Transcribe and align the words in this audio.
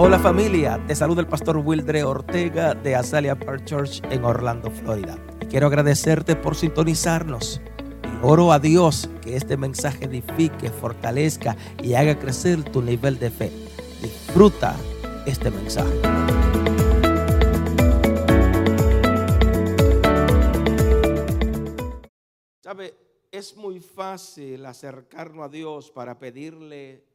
Hola 0.00 0.20
familia, 0.20 0.80
te 0.86 0.94
saluda 0.94 1.22
el 1.22 1.26
pastor 1.26 1.56
Wildre 1.56 2.04
Ortega 2.04 2.72
de 2.72 2.94
Azalea 2.94 3.36
Park 3.36 3.64
Church 3.64 4.00
en 4.12 4.24
Orlando, 4.24 4.70
Florida. 4.70 5.18
Y 5.40 5.46
quiero 5.46 5.66
agradecerte 5.66 6.36
por 6.36 6.54
sintonizarnos. 6.54 7.60
Y 8.04 8.24
oro 8.24 8.52
a 8.52 8.60
Dios 8.60 9.10
que 9.20 9.34
este 9.34 9.56
mensaje 9.56 10.04
edifique, 10.04 10.70
fortalezca 10.70 11.56
y 11.82 11.94
haga 11.94 12.16
crecer 12.16 12.62
tu 12.62 12.80
nivel 12.80 13.18
de 13.18 13.32
fe. 13.32 13.50
Disfruta 14.00 14.76
este 15.26 15.50
mensaje. 15.50 16.00
Sabe, 22.62 22.94
es 23.32 23.56
muy 23.56 23.80
fácil 23.80 24.64
acercarnos 24.64 25.44
a 25.44 25.48
Dios 25.48 25.90
para 25.90 26.20
pedirle 26.20 27.07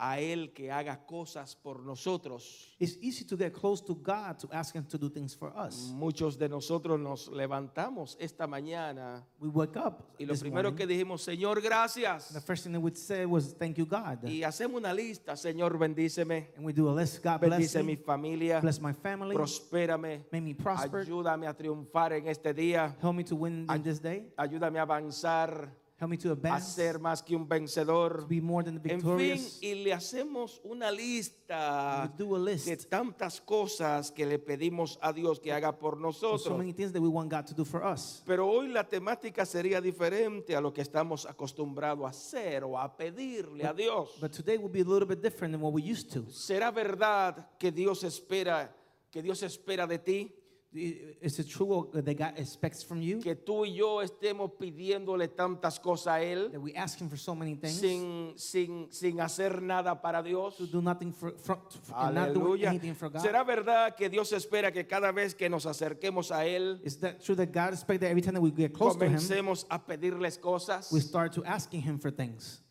a 0.00 0.18
Él 0.18 0.52
que 0.54 0.72
haga 0.72 1.04
cosas 1.04 1.54
por 1.54 1.84
nosotros. 1.84 2.74
It's 2.78 2.96
easy 3.02 3.24
to 3.26 3.36
get 3.36 3.52
close 3.52 3.84
to 3.84 3.94
God 3.94 4.38
to 4.38 4.48
ask 4.50 4.74
Him 4.74 4.84
to 4.84 4.96
do 4.96 5.10
things 5.10 5.36
for 5.36 5.52
us. 5.54 5.92
Muchos 5.92 6.38
de 6.38 6.48
nosotros 6.48 6.98
nos 6.98 7.28
levantamos 7.28 8.16
esta 8.18 8.46
mañana 8.46 9.22
We 9.38 9.48
wake 9.48 9.76
up 9.76 10.14
y 10.18 10.24
lo 10.24 10.32
this 10.32 10.40
primero 10.40 10.70
morning, 10.70 10.76
que 10.78 10.86
dijimos, 10.86 11.22
Señor, 11.22 11.62
gracias. 11.62 12.32
the 12.32 12.40
first 12.40 12.64
thing 12.64 12.72
that 12.72 12.80
we'd 12.80 12.96
say 12.96 13.26
was 13.26 13.52
thank 13.52 13.76
you 13.76 13.84
God. 13.84 14.24
Y 14.24 14.42
hacemos 14.42 14.78
una 14.78 14.94
lista, 14.94 15.36
Señor, 15.36 15.78
bendíceme, 15.78 16.48
and 16.56 16.64
we 16.64 16.72
do 16.72 16.88
a 16.88 16.92
list. 16.92 17.22
God 17.22 17.40
bless 17.40 17.50
bendice 17.50 17.82
mi 17.82 17.96
me, 17.96 17.96
familia, 17.96 18.60
bless 18.60 18.80
my 18.80 18.94
family, 18.94 19.36
prospérame, 19.36 20.24
make 20.32 20.42
me 20.42 20.54
prosper, 20.54 21.00
ayúdame 21.00 21.46
a 21.46 21.54
triunfar 21.54 22.14
en 22.14 22.26
este 22.28 22.54
día, 22.54 22.96
help 23.02 23.14
me 23.14 23.24
to 23.24 23.36
win 23.36 23.66
in 23.68 23.82
this 23.82 24.00
day, 24.00 24.32
ayúdame 24.38 24.78
a 24.78 24.82
avanzar, 24.82 25.68
help 26.00 26.10
me 26.10 26.16
to 26.16 26.32
a 26.32 26.60
ser 26.60 26.98
más 26.98 27.22
que 27.22 27.36
un 27.36 27.46
vencedor. 27.46 28.20
to 28.22 28.26
be 28.26 28.40
more 28.40 28.64
than 28.64 28.80
the 28.80 28.92
En 28.92 29.00
fin, 29.00 29.10
victorious. 29.16 29.58
y 29.62 29.74
le 29.74 29.92
hacemos 29.92 30.60
una 30.64 30.90
lista 30.90 32.10
we 32.18 32.24
do 32.24 32.36
a 32.36 32.38
de 32.38 32.44
tantas 32.88 33.40
cosas 33.40 34.10
que 34.10 34.24
le 34.24 34.38
pedimos 34.38 34.98
a 35.02 35.12
Dios 35.12 35.38
que 35.40 35.52
haga 35.52 35.78
por 35.78 35.94
so 35.94 36.00
nosotros. 36.00 36.56
many 36.58 36.72
things 36.72 36.92
that 36.92 37.00
we 37.02 37.08
want 37.08 37.30
God 37.30 37.44
to 37.46 37.54
do 37.54 37.64
for 37.64 37.84
us. 37.84 38.22
Pero 38.26 38.48
hoy 38.48 38.68
la 38.68 38.88
temática 38.88 39.44
sería 39.44 39.80
diferente 39.80 40.56
a 40.56 40.60
lo 40.60 40.72
que 40.72 40.80
estamos 40.82 41.26
acostumbrados 41.26 42.04
a 42.06 42.08
hacer 42.08 42.64
o 42.64 42.78
a 42.78 42.96
pedirle 42.96 43.66
a 43.66 43.72
Dios. 43.72 44.10
But 44.20 44.32
today 44.32 44.56
will 44.56 44.70
be 44.70 44.80
a 44.80 44.84
little 44.84 45.06
bit 45.06 45.20
different 45.22 45.52
than 45.52 45.60
what 45.62 45.72
we 45.72 45.82
used 45.82 46.10
to. 46.12 46.30
¿Será 46.30 46.70
verdad 46.70 47.50
que 47.58 47.70
Dios 47.70 48.04
espera, 48.04 48.74
que 49.10 49.22
Dios 49.22 49.42
espera 49.42 49.86
de 49.86 49.98
ti? 49.98 50.34
Is 50.72 51.36
it 51.40 51.48
true 51.48 51.90
that 51.92 52.16
God 52.16 52.34
expects 52.36 52.84
from 52.84 53.02
you 53.02 53.18
Que 53.18 53.34
tú 53.34 53.66
y 53.66 53.74
yo 53.74 54.00
estemos 54.02 54.52
pidiéndole 54.52 55.26
tantas 55.26 55.80
cosas 55.80 56.06
a 56.06 56.22
Él 56.22 56.52
that 56.52 56.60
we 56.60 56.72
ask 56.76 57.00
Him 57.00 57.08
for 57.08 57.16
so 57.16 57.34
many 57.34 57.56
things, 57.56 57.80
sin, 57.80 58.34
sin, 58.36 58.86
sin 58.90 59.20
hacer 59.20 59.60
nada 59.62 60.00
para 60.00 60.22
Dios. 60.22 60.56
to 60.56 60.66
do 60.68 60.80
nothing 60.80 61.12
for, 61.12 61.32
for, 61.32 61.58
and 61.96 62.14
not 62.14 62.36
anything 62.62 62.94
for 62.94 63.08
God? 63.08 63.20
¿Será 63.20 63.44
verdad 63.44 63.96
que 63.96 64.08
Dios 64.08 64.32
espera 64.32 64.70
que 64.70 64.86
cada 64.86 65.10
vez 65.10 65.34
que 65.34 65.48
nos 65.48 65.66
acerquemos 65.66 66.30
a 66.30 66.46
Él, 66.46 66.80
Is 66.84 67.00
that 67.00 67.20
true 67.20 67.34
that 67.34 67.50
God 67.50 67.72
expects 67.72 68.00
that 68.02 68.10
every 68.10 68.22
time 68.22 68.34
that 68.34 68.40
we 68.40 68.52
get 68.52 68.72
close 68.72 68.94
to 68.94 69.04
Him, 69.04 69.14
comencemos 69.14 69.66
a 69.70 69.78
pedirles 69.84 70.38
cosas? 70.38 70.92
we 70.92 71.00
start 71.00 71.32
to 71.32 71.44
asking 71.44 71.82
Him 71.82 71.98
for 71.98 72.12
things? 72.12 72.62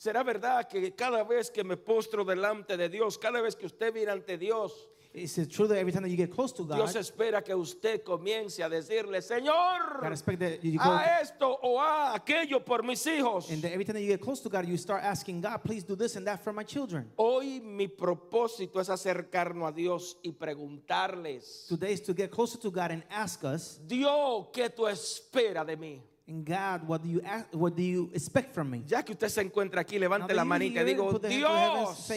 ¿Será 0.00 0.24
verdad 0.24 0.68
que 0.68 0.96
cada 0.96 1.22
vez 1.22 1.48
que 1.48 1.62
me 1.62 1.76
postro 1.76 2.24
delante 2.24 2.76
de 2.76 2.88
Dios, 2.88 3.18
cada 3.18 3.40
vez 3.40 3.54
que 3.54 3.66
usted 3.66 3.92
viene 3.92 4.10
ante 4.10 4.36
Dios, 4.36 4.88
Is 5.12 5.36
it 5.38 5.50
true 5.50 5.66
that 5.66 5.76
every 5.76 5.90
time 5.90 6.04
that 6.04 6.08
you 6.08 6.16
get 6.16 6.30
close 6.30 6.52
to 6.52 6.64
God, 6.64 6.76
Dios 6.76 6.94
espera 6.94 7.42
que 7.42 7.52
usted 7.52 8.04
comience 8.04 8.60
a 8.60 8.68
decirle, 8.68 9.20
Señor, 9.20 10.00
God 10.00 10.12
expects 10.12 10.38
that 10.38 10.64
you 10.64 10.78
go, 10.78 10.88
a 10.88 11.20
esto 11.20 11.58
o 11.62 11.80
a 11.80 12.14
aquello 12.14 12.64
por 12.64 12.84
mis 12.84 13.04
hijos? 13.06 13.50
and 13.50 13.60
that 13.60 13.72
every 13.72 13.84
time 13.84 13.94
that 13.94 14.02
you 14.02 14.06
get 14.06 14.20
close 14.20 14.40
to 14.40 14.48
God, 14.48 14.66
you 14.68 14.76
start 14.76 15.02
asking 15.02 15.40
God, 15.40 15.58
please 15.64 15.82
do 15.82 15.96
this 15.96 16.14
and 16.14 16.24
that 16.28 16.44
for 16.44 16.52
my 16.52 16.62
children. 16.62 17.10
Hoy 17.16 17.60
mi 17.60 17.88
propósito 17.88 18.80
es 18.80 18.88
acercarnos 18.88 19.68
a 19.68 19.72
Dios 19.72 20.16
y 20.22 20.30
preguntarles, 20.30 21.66
Today 21.68 21.94
is 21.94 22.02
to 22.02 22.14
get 22.14 22.30
closer 22.30 22.58
to 22.58 22.70
God 22.70 22.92
and 22.92 23.02
ask 23.10 23.42
us, 23.42 23.80
Dios, 23.84 24.46
¿qué 24.52 24.70
tú 24.70 24.86
esperas 24.86 25.66
de 25.66 25.76
mí? 25.76 26.02
And 26.30 26.44
God, 26.46 26.86
what 26.86 27.02
do 27.02 27.08
you 27.08 27.20
ask, 27.22 27.46
what 27.52 27.74
do 27.74 27.82
you 27.82 28.08
expect 28.14 28.54
from 28.54 28.70
me? 28.70 28.84
Ya 28.86 29.02
que 29.02 29.12
usted 29.14 29.28
se 29.28 29.42
encuentra 29.42 29.80
aquí, 29.80 29.98
levante 29.98 30.32
la 30.32 30.44
manita 30.44 30.80
y 30.80 30.84
digo, 30.84 31.18
Dios, 31.18 32.08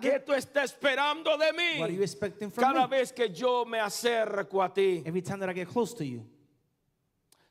¿qué 0.00 0.18
tú 0.26 0.32
estás 0.34 0.72
esperando 0.72 1.38
de 1.38 1.52
What 1.78 1.84
are 1.84 1.92
you 1.92 2.00
mí? 2.00 2.02
expecting 2.02 2.50
from 2.50 2.64
Cada 2.64 2.88
me? 2.88 2.96
vez 2.98 3.12
que 3.12 3.28
yo 3.32 3.64
me 3.64 3.78
acerco 3.78 4.62
a 4.62 4.68
ti. 4.74 5.02
Every 5.06 5.22
time 5.22 5.38
that 5.40 5.48
I 5.50 5.52
get 5.54 5.68
close 5.68 5.94
to 5.94 6.04
you, 6.04 6.24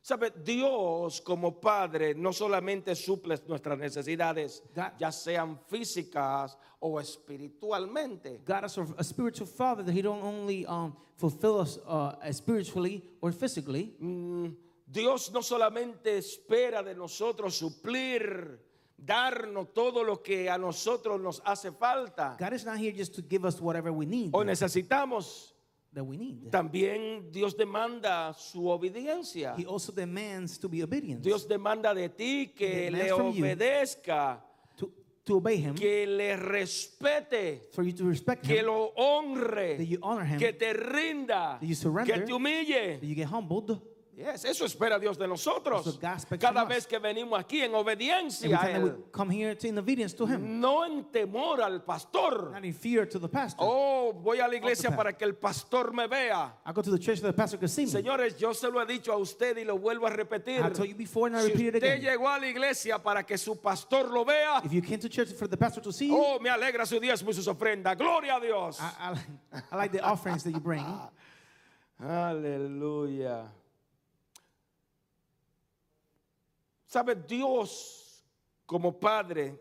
Sabe, 0.03 0.31
Dios 0.43 1.21
como 1.21 1.61
Padre 1.61 2.15
no 2.15 2.33
solamente 2.33 2.95
suple 2.95 3.37
nuestras 3.47 3.77
necesidades, 3.77 4.63
God- 4.75 4.93
ya 4.99 5.11
sean 5.11 5.59
físicas 5.69 6.57
o 6.79 6.99
espiritualmente. 6.99 8.41
God 8.43 8.65
is 8.65 8.77
a 8.79 8.85
a 8.97 9.03
spiritual 9.03 9.45
Father 9.47 9.83
that 9.83 9.93
He 9.93 10.01
don't 10.01 10.23
only 10.23 10.65
um, 10.65 10.95
fulfill 11.17 11.59
us 11.61 11.77
uh, 11.87 12.15
spiritually 12.31 13.03
or 13.21 13.31
physically. 13.31 13.93
Mm, 14.01 14.55
Dios 14.91 15.31
no 15.31 15.41
solamente 15.41 16.17
espera 16.17 16.83
de 16.83 16.93
nosotros 16.95 17.55
suplir, 17.55 18.59
darnos 18.97 19.73
todo 19.73 20.03
lo 20.03 20.21
que 20.21 20.49
a 20.49 20.57
nosotros 20.57 21.19
nos 21.19 21.41
hace 21.45 21.71
falta 21.71 22.35
God 22.39 22.53
is 22.53 22.65
not 22.65 22.77
here 22.77 22.91
just 22.95 23.15
to 23.15 23.21
give 23.27 23.45
us 23.47 23.59
whatever 23.59 23.91
we 23.91 24.05
need, 24.05 24.29
o 24.33 24.43
necesitamos. 24.43 25.55
that 25.93 26.03
we 26.05 26.15
need. 26.17 26.49
También 26.51 27.31
Dios 27.31 27.55
demanda 27.57 28.33
su 28.33 28.69
obediencia. 28.69 29.55
He 29.57 29.65
also 29.65 29.91
demands 29.91 30.57
to 30.59 30.69
be 30.69 30.83
obedient, 30.83 31.21
Dios 31.21 31.47
demanda 31.47 31.93
de 31.93 32.09
ti 32.09 32.53
que 32.55 32.89
le 32.91 33.11
obedezca, 33.11 34.41
to 35.23 35.37
obey 35.37 35.57
Him, 35.57 35.75
que 35.75 36.05
le 36.07 36.35
respete, 36.37 37.61
for 37.73 37.83
you 37.83 37.93
to 37.93 38.05
respect 38.05 38.43
que 38.45 38.59
Him, 38.59 38.65
lo 38.67 38.93
honre. 38.95 39.77
that 39.77 39.85
you 39.85 39.99
honor 40.01 40.25
Him, 40.25 40.39
que 40.39 40.53
te 40.53 40.73
rinda, 40.73 41.59
That 41.59 41.67
you 41.67 41.75
surrender. 41.75 42.13
que 42.19 42.25
te 42.25 42.33
humille. 42.33 42.99
that 42.99 43.05
you 43.05 43.15
get 43.15 43.27
humbled. 43.27 43.81
Yes, 44.21 44.45
eso 44.45 44.65
espera 44.65 44.99
Dios 44.99 45.17
de 45.17 45.27
nosotros. 45.27 45.97
Cada 46.39 46.63
vez 46.65 46.85
que 46.85 46.99
venimos 46.99 47.39
aquí 47.39 47.61
en 47.63 47.73
obediencia 47.73 48.59
a 48.61 48.71
Él, 48.71 49.05
come 49.11 49.31
here 49.33 49.55
to 49.55 49.67
in 49.67 49.77
obedience 49.79 50.13
to 50.15 50.25
Him, 50.27 50.59
no 50.59 50.83
en 50.85 51.05
temor 51.11 51.59
al 51.61 51.81
pastor. 51.83 52.51
not 52.51 52.63
in 52.63 52.73
fear 52.73 53.05
to 53.07 53.17
the 53.19 53.27
pastor. 53.27 53.65
Oh, 53.67 54.13
voy 54.13 54.39
a 54.39 54.47
la 54.47 54.55
iglesia 54.55 54.95
para 54.95 55.13
que 55.13 55.25
el 55.25 55.33
pastor 55.33 55.91
me 55.91 56.07
vea. 56.07 56.53
I 56.65 56.71
go 56.71 56.81
to 56.83 56.91
the 56.91 56.99
church 56.99 57.19
so 57.19 57.27
the 57.27 57.33
pastor 57.33 57.57
can 57.57 57.67
see 57.67 57.85
me. 57.85 57.91
Señores, 57.91 58.37
yo 58.37 58.53
se 58.53 58.69
lo 58.69 58.79
he 58.79 58.85
dicho 58.85 59.11
a 59.11 59.17
usted 59.17 59.57
y 59.57 59.63
lo 59.63 59.77
vuelvo 59.79 60.05
a 60.05 60.11
repetir. 60.11 60.63
I 60.63 60.69
told 60.69 60.87
you 60.87 60.95
before 60.95 61.27
and 61.27 61.37
I 61.37 61.41
Si 61.41 61.47
repeat 61.53 61.67
it 61.67 61.75
usted 61.75 61.93
again. 61.93 62.01
llegó 62.01 62.27
a 62.29 62.37
la 62.39 62.47
iglesia 62.47 62.99
para 63.01 63.23
que 63.23 63.37
su 63.37 63.55
pastor 63.55 64.09
lo 64.11 64.23
vea, 64.23 64.61
If 64.63 64.71
you 64.71 64.81
came 64.81 64.99
to 64.99 65.09
church 65.09 65.29
for 65.33 65.47
the 65.47 65.57
pastor 65.57 65.81
to 65.81 65.91
see 65.91 66.07
you, 66.09 66.15
oh, 66.17 66.39
me 66.39 66.49
alegra 66.49 66.85
su 66.85 66.99
diezmo 66.99 67.29
y 67.31 67.33
sus 67.33 67.47
ofrendas. 67.47 67.97
Gloria 67.97 68.35
a 68.35 68.39
Dios. 68.39 68.79
I, 68.79 68.91
I, 68.99 69.09
like- 69.11 69.63
I 69.71 69.75
like 69.75 69.91
the 69.91 70.01
offerings 70.03 70.43
that 70.43 70.51
you 70.51 70.59
bring. 70.59 70.85
Aleluya. 72.03 73.45
Sabe, 76.91 77.15
Dios 77.15 78.21
como 78.65 78.99
Padre 78.99 79.57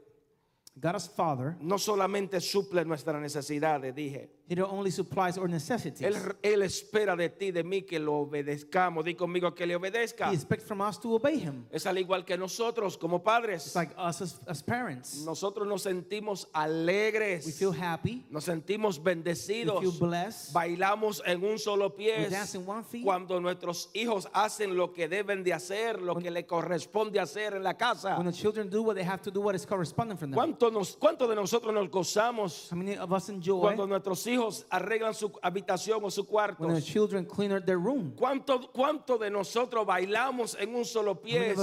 God 0.74 0.96
as 0.96 1.08
Father, 1.08 1.56
no 1.60 1.78
solamente 1.78 2.41
suple 2.41 2.84
nuestras 2.84 3.20
necesidades, 3.20 3.94
dije. 3.94 4.40
Don't 4.56 4.72
only 4.72 4.91
supplies 4.91 5.38
our 5.38 5.49
necessities. 5.49 6.03
Él, 6.03 6.16
él 6.43 6.62
espera 6.62 7.16
de 7.16 7.28
ti, 7.28 7.53
de 7.53 7.62
mí, 7.62 7.83
que 7.83 8.00
lo 8.00 8.15
obedezcamos. 8.27 9.05
Di 9.05 9.15
conmigo 9.15 9.55
que 9.55 9.65
le 9.65 9.77
obedezca. 9.77 10.31
He 10.31 10.34
expects 10.34 10.66
from 10.66 10.81
us 10.81 10.99
to 10.99 11.15
obey 11.15 11.38
Him. 11.38 11.66
Es 11.71 11.87
al 11.87 11.97
igual 11.99 12.25
que 12.25 12.37
nosotros 12.37 12.97
como 12.99 13.22
padres. 13.22 13.66
It's 13.66 13.77
like 13.77 13.94
us 13.97 14.21
as, 14.21 14.41
as 14.49 14.62
parents. 14.62 15.22
Nosotros 15.25 15.69
nos 15.69 15.83
sentimos 15.83 16.49
alegres. 16.53 17.47
We 17.47 17.53
feel 17.53 17.72
happy. 17.72 18.25
Nos 18.28 18.44
sentimos 18.44 18.99
We 18.99 19.15
bendecidos. 19.15 19.81
feel 19.81 19.93
blessed. 19.93 20.53
Bailamos 20.53 21.22
en 21.25 21.44
un 21.44 21.59
solo 21.59 21.91
pie. 21.91 22.25
We 22.25 22.31
dance 22.31 22.56
in 22.56 22.66
one 22.66 22.83
feet. 22.83 23.05
Cuando 23.05 23.39
nuestros 23.41 23.91
hijos 23.94 24.28
hacen 24.33 24.77
lo 24.77 24.93
que 24.93 25.09
deben 25.09 25.44
de 25.44 25.53
hacer, 25.53 26.00
lo 26.03 26.16
que 26.16 26.31
le 26.31 26.44
corresponde 26.44 27.21
hacer 27.21 27.55
en 27.55 27.62
la 27.62 27.75
casa. 27.75 28.16
When 28.16 28.27
the 28.27 28.33
children 28.33 28.69
do 28.69 28.83
what 28.83 28.97
they 28.97 29.05
have 29.05 29.22
to 29.22 29.31
do, 29.31 29.41
what 29.41 29.55
is 29.55 29.65
corresponding 29.65 30.16
from 30.16 30.31
them. 30.31 30.37
¿Cuánto, 30.37 30.72
nos, 30.72 30.97
¿Cuánto 30.97 31.28
de 31.28 31.37
nosotros 31.37 31.72
nos 31.72 31.89
gozamos 31.89 32.72
How 32.72 32.77
many 32.77 32.97
of 32.97 33.13
us 33.13 33.28
enjoy 33.28 33.60
cuando 33.60 33.86
nuestros 33.86 34.27
hijos 34.27 34.40
arreglan 34.71 35.15
su 35.15 35.31
habitación 35.42 36.01
o 36.04 36.10
su 36.10 36.25
cuarto? 36.27 36.65
when 36.65 36.75
the 36.75 36.81
children 36.83 37.25
clean 37.25 37.51
their 37.65 37.78
room? 37.78 38.13
¿Cuánto, 38.16 38.71
¿Cuánto 38.72 39.19
de 39.19 39.31
nosotros 39.31 39.87
bailamos 39.87 40.57
en 40.59 40.75
un 40.75 40.84
solo 40.84 41.15
pie 41.21 41.54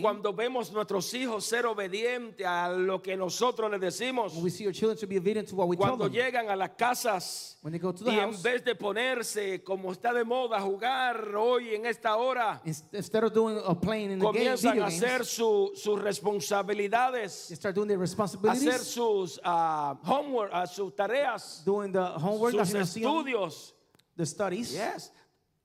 cuando 0.00 0.32
vemos 0.32 0.72
nuestros 0.72 1.12
hijos 1.14 1.44
ser 1.44 1.66
obedientes 1.66 2.46
a 2.46 2.68
lo 2.70 3.00
que 3.02 3.16
nosotros 3.16 3.70
les 3.70 3.80
decimos? 3.80 4.34
when 4.34 4.44
we 4.44 4.50
see 4.50 4.66
our 4.66 4.72
children 4.72 4.96
to 4.98 5.06
be 5.06 5.16
obedient 5.18 5.48
to 5.48 5.56
what 5.56 5.68
we 5.68 5.76
tell 5.76 5.86
Cuando 5.96 6.04
them? 6.08 6.12
llegan 6.14 6.48
a 6.50 6.56
las 6.56 6.70
casas 6.76 7.58
When 7.62 7.72
they 7.72 7.80
go 7.80 7.92
to 7.92 8.04
the 8.04 8.10
y 8.12 8.18
en 8.20 8.30
vez 8.42 8.64
de 8.64 8.74
ponerse 8.76 9.62
como 9.64 9.90
está 9.92 10.12
de 10.12 10.24
moda 10.24 10.60
jugar 10.60 11.34
hoy 11.36 11.74
en 11.74 11.86
esta 11.86 12.16
hora, 12.16 12.60
ins- 12.64 12.84
instead 12.92 13.24
of 13.24 13.32
doing 13.32 13.58
playing 13.80 14.12
in 14.12 14.18
the 14.20 14.24
comienzan 14.24 14.80
a 14.80 14.86
hacer 14.86 15.24
su- 15.24 15.72
sus 15.74 15.98
responsabilidades, 16.00 17.48
they 17.48 17.56
start 17.56 17.74
doing 17.74 17.88
their 17.88 18.00
hacer 18.02 18.78
sus 18.78 19.40
ah, 19.44 19.96
homework, 20.04 20.50
ah, 20.52 20.64
sus 20.66 20.92
tareas, 20.94 21.62
doing 21.64 21.90
the 21.96 22.18
homework, 22.18 22.52
sus 22.52 22.74
estudios. 22.74 23.72
the 24.16 24.26
studies. 24.26 24.72
Yes. 24.72 25.10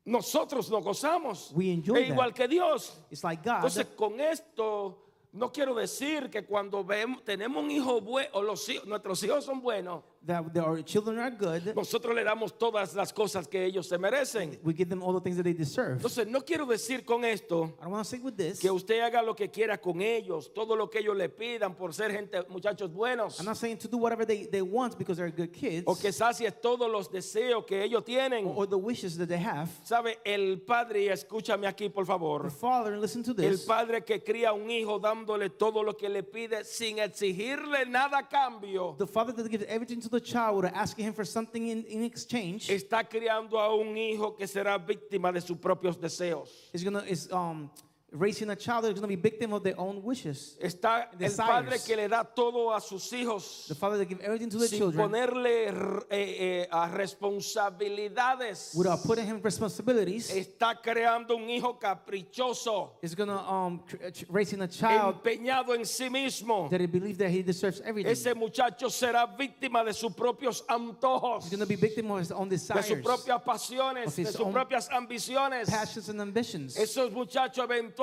Nosotros 0.05 0.69
nos 0.69 0.83
gozamos. 0.83 1.51
We 1.53 1.71
enjoy 1.71 1.97
E 1.97 2.07
igual 2.07 2.29
that. 2.29 2.35
que 2.35 2.47
Dios. 2.47 2.97
It's 3.11 3.23
like 3.23 3.43
God. 3.43 3.57
Entonces 3.63 3.85
con 3.95 4.19
esto 4.19 4.97
No 5.33 5.49
quiero 5.49 5.73
decir 5.73 6.29
que 6.29 6.43
cuando 6.43 6.83
vemos, 6.83 7.23
tenemos 7.23 7.63
un 7.63 7.71
hijo 7.71 8.01
bueno, 8.01 8.29
o 8.33 8.41
los 8.41 8.67
hijos, 8.67 8.85
nuestros 8.85 9.23
hijos 9.23 9.45
son 9.45 9.61
buenos, 9.61 10.03
that 10.25 10.55
our 10.57 10.83
children 10.83 11.17
are 11.17 11.31
good, 11.31 11.73
nosotros 11.75 12.13
le 12.13 12.23
damos 12.23 12.53
todas 12.57 12.93
las 12.93 13.11
cosas 13.11 13.47
que 13.47 13.65
ellos 13.65 13.87
se 13.87 13.97
merecen. 13.97 14.59
we 14.63 14.71
give 14.73 14.87
them 14.87 15.01
all 15.01 15.13
the 15.13 15.19
things 15.19 15.35
that 15.35 15.43
they 15.43 15.53
deserve. 15.53 15.97
Entonces, 15.97 16.27
no 16.27 16.41
quiero 16.41 16.65
decir 16.67 17.03
con 17.03 17.25
esto 17.25 17.73
I 17.79 17.83
don't 17.85 17.91
want 17.93 18.03
to 18.05 18.09
say 18.09 18.19
with 18.19 18.35
this. 18.37 18.59
que 18.59 18.69
usted 18.69 19.01
haga 19.01 19.23
lo 19.23 19.33
que 19.35 19.49
quiera 19.49 19.79
con 19.79 19.99
ellos, 20.01 20.51
todo 20.53 20.75
lo 20.75 20.89
que 20.89 20.99
ellos 20.99 21.17
le 21.17 21.27
pidan 21.29 21.75
por 21.75 21.93
ser 21.93 22.11
gente, 22.11 22.43
muchachos 22.49 22.93
buenos, 22.93 23.39
I'm 23.39 23.45
not 23.47 23.57
saying 23.57 23.77
to 23.79 23.87
do 23.87 23.97
whatever 23.97 24.23
they, 24.25 24.45
they 24.45 24.61
want 24.61 24.95
because 24.97 25.17
they're 25.17 25.31
good 25.31 25.51
kids 25.51 25.85
o 25.87 25.95
que 25.95 26.11
sacies 26.11 26.53
todos 26.61 26.89
los 26.91 27.09
deseos 27.09 27.65
que 27.65 27.81
ellos 27.83 28.03
tienen. 28.05 28.45
or, 28.45 28.67
the 28.67 28.77
wishes 28.77 29.17
that 29.17 29.27
they 29.27 29.39
have. 29.39 29.69
Sabe, 29.83 30.19
el 30.23 30.59
padre, 30.61 31.05
y 31.05 31.07
escúchame 31.09 31.65
aquí 31.67 31.89
por 31.89 32.05
The 32.05 32.07
favor, 32.11 32.51
father, 32.51 32.97
listen 32.99 33.23
to 33.23 33.31
el 33.31 33.51
this. 33.57 33.65
padre 33.65 34.01
que 34.05 34.23
cría 34.23 34.53
un 34.53 34.69
hijo 34.69 34.99
dándole 34.99 35.49
todo 35.49 35.81
lo 35.81 35.93
que 35.97 36.09
le 36.09 36.21
pide 36.21 36.63
sin 36.63 36.99
exigirle 36.99 37.85
nada 37.87 38.19
a 38.19 38.29
cambio, 38.29 38.95
The 38.99 39.07
father 39.07 39.33
that 39.33 39.49
gives 39.49 39.65
everything 39.67 39.99
to 40.01 40.10
the 40.11 40.19
child 40.19 40.57
without 40.57 40.75
asking 40.75 41.05
him 41.05 41.13
for 41.13 41.25
something 41.25 41.69
in, 41.69 41.83
in 41.85 42.03
exchange 42.03 42.69
está 42.69 43.03
criando 43.03 43.57
a 43.57 43.73
un 43.73 43.97
hijo 43.97 44.35
que 44.35 44.45
será 44.45 44.77
víctima 44.77 45.31
de 45.31 45.41
sus 45.41 45.57
propios 45.57 45.97
deseos. 45.99 46.49
is 46.73 46.83
gonna 46.83 47.03
is 47.07 47.29
um 47.31 47.69
raising 48.13 48.49
a 48.49 48.55
child 48.57 48.83
that's 48.83 48.95
gonna 48.99 49.07
be 49.07 49.15
victim 49.15 49.53
of 49.53 49.63
their 49.63 49.79
own 49.79 50.03
wishes. 50.03 50.57
Está 50.61 51.07
el 51.13 51.17
Desires. 51.17 51.37
padre 51.37 51.77
que 51.85 51.95
le 51.95 52.07
da 52.09 52.23
todo 52.25 52.73
a 52.73 52.81
sus 52.81 53.09
hijos 53.13 53.67
The 53.69 53.75
father 53.75 53.97
that 53.99 54.05
gives 54.09 54.21
everything 54.21 54.49
to 54.49 54.57
the 54.57 54.67
sin 54.67 54.79
children 54.79 55.09
ponerle 55.09 56.03
eh, 56.09 56.65
eh, 56.65 56.67
a 56.69 56.89
responsabilidades. 56.89 58.75
without 58.75 59.01
putting 59.03 59.25
him 59.25 59.39
responsibilities 59.41 60.29
Está 60.29 60.75
creando 60.81 61.35
un 61.37 61.49
hijo 61.49 61.79
caprichoso, 61.79 62.91
is 63.01 63.15
gonna 63.15 63.37
um 63.49 63.81
tr- 63.87 63.95
tr- 64.11 64.25
raising 64.29 64.61
a 64.61 64.67
child 64.67 65.15
empeñado 65.23 65.73
en 65.73 65.85
sí 65.85 66.09
mismo. 66.09 66.69
that 66.69 66.81
he 66.81 66.87
believes 66.87 67.17
that 67.17 67.29
he 67.29 67.41
deserves 67.41 67.79
everything. 67.85 68.11
Ese 68.11 68.35
muchacho 68.35 68.87
será 68.89 69.25
víctima 69.37 69.85
de 69.85 69.93
sus 69.93 70.11
propios 70.13 70.63
antojos, 70.67 71.43
He's 71.45 71.51
gonna 71.51 71.65
be 71.65 71.75
victim 71.75 72.11
of 72.11 72.19
his 72.19 72.31
own 72.31 72.49
de 72.49 72.57
sus 72.57 72.67
desires, 72.75 73.01
propias 73.03 73.41
pasiones, 73.43 74.13
de 74.15 74.21
his 74.23 74.31
sus 74.31 74.41
own 74.41 74.51
propias 74.53 74.89
ambiciones. 74.89 75.69
passions, 75.69 76.09
and 76.09 76.19
ambitions. 76.19 76.75
Esos 76.77 77.09
muchachos 77.11 77.63
eventualmente 77.63 78.00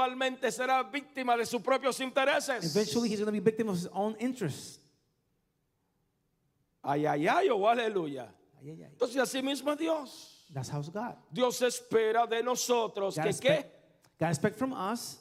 será 0.51 0.83
víctima 0.83 1.37
de 1.37 1.47
sus 1.47 1.63
propios 1.63 2.01
intereses. 2.01 2.65
Eventually, 2.65 3.09
he's 3.09 3.21
gonna 3.21 3.33
be 3.33 3.41
victim 3.41 3.69
of 3.69 3.77
his 3.77 3.89
own 3.93 4.17
interests. 4.19 4.79
Ay, 6.83 7.07
ay, 7.07 7.27
ay, 7.27 7.49
oh, 7.51 7.67
aleluya. 7.67 8.29
Ay, 8.61 8.71
ay, 8.71 8.83
ay. 8.85 8.91
Entonces 8.93 9.17
así 9.17 9.43
mismo 9.43 9.73
es 9.73 9.79
Dios. 9.79 10.47
That's 10.53 10.69
how's 10.71 10.89
God. 10.89 11.17
Dios 11.33 11.61
espera 11.61 12.27
de 12.27 12.43
nosotros 12.43 13.17
God 13.17 13.23
que 13.23 13.29
expect, 13.29 13.67
qué? 13.67 14.19
God 14.19 14.29
expect 14.29 14.57
from 14.57 14.73
us 14.73 15.19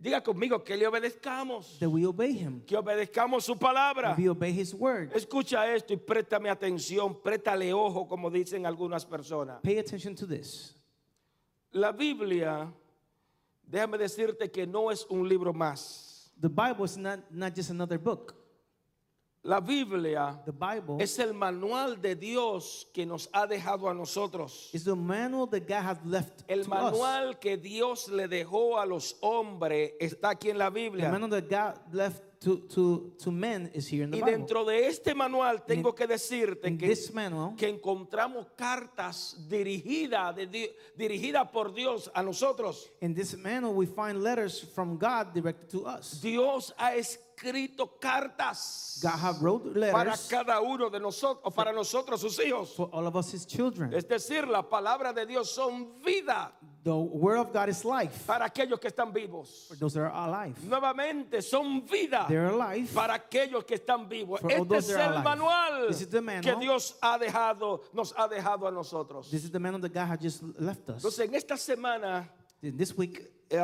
Diga 0.00 0.22
conmigo 0.22 0.64
que 0.64 0.78
le 0.78 0.86
obedezcamos, 0.86 1.78
that 1.78 1.90
we 1.90 2.06
obey 2.06 2.32
Him, 2.32 2.62
que 2.62 2.74
obedezcamos 2.74 3.44
su 3.44 3.54
palabra. 3.56 4.14
we 4.16 4.30
obey 4.30 4.50
His 4.50 4.72
word. 4.72 5.12
Escucha 5.14 5.70
esto 5.74 5.92
y 5.92 5.98
préstame 5.98 6.48
atención, 6.48 7.20
préstale 7.22 7.70
ojo, 7.74 8.08
como 8.08 8.30
dicen 8.30 8.64
algunas 8.64 9.04
personas. 9.04 9.60
Pay 9.62 9.78
attention 9.78 10.14
to 10.14 10.26
this. 10.26 10.74
La 11.72 11.92
Biblia, 11.92 12.72
déjame 13.70 13.98
decirte 13.98 14.50
que 14.50 14.66
no 14.66 14.90
es 14.90 15.06
un 15.08 15.28
libro 15.28 15.52
más. 15.52 16.30
The 16.40 16.48
Bible 16.48 16.84
is 16.84 16.96
not, 16.96 17.20
not 17.30 17.54
just 17.54 17.70
another 17.70 17.98
book. 17.98 18.34
La 19.42 19.58
Biblia 19.58 20.38
The 20.44 20.52
Bible 20.52 20.98
es 21.02 21.18
el 21.18 21.32
manual 21.32 21.96
de 22.00 22.14
Dios 22.14 22.86
que 22.92 23.06
nos 23.06 23.26
ha 23.32 23.46
dejado 23.46 23.88
a 23.88 23.94
nosotros. 23.94 24.68
is 24.74 24.84
the 24.84 24.94
manual 24.94 25.46
that 25.46 25.66
God 25.66 25.82
has 25.82 25.98
left 26.04 26.44
El 26.46 26.64
to 26.64 26.70
us. 26.74 26.92
manual 26.92 27.38
que 27.40 27.56
Dios 27.56 28.08
le 28.10 28.28
dejó 28.28 28.78
a 28.78 28.84
los 28.84 29.16
hombres 29.22 29.92
está 29.98 30.30
aquí 30.34 30.50
en 30.50 30.58
la 30.58 30.68
The 30.70 30.74
Biblia. 30.74 31.10
manual 31.10 31.30
that 31.30 31.48
God 31.48 31.94
left 31.94 32.22
to, 32.40 32.56
to, 32.74 33.12
to 33.22 33.30
men 33.30 33.70
is 33.74 33.86
here 33.86 34.02
in 34.04 34.10
the 34.10 34.16
Y 34.16 34.20
Bible. 34.24 34.38
dentro 34.38 34.64
de 34.64 34.86
este 34.86 35.14
manual 35.14 35.62
tengo 35.66 35.94
que 35.94 36.06
decirte 36.06 36.74
que, 36.78 36.88
this 36.88 37.12
manual, 37.12 37.54
que 37.54 37.68
encontramos 37.68 38.46
cartas 38.56 39.36
dirigidas 39.46 40.34
de 40.34 40.46
Di- 40.46 40.70
dirigidas 40.96 41.50
por 41.52 41.74
Dios 41.74 42.10
a 42.14 42.22
nosotros. 42.22 42.90
in 43.02 43.14
this 43.14 43.36
manual, 43.36 43.74
we 43.74 43.84
find 43.84 44.22
letters 44.22 44.58
from 44.74 44.96
God 44.96 45.34
directed 45.34 45.68
to 45.68 45.84
us. 45.86 46.18
Dios 46.22 46.72
ha 46.78 46.94
escrito 46.96 47.98
cartas 48.00 48.98
para 49.02 49.70
letters 49.74 50.26
cada 50.28 50.60
uno 50.62 50.88
de 50.88 50.98
nosotros, 50.98 51.42
o 51.44 51.50
para 51.50 51.72
nosotros 51.74 52.20
sus 52.22 52.38
hijos. 52.38 52.74
for 52.74 52.88
all 52.92 53.06
of 53.06 53.16
us, 53.16 53.34
His 53.34 53.44
children. 53.44 53.92
Es 53.92 54.04
decir, 54.08 54.46
la 54.48 54.62
palabra 54.62 55.12
de 55.12 55.26
Dios 55.26 55.50
son 55.50 56.00
vida 56.02 56.52
The 56.82 56.96
word 56.96 57.36
of 57.38 57.52
God 57.52 57.68
is 57.68 57.84
life 57.84 58.26
para 58.26 58.46
aquellos 58.46 58.80
que 58.80 58.88
están 58.88 59.12
vivos. 59.12 59.66
for 59.68 59.76
those 59.76 59.92
that 59.94 60.00
are 60.04 60.12
alive. 60.28 60.56
Nuevamente, 60.64 61.42
son 61.42 61.82
vida 61.86 62.24
They're 62.26 62.46
alive. 62.48 62.88
para 62.94 63.14
aquellos 63.14 63.64
que 63.66 63.74
están 63.76 64.08
vivos. 64.08 64.40
For 64.40 64.50
Este 64.50 64.76
es 64.76 64.90
are 64.90 65.00
el 65.02 65.08
alive. 65.12 65.24
manual 65.24 65.88
This 65.88 66.00
is 66.00 66.08
the 66.08 66.22
manual. 66.22 66.42
que 66.42 66.60
Dios 66.60 66.96
ha 67.02 67.18
dejado, 67.18 67.82
nos 67.92 68.14
ha 68.16 68.26
dejado 68.28 68.66
a 68.66 68.70
nosotros. 68.70 69.30
This 69.30 69.44
is 69.44 69.50
the 69.50 69.58
manual 69.60 69.80
that 69.82 69.92
God 69.92 70.06
has 70.08 70.18
just 70.20 70.42
left 70.58 70.88
us. 70.88 71.02
Entonces, 71.04 71.28
en 71.28 71.34
esta 71.34 71.56
semana 71.58 72.28
In 72.62 72.76
This 72.76 72.96
week, 72.96 73.20
eh, 73.50 73.58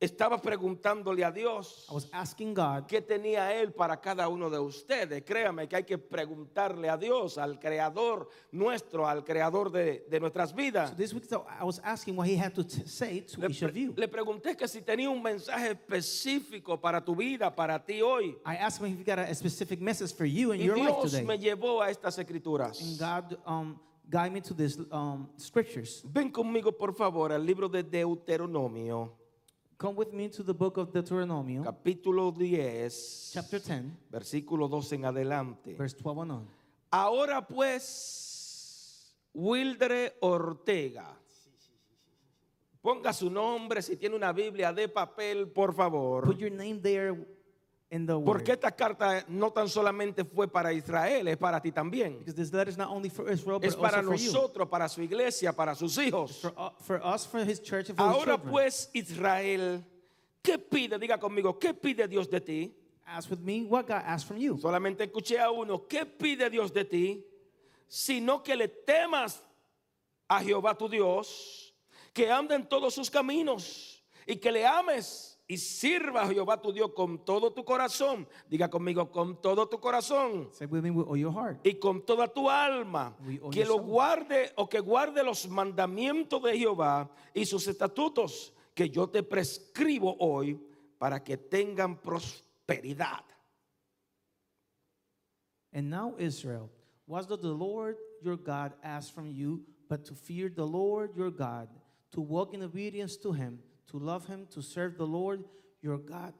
estaba 0.00 0.40
preguntándole 0.40 1.22
a 1.22 1.30
Dios 1.30 1.86
I 1.90 1.92
was 1.92 2.08
asking 2.10 2.54
God 2.54 2.86
qué 2.86 3.02
tenía 3.02 3.52
Él 3.54 3.72
para 3.72 4.00
cada 4.00 4.28
uno 4.28 4.48
de 4.48 4.58
ustedes. 4.58 5.22
Créame 5.22 5.68
que 5.68 5.76
hay 5.76 5.84
que 5.84 5.98
preguntarle 5.98 6.88
a 6.88 6.96
Dios, 6.96 7.36
al 7.36 7.58
Creador 7.60 8.28
nuestro, 8.50 9.06
al 9.06 9.22
Creador 9.24 9.70
de, 9.70 10.06
de 10.08 10.18
nuestras 10.20 10.54
vidas. 10.54 10.90
So 10.90 10.96
this 10.96 11.12
week, 11.12 11.24
I 11.30 11.64
was 11.64 11.80
asking 11.84 12.16
what 12.16 12.26
he 12.26 12.36
had 12.36 12.54
to 12.54 12.64
say 12.86 13.20
to 13.20 13.40
Le, 13.40 13.48
each 13.50 13.62
of 13.62 13.76
you. 13.76 13.92
le 13.94 14.08
pregunté 14.08 14.56
que 14.56 14.66
si 14.66 14.80
tenía 14.80 15.10
un 15.10 15.22
mensaje 15.22 15.72
específico 15.72 16.80
para 16.80 17.04
tu 17.04 17.14
vida, 17.14 17.54
para 17.54 17.78
ti 17.78 18.00
hoy. 18.00 18.36
I 18.46 18.56
asked 18.56 18.80
him 18.80 18.92
if 18.92 18.98
he 18.98 19.04
got 19.04 19.18
a, 19.18 19.34
specific 19.34 19.80
message 19.80 20.14
for 20.14 20.24
you 20.24 20.52
in 20.52 20.60
Y 20.60 20.64
your 20.64 20.76
life 20.78 20.88
Dios 20.88 21.12
today. 21.12 21.24
me 21.26 21.38
llevó 21.38 21.82
a 21.82 21.90
estas 21.90 22.18
escrituras. 22.18 22.80
And 22.80 22.98
God 22.98 23.38
um, 23.46 23.78
guide 24.08 24.32
me 24.32 24.40
to 24.40 24.54
these 24.54 24.78
um, 24.90 25.28
scriptures. 25.36 26.02
Ven 26.06 26.30
conmigo, 26.30 26.72
por 26.72 26.94
favor, 26.94 27.32
al 27.32 27.44
libro 27.44 27.68
de 27.68 27.82
Deuteronomio, 27.82 29.12
Come 29.80 29.96
with 29.96 30.12
me 30.12 30.28
to 30.28 30.42
the 30.42 30.52
book 30.52 30.76
of 30.76 30.92
Deuteronomy, 30.92 31.56
capítulo 31.64 32.30
10, 32.30 33.32
chapter 33.32 33.58
10, 33.58 34.10
versículo 34.10 34.68
12 34.68 34.96
en 34.96 35.04
adelante. 35.06 35.74
verse 35.74 35.96
12 35.96 36.20
and 36.20 36.32
on. 36.32 36.48
Ahora 36.90 37.40
pues, 37.46 39.16
Wildre 39.32 40.18
Ortega. 40.20 41.16
Ponga 42.82 43.14
su 43.14 43.30
nombre 43.30 43.80
si 43.80 43.96
tiene 43.96 44.16
una 44.16 44.34
Biblia 44.34 44.70
de 44.70 44.86
papel, 44.86 45.48
por 45.48 45.72
favor. 45.72 46.26
Put 46.26 46.36
your 46.36 46.52
name 46.52 46.82
there 46.82 47.16
in 47.90 48.06
the 48.06 48.16
word. 48.16 48.24
Porque 48.24 48.52
esta 48.52 48.70
carta 48.70 49.24
no 49.28 49.50
tan 49.50 49.68
solamente 49.68 50.24
fue 50.24 50.46
para 50.48 50.72
Israel, 50.72 51.28
es 51.28 51.36
para 51.36 51.60
ti 51.60 51.72
también. 51.72 52.18
Because 52.18 52.34
this 52.34 52.52
letter 52.52 52.70
is 52.70 52.78
not 52.78 52.88
only 52.88 53.08
for 53.08 53.28
Israel, 53.30 53.58
but 53.58 53.68
Es 53.68 53.76
para 53.76 53.98
also 53.98 54.10
nosotros, 54.10 54.68
para 54.68 54.88
su 54.88 55.02
iglesia, 55.02 55.52
para 55.52 55.74
sus 55.74 55.96
hijos. 55.98 56.40
For, 56.40 56.52
uh, 56.56 56.70
for 56.80 57.00
us, 57.04 57.26
for 57.26 57.44
his 57.44 57.60
church, 57.60 57.88
and 57.88 57.98
for 57.98 58.06
his 58.06 58.14
Ahora 58.14 58.36
children. 58.36 58.50
pues, 58.50 58.90
Israel, 58.94 59.84
¿qué 60.42 60.58
pide? 60.58 60.98
Diga 60.98 61.18
conmigo, 61.18 61.58
¿qué 61.58 61.74
pide 61.74 62.08
Dios 62.08 62.28
de 62.28 62.40
ti? 62.40 62.74
Ask 63.06 63.28
with 63.28 63.40
me 63.40 63.64
what 63.64 63.88
God 63.88 64.02
asked 64.06 64.28
from 64.28 64.38
you. 64.38 64.56
Solamente 64.56 65.04
escuché 65.04 65.40
a 65.40 65.50
uno, 65.50 65.86
¿qué 65.88 66.06
pide 66.06 66.48
Dios 66.48 66.72
de 66.72 66.84
ti? 66.84 67.24
Sino 67.88 68.40
que 68.40 68.54
le 68.54 68.68
temas 68.68 69.42
a 70.28 70.40
Jehová 70.40 70.78
tu 70.78 70.88
Dios, 70.88 71.74
que 72.12 72.30
anda 72.30 72.54
en 72.54 72.64
todos 72.68 72.94
sus 72.94 73.10
caminos 73.10 74.00
y 74.26 74.36
que 74.36 74.52
le 74.52 74.64
ames 74.64 75.29
y 75.50 75.58
sirva 75.58 76.22
a 76.22 76.28
Jehová 76.28 76.62
tu 76.62 76.72
Dios 76.72 76.92
con 76.94 77.24
todo 77.24 77.52
tu 77.52 77.64
corazón. 77.64 78.28
Diga 78.48 78.70
conmigo, 78.70 79.10
con 79.10 79.40
todo 79.42 79.68
tu 79.68 79.80
corazón 79.80 80.48
Say 80.52 80.68
with 80.68 80.80
me 80.80 80.92
with 80.92 81.06
all 81.08 81.16
your 81.16 81.32
heart. 81.32 81.58
y 81.66 81.74
con 81.74 82.06
toda 82.06 82.28
tu 82.28 82.48
alma, 82.48 83.16
que 83.50 83.64
lo 83.64 83.80
guarde 83.80 84.52
o 84.54 84.68
que 84.68 84.78
guarde 84.78 85.24
los 85.24 85.48
mandamientos 85.48 86.40
de 86.44 86.56
Jehová 86.56 87.10
y 87.34 87.44
sus 87.46 87.66
estatutos 87.66 88.52
que 88.76 88.88
yo 88.88 89.08
te 89.08 89.24
prescribo 89.24 90.16
hoy 90.20 90.56
para 90.98 91.24
que 91.24 91.36
tengan 91.36 92.00
prosperidad. 92.00 93.24
And 95.72 95.90
now, 95.90 96.14
Israel, 96.16 96.70
what 97.06 97.26
does 97.26 97.40
the 97.40 97.48
Lord 97.48 97.96
your 98.22 98.36
God 98.36 98.72
ask 98.84 99.12
from 99.12 99.32
you 99.32 99.64
but 99.88 100.04
to 100.04 100.14
fear 100.14 100.48
the 100.48 100.64
Lord 100.64 101.16
your 101.16 101.32
God, 101.32 101.68
to 102.12 102.20
walk 102.20 102.54
in 102.54 102.62
obedience 102.62 103.16
to 103.16 103.32
him, 103.32 103.58
to 103.88 103.98
love 103.98 104.26
him, 104.26 104.46
to 104.50 104.62
serve 104.62 104.96
the 104.96 105.06
Lord 105.06 105.44
your 105.82 105.98
God, 105.98 106.34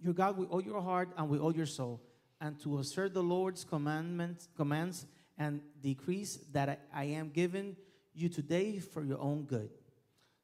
your 0.00 0.14
God 0.14 0.36
with 0.38 0.48
all 0.50 0.62
your 0.62 0.80
heart 0.80 1.10
and 1.16 1.28
with 1.28 1.40
all 1.40 1.54
your 1.54 1.66
soul, 1.66 2.00
and 2.40 2.58
to 2.60 2.78
observe 2.78 3.14
the 3.14 3.22
Lord's 3.22 3.64
commandments, 3.64 4.48
commands 4.56 5.06
and 5.38 5.60
decrees 5.82 6.38
that 6.52 6.68
I, 6.68 6.78
I 6.92 7.04
am 7.04 7.30
giving 7.30 7.76
you 8.14 8.28
today 8.28 8.78
for 8.78 9.04
your 9.04 9.20
own 9.20 9.42
good. 9.42 9.70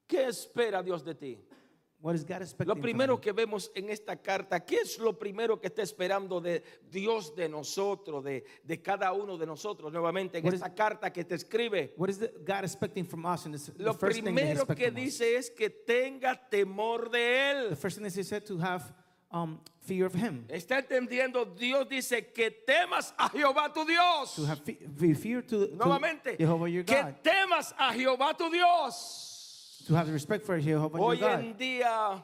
¿Qué 0.09 0.27
espera 0.27 0.85
Dios 0.85 1.03
de 1.03 1.15
ti? 1.15 1.39
What 2.03 2.15
is 2.15 2.25
God 2.25 2.41
expecting 2.41 2.69
Lo 2.75 2.81
primero 2.81 3.21
que 3.21 3.31
vemos 3.33 3.71
en 3.75 3.91
esta 3.91 4.17
carta, 4.17 4.65
¿qué 4.65 4.77
es 4.77 4.99
lo 4.99 5.19
primero 5.19 5.61
que 5.61 5.67
está 5.67 5.83
esperando 5.83 6.41
de 6.41 6.63
Dios 6.91 7.35
de 7.37 7.47
nosotros, 7.47 8.25
de, 8.25 8.43
de 8.65 8.81
cada 8.81 9.13
uno 9.13 9.37
de 9.37 9.45
nosotros 9.47 9.93
nuevamente 9.93 10.39
en 10.39 10.45
What 10.47 10.55
is- 10.55 10.61
esta 10.63 10.75
carta 10.75 11.13
que 11.13 11.25
te 11.25 11.35
escribe? 11.35 11.93
What 11.99 12.09
is 12.09 12.19
the, 12.19 12.33
God 12.43 12.65
expecting 12.65 13.05
from 13.07 13.27
us? 13.27 13.45
And 13.45 13.55
this, 13.55 13.67
the 13.67 13.83
Lo 13.83 13.99
primero 13.99 14.67
que 14.67 14.91
dice 14.91 15.37
es 15.37 15.51
que 15.51 15.69
tenga 15.69 16.35
temor 16.49 17.11
de 17.11 17.19
The 17.19 17.51
Él. 17.73 17.77
first 17.77 17.99
thing 17.99 18.05
that 18.05 18.17
He 18.19 18.25
said 18.25 18.45
to 18.47 18.57
have 18.59 18.83
um, 19.31 19.61
fear 19.83 20.07
of 20.07 20.15
Him, 20.15 20.47
¿Está 20.49 20.79
entendiendo? 20.79 21.45
Dios 21.45 21.87
dice 21.87 22.33
que 22.33 22.51
temas 22.51 23.13
a 23.19 23.29
Jehová 23.29 23.73
tu 23.75 23.85
Dios. 23.85 24.37
to 24.37 24.47
have 24.47 24.63
fear 25.17 25.43
to, 25.43 25.69
to 25.69 25.77
Nuevamente, 25.77 26.39
Jehovah 26.39 26.67
your 26.71 26.85
que 26.85 26.95
God, 26.95 27.15
temas 27.23 27.75
a 27.79 27.93
Jehová 27.93 28.35
tu 28.35 28.49
Dios. 28.51 29.27
To 29.87 29.95
have 29.95 30.09
respect 30.13 30.45
for 30.45 30.59
your 30.59 30.81
Hoy 30.81 31.23
en 31.23 31.57
día 31.57 32.23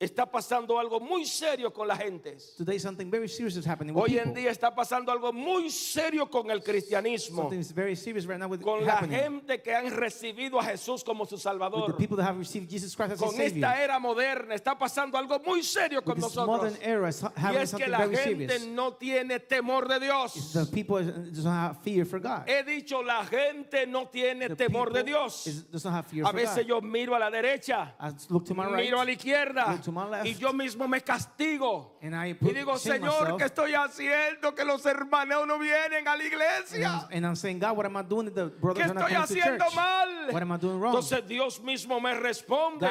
está 0.00 0.26
pasando 0.26 0.78
algo 0.78 0.98
muy 1.00 1.24
serio 1.24 1.72
con 1.72 1.86
la 1.86 1.96
gente. 1.96 2.36
Today, 2.58 2.78
something 2.78 3.08
very 3.10 3.28
serious 3.28 3.56
is 3.56 3.64
happening 3.64 3.94
with 3.94 4.02
Hoy 4.02 4.10
people. 4.14 4.22
en 4.28 4.34
día 4.34 4.50
está 4.50 4.74
pasando 4.74 5.10
algo 5.12 5.32
muy 5.32 5.70
serio 5.70 6.28
con 6.28 6.50
el 6.50 6.62
cristianismo, 6.62 7.42
Something 7.42 7.60
is 7.60 7.72
very 7.72 7.94
serious 7.94 8.26
right 8.26 8.38
now 8.38 8.48
with 8.48 8.60
con 8.60 8.84
la 8.84 8.94
happening 8.96 9.16
gente 9.18 9.62
que 9.62 9.72
han 9.74 9.90
recibido 9.90 10.58
a 10.60 10.64
Jesús 10.64 11.04
como 11.04 11.24
su 11.24 11.36
with 11.36 11.38
the 11.38 11.42
Salvador. 11.48 11.96
people 11.96 12.16
that 12.16 12.24
have 12.26 12.36
received 12.38 12.68
Jesus 12.68 12.94
Christ 12.96 13.12
as 13.12 13.20
a 13.22 13.24
Con 13.24 13.34
Savior. 13.34 13.64
esta 13.70 13.82
era 13.82 13.98
moderna 14.00 14.54
está 14.54 14.76
pasando 14.76 15.16
algo 15.16 15.38
muy 15.46 15.62
serio 15.62 16.02
con 16.02 16.16
With 16.16 16.24
this 16.24 16.34
nosotros. 16.36 16.56
modern 16.72 16.76
era 16.82 17.08
is 17.08 17.22
Y 17.22 17.56
es 17.56 17.70
que 17.70 17.84
something 17.86 17.90
la 17.90 17.98
very 18.06 18.16
gente 18.16 18.48
serious. 18.58 18.74
no 18.74 18.94
tiene 18.94 19.38
temor 19.40 19.88
de 19.88 20.00
Dios. 20.00 20.52
The 20.52 20.66
people 20.66 21.00
is- 21.02 21.32
does 21.36 21.44
not 21.44 21.54
have 21.54 21.78
fear 21.82 22.04
for 22.04 22.18
God. 22.18 22.48
He 22.48 22.62
dicho, 22.64 23.00
la 23.02 23.24
gente 23.24 23.86
no 23.86 24.08
tiene 24.08 24.48
The 24.48 24.56
temor 24.56 24.92
de 24.92 25.04
people 25.04 25.20
Dios. 25.20 25.46
is- 25.46 25.62
does 25.70 25.84
not 25.84 25.94
have 25.94 26.06
fear 26.08 26.24
A 26.24 26.30
for 26.30 26.36
veces 26.36 26.56
God. 26.56 26.66
yo 26.66 26.80
miro 26.80 27.14
a 27.14 27.18
la 27.20 27.30
derecha, 27.30 27.94
I 28.00 28.10
look 28.28 28.44
to 28.46 28.54
my 28.54 28.66
right 28.66 28.84
miro 28.84 29.00
a 29.00 29.04
la 29.04 29.12
izquierda 29.12 29.70
look 29.72 29.83
to 29.84 29.92
my 29.92 30.04
left. 30.08 30.26
y 30.26 30.34
yo 30.34 30.52
mismo 30.52 30.88
me 30.88 31.00
castigo. 31.00 31.92
and 32.02 32.14
I 32.14 32.36
Y 32.40 32.52
digo, 32.52 32.76
Señor, 32.78 33.36
¿qué 33.38 33.44
estoy 33.44 33.74
haciendo? 33.74 34.54
Que 34.54 34.64
los 34.64 34.84
hermanos 34.86 35.46
no 35.46 35.58
vienen 35.58 36.06
a 36.08 36.16
la 36.16 36.22
and, 36.22 36.22
iglesia. 36.22 36.88
I'm, 36.88 37.16
and 37.16 37.26
I'm 37.26 37.36
saying, 37.36 37.58
God, 37.58 37.76
what 37.76 37.86
am 37.86 37.96
I 37.96 38.02
doing? 38.02 38.32
The 38.32 38.50
¿Qué 38.50 38.60
brothers 38.60 38.94
not 38.94 39.10
estoy 39.10 39.14
haciendo 39.14 39.70
mal? 39.74 40.32
What 40.32 40.42
am 40.42 40.52
I 40.52 40.56
doing 40.56 40.80
wrong? 40.80 40.94
Entonces 40.94 41.26
Dios 41.28 41.60
mismo 41.60 42.00
me 42.00 42.14
responde. 42.14 42.88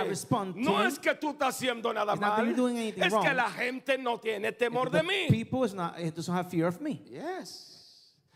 No 0.56 0.84
es 0.86 1.00
que 1.00 1.14
tú 1.16 1.32
estás 1.32 1.56
haciendo 1.56 1.94
nada 1.94 2.16
mal. 2.16 2.48
Es 2.50 2.96
que 2.96 3.10
wrong. 3.10 3.36
la 3.36 3.50
gente 3.50 3.98
no 3.98 4.20
tiene 4.20 4.52
temor 4.52 4.90
the 4.90 4.98
de 4.98 5.04
mí. 5.04 5.28
people 5.30 5.64
is 5.64 5.74
not, 5.74 6.00
it 6.00 6.16
doesn't 6.16 6.34
have 6.34 6.50
fear 6.50 6.68
of 6.68 6.80
me. 6.80 7.02
Yes. 7.10 7.70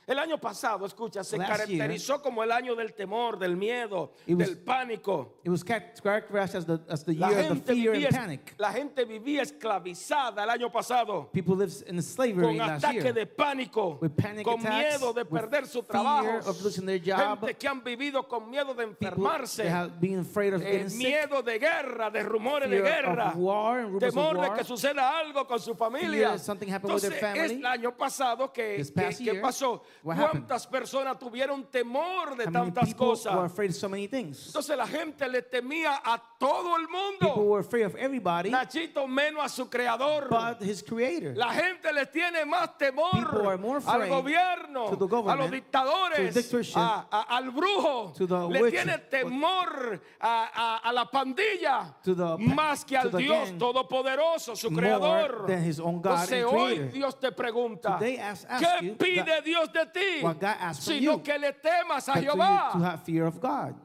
El 0.08 0.20
año 0.20 0.38
pasado, 0.40 0.86
escucha, 0.86 1.22
se 1.22 1.38
Last 1.38 1.50
year- 1.68 1.80
caracterizó 1.80 2.22
como 2.22 2.42
el 2.42 2.50
año 2.54 2.76
del 2.76 2.94
temor, 2.94 3.38
del 3.38 3.58
miedo, 3.58 4.14
was- 4.26 4.38
del 4.38 4.58
pánico. 4.58 5.34
It 5.44 5.50
was 5.50 5.66
characterized 5.66 6.56
as 6.56 6.66
the, 6.66 6.80
as 6.90 7.04
the 7.04 7.14
La 7.14 7.28
year 7.30 7.40
of 7.42 7.48
the 7.48 7.54
gente, 7.56 7.74
fear 7.76 7.92
vivía, 7.94 8.08
and 8.08 8.16
panic. 8.18 8.56
la 8.58 8.72
gente 8.72 9.04
vivía 9.04 9.42
esclavizada 9.42 10.44
el 10.46 10.50
año 10.50 10.72
pasado. 10.72 11.30
People 11.34 11.56
lived 11.58 11.84
in 11.90 12.02
slavery 12.02 12.58
Con 12.58 12.62
ataque 12.62 13.02
year. 13.02 13.14
de 13.14 13.26
pánico, 13.26 14.00
With 14.02 14.12
panic 14.12 14.46
con 14.46 14.62
attacks, 14.62 14.78
miedo 15.02 15.14
de 15.14 15.26
perder 15.26 15.68
su 15.68 15.84
trabajo. 15.84 16.50
of 16.50 16.62
losing 16.64 16.86
their 16.86 17.02
job. 17.02 17.40
Gente 17.42 17.56
que 17.56 17.68
han 17.68 17.84
vivido 17.84 18.26
con 18.30 18.50
miedo 18.50 18.74
de 18.74 18.86
enfermarse. 18.86 19.68
Eh, 19.68 20.88
miedo 20.96 21.42
de 21.42 21.60
guerra, 21.60 22.10
de 22.10 22.24
rumores 22.24 22.70
de 22.70 22.82
guerra, 22.82 23.34
war 23.36 23.86
temor 24.00 24.40
de 24.40 24.54
que 24.58 24.64
suceda 24.64 25.18
algo 25.20 25.46
con 25.46 25.60
su 25.60 25.76
familia. 25.76 26.36
Entonces, 26.36 27.12
es 27.36 27.52
el 27.52 27.66
año 27.66 27.96
pasado 27.98 28.54
que, 28.54 28.78
que- 28.78 28.94
que 29.18 29.24
year, 29.24 29.42
pasó. 29.42 29.84
What 30.08 30.18
happened? 30.18 30.46
¿Cuántas 30.48 30.66
personas 30.68 31.20
tuvieron 31.20 31.66
temor 31.70 32.36
de 32.38 32.46
How 32.46 32.52
tantas 32.52 32.86
people 32.90 33.08
were 33.08 33.16
cosas? 33.16 33.34
afraid 33.52 33.70
of 33.72 33.76
so 33.76 33.90
many 33.90 34.08
things? 34.08 34.48
Entonces 34.48 34.78
la 34.78 34.88
gente 34.88 35.28
le 35.28 35.42
temía 35.42 36.00
a 36.04 36.22
todo 36.40 36.76
el 36.76 36.88
People 36.88 37.28
mundo. 37.36 37.44
were 37.52 37.60
afraid 37.62 37.84
of 37.86 37.96
everybody 37.96 38.50
Nachito 38.50 39.08
menos 39.08 39.44
a 39.44 39.50
su 39.50 39.66
creador. 39.70 40.30
but 40.30 40.62
his 40.62 40.82
creator. 40.82 41.34
La 41.36 41.52
gente 41.54 41.92
le 41.94 42.06
tiene 42.06 42.46
más 42.46 42.78
temor 42.78 43.12
People 43.12 43.48
are 43.48 43.58
more 43.58 43.82
al 43.86 44.08
gobierno, 44.08 44.90
to 44.90 44.96
the 44.96 45.16
a 45.30 45.36
los 45.36 45.52
dictadores, 45.52 46.76
a- 46.76 47.08
a- 47.12 47.38
al 47.38 47.52
brujo. 47.52 48.14
to 48.16 48.26
the 48.28 48.48
Le 48.48 48.62
witch, 48.62 48.74
tiene 48.74 48.98
temor 49.10 50.00
a, 50.22 50.82
a- 50.84 50.94
la 50.94 51.06
pandilla 51.06 51.94
To 52.04 52.16
the 52.16 52.38
más 52.38 52.86
que 52.86 52.98
al 52.98 53.12
Dios 53.12 53.50
gang, 53.50 53.58
todopoderoso, 53.60 54.56
su 54.56 54.70
creador. 54.72 55.46
than 55.48 55.64
his 55.64 55.80
own 55.80 56.02
God 56.02 56.12
Entonces 56.30 56.46
hoy. 56.46 56.78
Dios 56.94 57.20
te 57.20 57.32
pregunta, 57.32 57.98
Today 57.98 58.18
ask- 58.18 58.46
ask 58.50 58.64
¿qué 58.80 58.86
you, 58.88 58.96
pide 58.98 59.42
Dios 59.44 59.72
de 59.74 59.86
ti? 59.88 59.97
What 60.22 60.40
God 60.40 60.58
asks 60.60 60.86
from 60.86 60.94
Sino 60.96 61.12
you. 61.14 61.20
que 61.20 61.38
le 61.38 61.54
temas 61.54 62.08
a 62.08 62.14
But 62.14 62.20
to, 62.22 62.26
Jehová. 62.32 62.72
to 62.74 62.80
have 62.80 63.04
fear 63.04 63.26
of 63.26 63.40
God. 63.40 63.76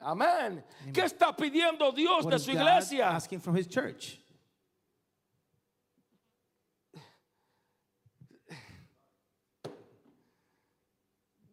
Amén. 0.00 0.62
¿Qué 0.92 1.02
está 1.04 1.34
pidiendo 1.36 1.94
Dios 1.94 2.24
What 2.24 2.32
de 2.32 2.38
su 2.38 2.52
God 2.52 2.60
iglesia? 2.60 3.06
asking 3.06 3.40
from 3.40 3.54
his 3.56 3.66
church? 3.66 4.18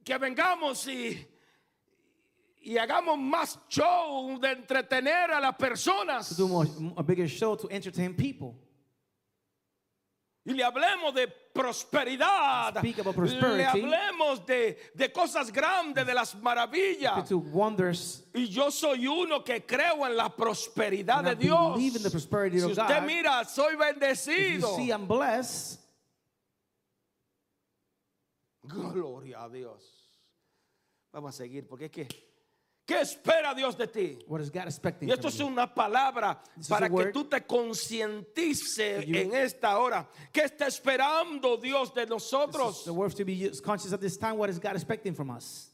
que 0.04 0.18
vengamos 0.18 0.88
y, 0.88 1.28
y 2.62 2.78
hagamos 2.78 3.18
más 3.18 3.60
show 3.70 4.40
de 4.40 4.52
entretener 4.52 5.32
a 5.32 5.40
las 5.40 5.58
To 5.58 5.64
personas 5.66 6.38
do 6.38 6.48
more, 6.48 6.68
a 6.98 7.04
bigger 7.04 7.28
show 7.28 7.56
to 7.56 7.68
entertain 7.70 8.16
people. 8.16 8.56
y 10.46 10.54
le 10.54 10.64
hablemos 10.64 11.14
de 11.14 11.28
prosperidad, 11.54 12.74
le 13.58 13.66
hablemos 13.66 14.46
de, 14.46 14.92
de 14.94 15.12
cosas 15.12 15.52
grandes, 15.52 16.06
de 16.06 16.14
las 16.14 16.36
maravillas. 16.36 17.14
Y 18.34 18.48
yo 18.48 18.72
soy 18.72 19.08
uno 19.08 19.44
que 19.44 19.66
creo 19.66 20.06
en 20.08 20.16
la 20.16 20.30
prosperidad 20.36 21.24
de 21.24 21.36
Dios. 21.36 21.78
Si 22.62 22.72
usted 22.72 23.02
mira, 23.06 23.44
soy 23.46 23.76
bendecido. 23.76 24.76
Gloria 28.64 29.44
a 29.44 29.50
Dios. 29.50 29.98
Vamos 31.12 31.36
a 31.36 31.38
seguir 31.38 31.68
porque 31.68 31.86
es 31.86 31.92
que 31.92 32.31
¿qué 32.86 33.02
espera 33.02 33.54
Dios 33.56 33.78
de 33.78 33.88
ti? 33.88 34.20
what 34.28 34.42
is 34.42 34.50
God 34.50 34.66
expecting 34.68 35.08
Y 35.10 35.12
esto 35.12 35.30
from 35.30 35.34
es 35.34 35.40
una 35.52 35.74
palabra 35.74 36.42
para 36.68 36.90
que 36.90 37.12
tú 37.12 37.26
te 37.26 37.42
concientices 37.46 39.06
en 39.08 39.34
esta 39.34 39.78
hora. 39.78 40.08
¿Qué 40.32 40.44
está 40.44 40.68
esperando 40.68 41.58
Dios 41.58 41.94
de 41.94 42.06
nosotros? 42.06 42.84
the 42.86 42.92
word 42.94 43.14
to 43.16 43.26
be 43.26 43.34
used- 43.34 43.64
conscious 43.64 43.94
at 43.94 44.00
this 44.02 44.18
time. 44.18 44.38
What 44.38 44.50
is 44.50 44.60
God 44.60 44.76
expecting 44.76 45.14
from 45.16 45.30
us? 45.30 45.70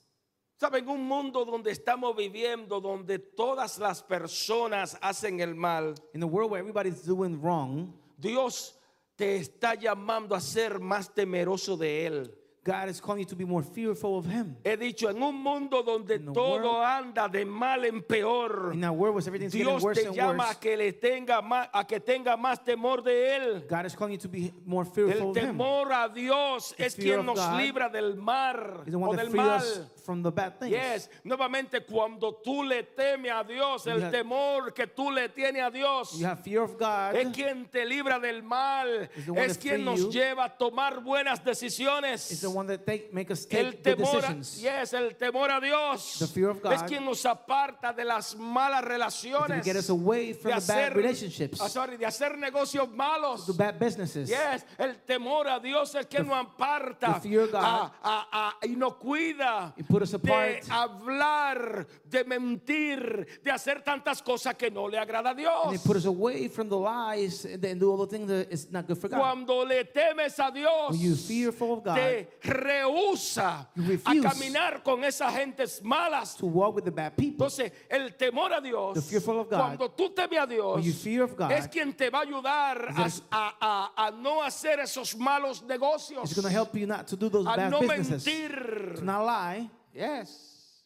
Saben, 0.59 0.87
un 0.89 1.03
mundo 1.07 1.45
donde 1.45 1.69
estamos 1.71 2.15
viviendo, 2.15 2.81
donde 2.81 3.19
todas 3.19 3.77
las 3.77 4.01
personas 4.01 4.97
hacen 5.01 5.39
el 5.39 5.53
mal, 5.53 5.93
In 6.15 6.23
a 6.23 6.27
world 6.27 6.49
where 6.49 6.59
everybody's 6.59 7.03
doing 7.03 7.39
wrong, 7.39 7.93
Dios 8.19 8.73
te 9.15 9.37
está 9.37 9.75
llamando 9.75 10.33
a 10.35 10.41
ser 10.41 10.79
más 10.79 11.13
temeroso 11.13 11.77
de 11.77 12.07
Él. 12.07 12.33
God 12.67 12.89
is 12.89 12.99
calling 12.99 13.21
you 13.21 13.25
to 13.27 13.35
be 13.37 13.45
more 13.45 13.63
fearful 13.63 14.17
of 14.17 14.25
Him. 14.25 14.57
He 14.65 14.75
dicho, 14.75 15.07
en 15.09 15.23
un 15.23 15.35
mundo 15.41 15.81
donde 15.83 16.19
todo 16.19 16.73
world- 16.73 16.83
anda 16.83 17.29
de 17.29 17.45
mal 17.45 17.85
en 17.85 18.01
peor, 18.03 18.73
In 18.73 18.81
world 18.89 19.23
Dios 19.51 19.81
worse 19.81 20.03
te 20.03 20.13
llama 20.13 20.43
worse, 20.43 20.51
a 20.51 20.59
que 20.59 20.75
le 20.75 20.91
tenga 20.91 21.41
más, 21.41 21.69
a 21.73 21.85
que 21.87 22.01
tenga 22.01 22.35
más 22.35 22.61
temor 22.65 23.01
de 23.01 23.35
Él. 23.37 23.65
God 23.69 23.85
is 23.85 23.95
calling 23.95 24.13
you 24.15 24.19
to 24.19 24.27
be 24.27 24.51
more 24.65 24.83
fearful 24.85 25.21
El 25.21 25.29
of 25.29 25.37
Him. 25.37 25.45
temor 25.57 25.93
a 25.93 26.09
Dios 26.09 26.75
es 26.77 26.93
quien 26.93 27.25
nos 27.25 27.39
God 27.39 27.57
libra 27.57 27.87
del 27.89 28.15
mar 28.17 28.83
o 28.85 29.15
del 29.15 29.29
mal. 29.31 29.61
from 30.03 30.21
the 30.23 30.31
bad 30.31 30.57
things. 30.59 30.71
Yes, 30.71 31.09
nuevamente 31.23 31.85
cuando 31.85 32.33
tú 32.43 32.63
le 32.63 32.83
temes 32.83 33.31
a 33.31 33.43
Dios, 33.43 33.85
You 33.85 33.91
el 33.91 34.01
have- 34.03 34.11
temor 34.11 34.73
que 34.73 34.87
tú 34.87 35.09
le 35.11 35.29
tienes 35.29 35.61
a 35.61 35.69
Dios 35.69 36.17
You 36.19 36.25
have 36.27 36.41
fear 36.43 36.63
of 36.63 36.77
God. 36.77 37.15
es 37.15 37.27
quien 37.33 37.65
te 37.69 37.85
libra 37.85 38.19
del 38.19 38.41
mal, 38.43 39.09
es 39.37 39.57
quien 39.57 39.83
nos 39.85 39.99
you. 40.01 40.09
lleva 40.11 40.45
a 40.45 40.57
tomar 40.57 41.01
buenas 41.03 41.39
Is 41.39 41.45
decisiones. 41.45 42.31
The 42.57 42.59
one 42.59 42.67
that 42.67 42.85
take, 42.85 43.13
make 43.13 43.29
us 43.31 43.45
El 43.51 43.71
take 43.73 43.83
good 43.83 43.97
temor, 43.97 44.09
a, 44.09 44.21
decisions. 44.21 44.61
yes, 44.63 44.93
el 44.93 45.11
temor 45.15 45.49
a 45.51 45.59
Dios 45.61 46.19
The 46.19 46.27
fear 46.27 46.49
of 46.49 46.57
es 46.57 46.63
God 46.81 46.87
quien 46.87 47.05
nos 47.05 47.23
aparta 47.25 47.93
de 47.95 48.03
las 48.03 48.35
malas 48.35 48.83
relaciones, 48.83 49.63
get 49.63 49.75
us 49.75 49.89
away 49.89 50.33
de 50.33 50.33
from 50.39 50.51
the 50.51 50.67
bad 50.67 50.91
hacer, 50.91 50.95
relationships, 50.95 51.59
ah, 51.61 51.67
sorry, 51.69 51.97
de 51.97 52.05
hacer 52.05 52.35
negocios 52.37 52.89
malos. 52.89 53.45
the 53.45 53.53
bad 53.53 53.77
businesses. 53.79 54.29
Yes, 54.29 54.65
el 54.77 54.95
temor 55.05 55.47
a 55.47 55.59
Dios 55.59 55.93
es 55.95 56.05
que 56.07 56.19
nos 56.23 56.33
aparta 56.35 57.13
the 57.21 57.29
fear 57.29 57.41
of 57.43 57.51
God 57.51 57.63
a- 57.63 57.91
a- 58.03 58.27
a- 58.31 58.67
y 58.67 58.75
nos 58.75 58.95
cuida 58.95 59.73
put 59.87 60.01
us 60.01 60.11
de 60.11 60.17
apart. 60.17 60.63
hablar, 60.69 61.87
de 62.09 62.23
mentir, 62.23 63.27
de 63.43 63.51
hacer 63.51 63.83
tantas 63.83 64.21
cosas 64.21 64.55
que 64.55 64.69
no 64.71 64.87
le 64.87 64.97
agrada 64.97 65.31
a 65.31 65.35
Dios. 65.35 65.67
And 65.67 65.83
put 65.83 65.97
us 65.97 66.05
away 66.05 66.47
from 66.47 66.69
the 66.69 66.77
lies 66.77 67.45
and 67.45 67.79
do 67.79 67.91
all 67.91 67.97
the 68.05 68.07
things 68.07 68.27
that 68.29 68.51
is 68.51 68.71
not 68.71 68.87
good 68.87 68.97
for 68.97 69.07
God. 69.09 69.19
Cuando 69.19 69.63
le 69.65 69.83
temes 69.85 70.37
a 70.39 70.51
Dios, 70.51 70.91
When 70.91 70.99
you 70.99 71.15
fearful 71.15 71.73
of 71.73 71.83
God, 71.83 71.95
te 71.95 72.27
rehúsa 72.43 73.67
a 74.05 74.13
caminar 74.21 74.81
con 74.83 75.03
esas 75.03 75.33
gentes 75.33 75.81
malas. 75.83 76.35
to 76.37 76.45
walk 76.45 76.75
with 76.75 76.83
the 76.85 76.91
bad 76.91 77.15
people. 77.15 77.45
Entonces, 77.45 77.71
el 77.89 78.15
temor 78.15 78.53
a 78.53 78.61
Dios, 78.61 78.95
The 78.95 79.01
fearful 79.01 79.39
of 79.39 79.49
God, 79.49 79.57
cuando 79.77 79.89
tú 79.91 80.13
temes 80.13 80.39
a 80.39 80.45
Dios, 80.47 80.75
when 80.75 80.83
you 80.83 80.93
fear 80.93 81.23
of 81.23 81.35
God, 81.35 81.51
es 81.51 81.67
quien 81.67 81.93
te 81.93 82.09
va 82.09 82.19
a 82.19 82.25
ayudar 82.25 82.89
a, 82.95 83.09
a- 83.31 83.55
a- 83.61 84.07
a 84.07 84.11
no 84.11 84.41
hacer 84.43 84.79
esos 84.79 85.15
malos 85.17 85.61
negocios, 85.63 86.23
It's 86.25 86.33
going 86.33 86.45
to 86.47 86.51
help 86.51 86.75
you 86.75 86.85
not 86.87 87.07
to 87.07 87.15
do 87.15 87.29
those 87.29 87.45
a 87.47 87.55
bad 87.55 87.71
no 87.71 87.79
businesses. 87.81 88.25
mentir. 88.25 88.95
To 88.97 89.03
not 89.03 89.25
lie. 89.25 89.69
Yes. 89.93 90.83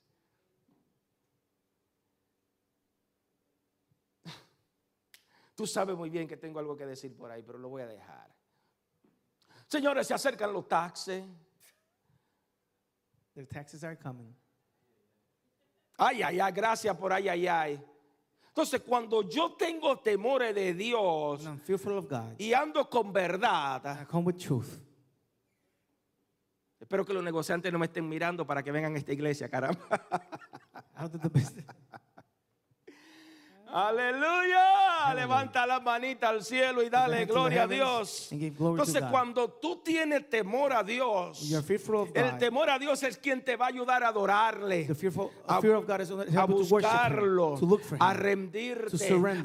Tú 5.56 5.68
sabes 5.68 5.96
muy 5.96 6.10
bien 6.10 6.28
que 6.28 6.38
tengo 6.38 6.60
algo 6.60 6.76
que 6.76 6.86
decir 6.86 7.16
por 7.16 7.30
ahí, 7.32 7.44
pero 7.44 7.58
lo 7.60 7.70
voy 7.70 7.82
a 7.82 7.88
dejar. 7.88 8.31
Señores, 9.72 10.06
se 10.06 10.14
acercan 10.14 10.52
los 10.52 10.68
taxes. 10.68 11.24
The 13.36 13.46
taxes 13.46 13.86
are 13.86 13.96
coming. 13.98 14.36
Ay, 15.98 16.22
ay, 16.24 16.40
ay, 16.42 16.52
gracias 16.52 16.94
por 16.98 17.14
ay, 17.14 17.30
ay, 17.30 17.48
ay. 17.48 17.82
Entonces, 18.50 18.82
cuando 18.82 19.22
yo 19.30 19.54
tengo 19.54 19.98
temores 20.00 20.54
de 20.54 20.74
Dios 20.74 21.46
And 21.46 21.56
I'm 21.56 21.60
fearful 21.62 21.98
of 21.98 22.10
God. 22.10 22.36
y 22.38 22.52
ando 22.54 22.90
con 22.90 23.14
verdad, 23.14 24.02
I 24.02 24.06
come 24.06 24.26
with 24.26 24.38
truth. 24.38 24.68
espero 26.78 27.06
que 27.06 27.14
los 27.14 27.24
negociantes 27.24 27.72
no 27.72 27.80
me 27.80 27.86
estén 27.86 28.10
mirando 28.10 28.46
para 28.46 28.62
que 28.62 28.74
vengan 28.74 28.96
a 28.96 28.98
esta 28.98 29.14
iglesia, 29.14 29.48
caramba. 29.48 29.80
Out 30.96 31.16
of 31.16 31.22
the 31.22 31.30
business. 31.30 31.66
Aleluya. 33.74 35.14
Levanta 35.16 35.66
la 35.66 35.80
manita 35.80 36.30
al 36.30 36.44
cielo 36.44 36.82
y 36.84 36.90
dale 36.90 37.26
gloria 37.26 37.64
a 37.64 37.68
Dios. 37.68 38.30
Entonces, 38.78 39.02
cuando 39.12 39.50
tú 39.50 39.82
tienes 39.84 40.30
temor 40.30 40.74
a 40.74 40.84
Dios, 40.84 41.50
el 42.14 42.38
temor 42.38 42.70
a 42.70 42.78
Dios 42.80 43.02
es 43.04 43.18
quien 43.18 43.44
te 43.44 43.56
va 43.56 43.66
a 43.66 43.70
ayudar 43.70 44.04
a 44.04 44.10
adorarle. 44.10 44.86
A- 45.48 45.60
buscarlo, 46.48 47.56
a 48.00 48.14
rendirte, 48.14 48.90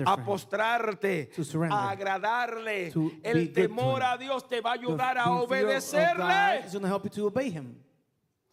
a 0.07 0.17
postrarte, 0.25 1.31
a 1.73 1.91
agradarle. 1.91 2.91
El 3.23 3.53
temor 3.53 4.03
a 4.03 4.17
Dios 4.19 4.47
te 4.49 4.61
va 4.61 4.71
a 4.71 4.75
ayudar 4.75 5.19
a 5.19 5.25
obedecerle, 5.33 6.67
is 6.67 6.73
going 6.73 6.83
to 6.83 6.89
help 6.89 7.05
you 7.05 7.11
to 7.11 7.27
obey 7.27 7.51
Him, 7.51 7.75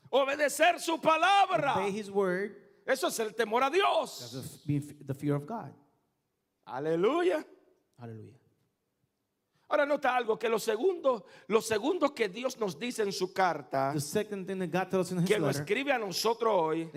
obedecer 0.10 0.80
su 0.80 0.98
palabra. 1.00 1.76
Eso 2.86 3.08
es 3.08 3.20
el 3.20 3.34
temor 3.34 3.64
a 3.64 3.70
Dios. 3.70 4.64
the 5.06 5.14
fear 5.14 5.36
of 5.36 5.46
God. 5.46 5.72
Aleluya. 6.66 7.46
Hallelujah. 7.98 8.44
Ahora 9.74 9.88
nota 9.88 10.16
algo, 10.16 10.38
que 10.38 10.48
lo 10.48 10.60
segundo, 10.60 11.26
lo 11.48 11.60
segundo 11.60 12.14
que 12.14 12.30
Dios 12.30 12.60
nos 12.60 12.78
dice 12.78 13.02
en 13.02 13.12
su 13.12 13.34
carta, 13.34 13.92
que 15.26 15.40
lo 15.40 15.50
escribe 15.50 15.92
a 15.92 15.98
nosotros 15.98 16.54
hoy, 16.54 16.92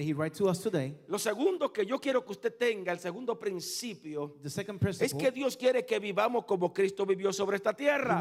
today, 0.63 0.95
lo 1.09 1.19
segundo 1.19 1.73
que 1.73 1.87
yo 1.87 1.99
quiero 1.99 2.23
que 2.23 2.33
usted 2.33 2.55
tenga, 2.55 2.93
el 2.93 2.99
segundo 2.99 3.39
principio, 3.39 4.37
es 4.45 5.15
que 5.15 5.31
Dios 5.33 5.57
quiere 5.57 5.87
que 5.87 5.99
vivamos 5.99 6.45
como 6.45 6.71
Cristo 6.75 7.07
vivió 7.07 7.33
sobre 7.33 7.57
esta 7.57 7.73
tierra. 7.73 8.21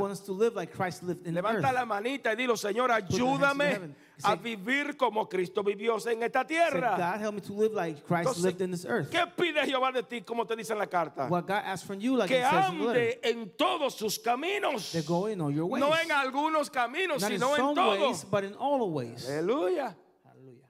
like 0.56 0.72
Levanta 1.34 1.68
earth. 1.68 1.74
la 1.74 1.86
manita 1.86 2.32
y 2.32 2.38
dilo, 2.38 2.56
Señor, 2.56 2.92
ayúdame. 2.92 3.94
A 4.24 4.36
vivir 4.36 4.96
como 4.98 5.28
Cristo 5.28 5.64
vivió 5.64 5.98
en 6.08 6.24
esta 6.24 6.46
tierra. 6.46 6.96
God 6.98 7.22
help 7.22 7.34
me 7.36 7.42
to 7.42 7.54
live 7.54 7.74
like 7.74 8.02
Christ 8.06 8.28
Entonces, 8.30 8.44
lived 8.44 8.62
in 8.62 8.72
this 8.72 8.86
earth. 8.86 9.10
¿Qué 9.12 9.26
pide 9.36 9.66
Jehová 9.66 9.92
de 9.92 10.04
ti, 10.04 10.22
como 10.22 10.46
te 10.46 10.56
dice 10.56 10.72
en 10.74 10.80
la 10.80 10.88
carta? 10.88 11.28
What 11.28 11.46
God 11.48 11.62
asks 11.66 11.86
from 11.86 12.00
you, 12.00 12.16
like 12.16 12.30
Que 12.30 12.40
He 12.40 12.50
says 12.50 12.70
in 12.72 12.80
the 12.80 12.86
letter, 12.86 13.00
ande 13.02 13.20
en 13.24 13.50
todos 13.58 13.96
sus 13.96 14.18
caminos. 14.20 14.92
to 14.92 15.02
go 15.04 15.28
in 15.28 15.42
all 15.42 15.52
your 15.52 15.66
ways. 15.66 15.82
No 15.82 15.94
en 15.94 16.12
algunos 16.12 16.70
caminos, 16.70 17.22
Not 17.22 17.32
in 17.32 17.40
sino 17.40 17.52
en 17.56 17.58
some 17.58 17.76
ways, 17.76 18.00
todos. 18.00 18.24
but 18.26 18.44
in 18.44 18.54
all 18.56 18.80
the 18.80 18.86
ways. 18.86 19.28
Aleluya. 19.30 19.96
Hallelujah. 20.24 20.70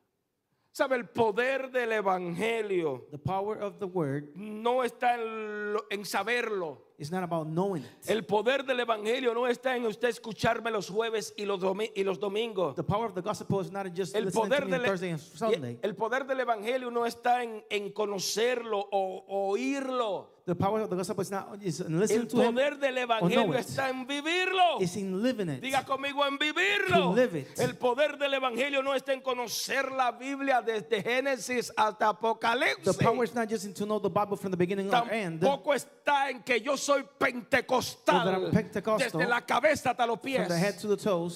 ¿Sabe? 0.71 0.95
El 0.95 1.05
poder 1.07 1.71
del 1.71 1.91
evangelio 1.93 3.07
The 3.11 3.17
power 3.17 3.57
of 3.61 3.79
the 3.79 3.87
word 3.87 4.29
no 4.35 4.83
está 4.83 5.15
en, 5.15 5.73
lo- 5.73 5.85
en 5.89 6.03
saberlo. 6.05 6.81
Is 6.97 7.11
not 7.11 7.23
about 7.23 7.47
knowing 7.47 7.83
it. 7.83 8.09
El 8.09 8.23
poder 8.23 8.63
del 8.65 8.79
evangelio 8.79 9.33
no 9.33 9.47
está 9.47 9.75
en 9.75 9.85
usted 9.85 10.09
escucharme 10.09 10.71
los 10.71 10.89
jueves 10.89 11.33
y 11.37 11.45
los, 11.45 11.59
y 11.95 12.03
los 12.03 12.19
domingos. 12.19 12.75
The 12.75 12.83
power 12.83 13.07
of 13.07 13.15
the 13.15 13.21
gospel 13.21 13.61
is 13.61 13.71
not 13.71 13.87
just 13.93 14.15
El 14.15 14.25
listening 14.25 14.49
to 14.49 14.49
poder, 14.49 14.65
me 14.65 14.75
on 14.75 14.81
del, 14.81 14.89
Thursday 14.89 15.09
and 15.11 15.19
Sunday. 15.19 15.79
el 15.81 15.95
poder 15.95 16.25
del 16.25 16.39
evangelio 16.39 16.89
no 16.91 17.05
está 17.05 17.43
en, 17.43 17.63
en 17.69 17.91
conocerlo 17.91 18.87
o 18.91 19.25
oírlo. 19.51 20.35
The 20.45 20.53
power 20.53 20.81
of 20.81 20.91
the 20.91 20.95
gospel 20.95 21.21
is 21.21 21.31
not 21.31 21.57
is 21.63 21.79
in 21.79 21.99
listening 21.99 22.21
El 22.21 22.27
to 22.27 22.37
him. 22.43 22.53
poder 22.53 22.77
del 22.77 22.97
evangelio 22.99 23.55
está 23.55 23.89
en 23.89 24.05
vivirlo. 24.05 24.79
It's 24.79 24.95
in 24.95 25.23
living 25.23 25.49
it. 25.49 25.59
Diga 25.59 25.83
conmigo 25.83 26.23
en 26.23 26.37
vivirlo. 26.37 27.09
To 27.09 27.13
live 27.15 27.35
it. 27.35 27.59
El 27.59 27.75
poder 27.77 28.19
del 28.19 28.35
evangelio 28.35 28.83
no 28.83 28.93
está 28.93 29.13
en 29.13 29.21
conocer 29.21 29.91
la 29.91 30.11
Biblia 30.11 30.61
desde 30.61 31.01
Génesis 31.01 31.73
hasta 31.75 31.97
The 31.97 32.05
Apocalipsis. 32.05 32.97
power 32.97 33.23
is 33.23 33.33
not 33.33 33.49
just 33.49 33.65
in 33.65 33.73
to 33.73 33.85
know 33.85 33.99
the 33.99 34.07
Bible 34.07 34.37
from 34.37 34.51
the 34.51 34.57
beginning 34.57 34.93
or 34.93 35.11
end. 35.11 35.41
Tampoco 35.41 35.73
está 35.73 36.29
en 36.29 36.43
que 36.43 36.61
yo 36.61 36.77
soy 36.85 37.05
pentecostal 37.17 38.51
desde 38.97 39.25
la 39.25 39.41
cabeza 39.45 39.91
hasta 39.91 40.05
los 40.05 40.19
pies. 40.19 40.47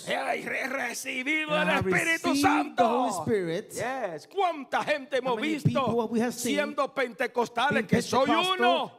He 0.08 0.68
recibido 0.68 1.62
el 1.62 1.70
Espíritu 1.70 2.36
Santo. 2.36 3.25
Yes. 3.71 4.28
¿Cuánta 4.28 4.84
gente 4.84 5.17
hemos 5.17 5.39
visto 5.41 6.10
siendo 6.32 6.93
pentecostales 6.93 7.86
que 7.88 8.02
soy 8.02 8.30
uno? 8.30 8.91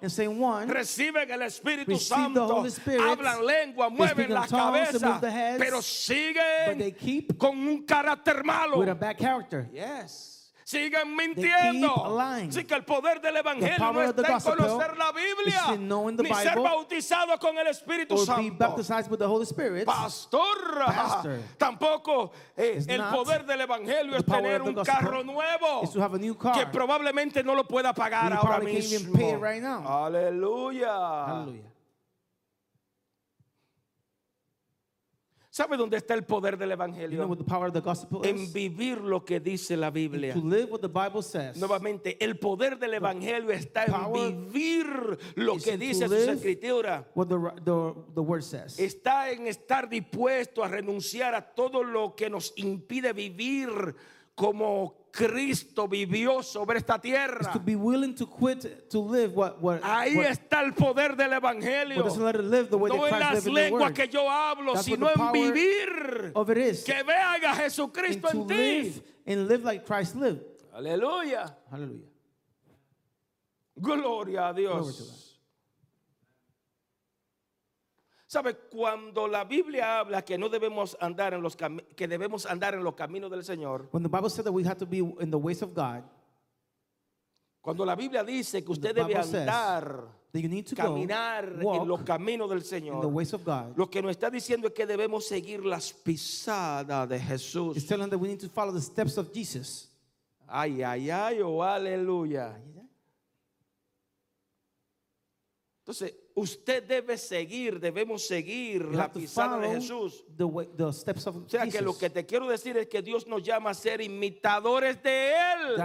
Reciben 0.66 1.30
el 1.30 1.42
Espíritu 1.42 1.96
Santo, 1.98 2.64
hablan 3.08 3.46
lengua, 3.46 3.88
mueven 3.88 4.32
la 4.32 4.46
cabeza, 4.46 5.20
pero 5.58 5.80
siguen 5.82 6.96
con 7.38 7.56
un 7.58 7.84
carácter 7.84 8.42
malo. 8.44 8.78
with 8.78 8.88
a 8.88 8.94
bad 8.94 9.16
character. 9.18 9.68
Yes. 9.72 10.39
Siguen 10.70 11.16
mintiendo. 11.16 11.88
Así 12.50 12.64
que 12.64 12.74
el 12.74 12.84
poder 12.84 13.20
del 13.20 13.36
evangelio 13.38 13.76
no 13.92 14.02
está 14.02 14.22
en 14.22 14.40
conocer 14.56 14.96
la 14.96 15.12
Biblia, 15.12 15.62
ni 16.22 16.28
ser 16.44 16.54
bautizado 16.62 17.38
con 17.38 17.58
el 17.58 17.66
Espíritu 17.66 18.14
Santo. 18.26 18.42
Pastor, 19.86 20.84
Pastor. 20.86 21.38
tampoco 21.58 22.30
eh, 22.56 22.78
el 22.86 23.00
poder 23.12 23.44
del 23.44 23.60
evangelio 23.62 24.16
es 24.16 24.24
tener 24.24 24.62
un 24.62 24.74
carro 24.84 25.24
nuevo 25.24 25.80
que 26.52 26.66
probablemente 26.66 27.42
no 27.42 27.54
lo 27.54 27.66
pueda 27.66 27.92
pagar 27.92 28.32
ahora 28.32 28.58
mismo. 28.60 29.12
Aleluya. 30.06 30.90
¿Sabe 35.60 35.76
dónde 35.76 35.98
está 35.98 36.14
el 36.14 36.24
poder 36.24 36.56
del 36.56 36.70
You 36.70 36.76
know 36.76 36.86
evangelio? 36.86 37.28
what 37.28 37.36
the 37.36 37.44
power 37.44 37.66
of 37.68 37.74
the 37.74 37.82
gospel 37.82 38.22
En 38.24 38.50
vivir 38.50 38.98
lo 39.02 39.22
que 39.22 39.40
dice 39.40 39.76
la 39.76 39.90
Biblia. 39.90 40.32
To 40.32 40.40
live 40.40 40.70
what 40.70 40.80
the 40.80 40.88
Bible 40.88 41.22
says. 41.22 41.58
Nuevamente, 41.58 42.16
el 42.18 42.38
poder 42.38 42.78
del 42.78 42.94
evangelio 42.94 43.50
está 43.50 43.84
en 43.84 44.50
vivir 44.50 45.18
lo 45.34 45.58
que 45.58 45.76
dice 45.76 46.08
sus 46.08 46.28
escrituras. 46.28 47.04
What 47.14 47.28
the, 47.28 47.36
the, 47.62 47.94
the 48.14 48.22
word 48.22 48.42
says. 48.42 48.78
Está 48.78 49.30
en 49.32 49.48
estar 49.48 49.86
dispuesto 49.90 50.64
a 50.64 50.68
renunciar 50.68 51.34
a 51.34 51.42
todo 51.42 51.84
lo 51.84 52.16
que 52.16 52.30
nos 52.30 52.54
impide 52.56 53.12
vivir 53.12 53.94
como 54.34 54.99
Cristo 55.12 55.88
vivió 55.88 56.42
sobre 56.42 56.78
esta 56.78 56.98
tierra. 57.00 57.52
to 57.52 57.58
be 57.58 57.74
willing 57.74 58.14
to 58.14 58.26
quit 58.26 58.88
to 58.88 59.00
live 59.00 59.34
what 59.34 59.60
what, 59.60 59.80
Ahí 59.82 60.16
what, 60.16 60.26
está 60.26 60.62
el 60.62 60.72
poder 60.72 61.16
del 61.16 61.32
evangelio. 61.32 62.04
No 62.04 63.06
en 63.06 63.20
las 63.20 63.44
lenguas 63.46 63.92
que 63.92 64.08
yo 64.08 64.28
hablo, 64.30 64.74
That's 64.74 64.86
sino 64.86 65.08
en 65.08 65.32
vivir. 65.32 66.32
Que 66.84 67.02
vean 67.02 67.44
a 67.44 67.54
Jesucristo 67.54 68.28
to 68.28 68.42
en 68.42 68.46
ti. 68.48 69.02
and 69.26 69.48
live 69.48 69.64
like 69.64 69.84
Christ 69.84 70.16
lived. 70.16 70.42
Aleluya. 70.74 71.54
Hallelujah. 71.70 72.08
Gloria 73.80 74.48
a 74.48 74.54
Dios. 74.54 74.98
God. 74.98 75.30
¿Sabe? 78.30 78.54
Cuando 78.70 79.26
la 79.26 79.42
Biblia 79.42 79.98
habla 79.98 80.22
que 80.22 80.38
no 80.38 80.48
debemos 80.48 80.96
andar 81.00 81.34
en 81.34 81.42
los 81.42 81.56
que 81.56 82.06
debemos 82.06 82.46
andar 82.46 82.74
en 82.74 82.84
los 82.84 82.94
caminos 82.94 83.28
del 83.28 83.42
Señor, 83.42 83.88
When 83.90 84.04
the 84.04 84.08
Bible 84.08 84.30
said 84.30 84.44
that 84.44 84.52
we 84.52 84.62
have 84.62 84.78
to 84.78 84.86
be 84.86 84.98
in 84.98 85.32
the 85.32 85.36
ways 85.36 85.62
of 85.62 85.74
God, 85.74 86.04
cuando 87.60 87.84
la 87.84 87.96
Biblia 87.96 88.22
dice 88.22 88.62
que 88.62 88.70
usted 88.70 88.94
debe 88.94 89.16
andar, 89.16 90.06
that 90.32 90.40
you 90.40 90.48
need 90.48 90.64
to 90.64 90.76
go 90.76 90.94
caminar 90.94 91.44
en 91.60 91.88
los 91.88 92.02
caminos 92.02 92.48
del 92.48 92.58
in 92.58 92.62
the 92.62 92.68
Señor, 92.68 93.06
ways 93.06 93.32
of 93.34 93.44
God. 93.44 93.76
lo 93.76 93.90
que 93.90 94.00
nos 94.00 94.12
está 94.12 94.30
diciendo 94.30 94.68
es 94.68 94.74
que 94.74 94.86
debemos 94.86 95.26
seguir 95.26 95.64
las 95.64 95.92
pisadas 95.92 97.08
de 97.08 97.16
It's 97.16 97.26
Jesús. 97.26 97.84
telling 97.88 98.10
that 98.10 98.18
we 98.20 98.28
need 98.28 98.38
to 98.38 98.48
follow 98.48 98.72
the 98.72 98.80
steps 98.80 99.18
of 99.18 99.32
Jesus. 99.34 99.88
Ay, 100.46 100.84
ay, 100.84 101.10
ay, 101.10 101.40
oh, 101.42 101.64
aleluya. 101.64 102.56
Entonces, 105.80 106.14
usted 106.34 106.82
debe 106.82 107.16
seguir, 107.18 107.80
debemos 107.80 108.26
seguir 108.26 108.82
You 108.82 108.92
la 108.92 109.12
pisada 109.12 109.58
de 109.58 109.80
Jesús. 109.80 110.24
the, 110.36 110.44
way, 110.44 110.68
the 110.76 110.92
steps 110.92 111.26
of 111.26 111.36
O 111.36 111.48
sea 111.48 111.66
que 111.66 111.80
lo 111.80 111.96
que 111.96 112.10
te 112.10 112.24
quiero 112.24 112.48
decir 112.48 112.76
es 112.76 112.86
que 112.86 113.02
Dios 113.02 113.26
nos 113.26 113.42
llama 113.42 113.70
a 113.70 113.74
ser 113.74 114.00
imitadores 114.00 115.02
de 115.02 115.32
Él, 115.32 115.76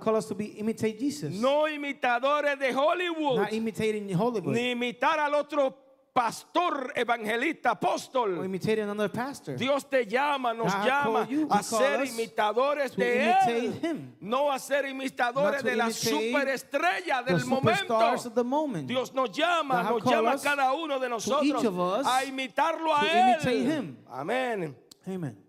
called 0.00 0.18
us 0.18 0.26
to 0.26 0.34
be 0.34 0.54
imitate 0.58 0.98
Jesus, 0.98 1.30
no 1.30 1.68
imitadores 1.68 2.58
de 2.58 2.72
Hollywood, 2.72 3.38
not 3.40 3.52
imitating 3.52 4.12
Hollywood. 4.14 4.54
Ni 4.54 4.70
imitar 4.70 5.18
al 5.18 5.34
otro 5.34 5.85
pastor, 6.16 6.94
evangelista, 6.96 7.72
apóstol. 7.72 8.40
Dios 9.58 9.86
te 9.90 10.06
llama, 10.06 10.54
nos 10.54 10.74
God 10.74 10.86
llama 10.86 11.28
you, 11.28 11.46
a 11.50 11.62
ser 11.62 12.06
imitadores 12.06 12.96
de 12.96 13.32
Él, 13.32 13.80
Him. 13.82 14.16
no 14.20 14.50
a 14.50 14.58
ser 14.58 14.86
imitadores 14.86 15.62
de 15.62 15.76
la 15.76 15.90
superestrella 15.90 17.22
del 17.22 17.44
momento. 17.44 17.98
moment. 18.44 18.88
Dios 18.88 19.12
nos 19.12 19.30
llama, 19.30 19.82
God 19.82 20.02
nos 20.02 20.10
llama 20.10 20.32
a 20.32 20.38
cada 20.38 20.72
uno 20.72 20.98
de 20.98 21.08
nosotros 21.10 22.06
a 22.06 22.24
imitarlo 22.24 22.96
a 22.96 23.02
Él. 23.02 23.96
Amén. 24.08 24.74
Amen. 25.06 25.44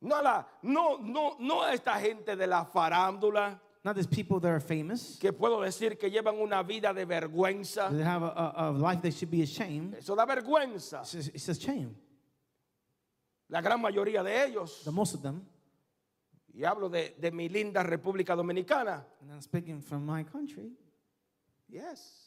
No, 0.00 0.22
la, 0.22 0.46
no, 0.62 0.96
no, 0.98 1.36
no 1.38 1.62
a 1.62 1.74
esta 1.74 2.00
gente 2.00 2.36
de 2.36 2.46
la 2.46 2.64
farándula, 2.64 3.60
Not 3.86 3.98
as 3.98 4.06
people 4.08 4.40
that 4.40 4.48
are 4.48 4.58
famous. 4.58 5.16
que 5.20 5.32
puedo 5.32 5.60
decir 5.60 5.96
que 5.96 6.10
llevan 6.10 6.40
una 6.40 6.64
vida 6.64 6.92
de 6.92 7.04
vergüenza. 7.04 7.88
They 7.88 8.02
have 8.02 8.24
a, 8.24 8.72
life 8.72 9.00
they 9.00 9.12
should 9.12 9.30
be 9.30 9.42
ashamed. 9.42 9.94
Eso 9.94 10.16
da 10.16 10.26
vergüenza. 10.26 11.02
It's, 11.02 11.28
it's 11.28 11.48
a 11.48 11.54
shame. 11.54 11.94
La 13.48 13.60
gran 13.60 13.80
mayoría 13.80 14.24
de 14.24 14.44
ellos. 14.44 14.82
The 14.82 14.90
most 14.90 15.14
of 15.14 15.22
them. 15.22 15.46
Y 16.52 16.64
hablo 16.64 16.88
de, 16.88 17.14
de 17.16 17.30
mi 17.30 17.48
linda 17.48 17.84
República 17.84 18.34
Dominicana. 18.34 19.04
And 19.20 19.30
I'm 19.30 19.40
speaking 19.40 19.80
from 19.80 20.04
my 20.04 20.24
country. 20.24 20.72
Yes. 21.68 22.25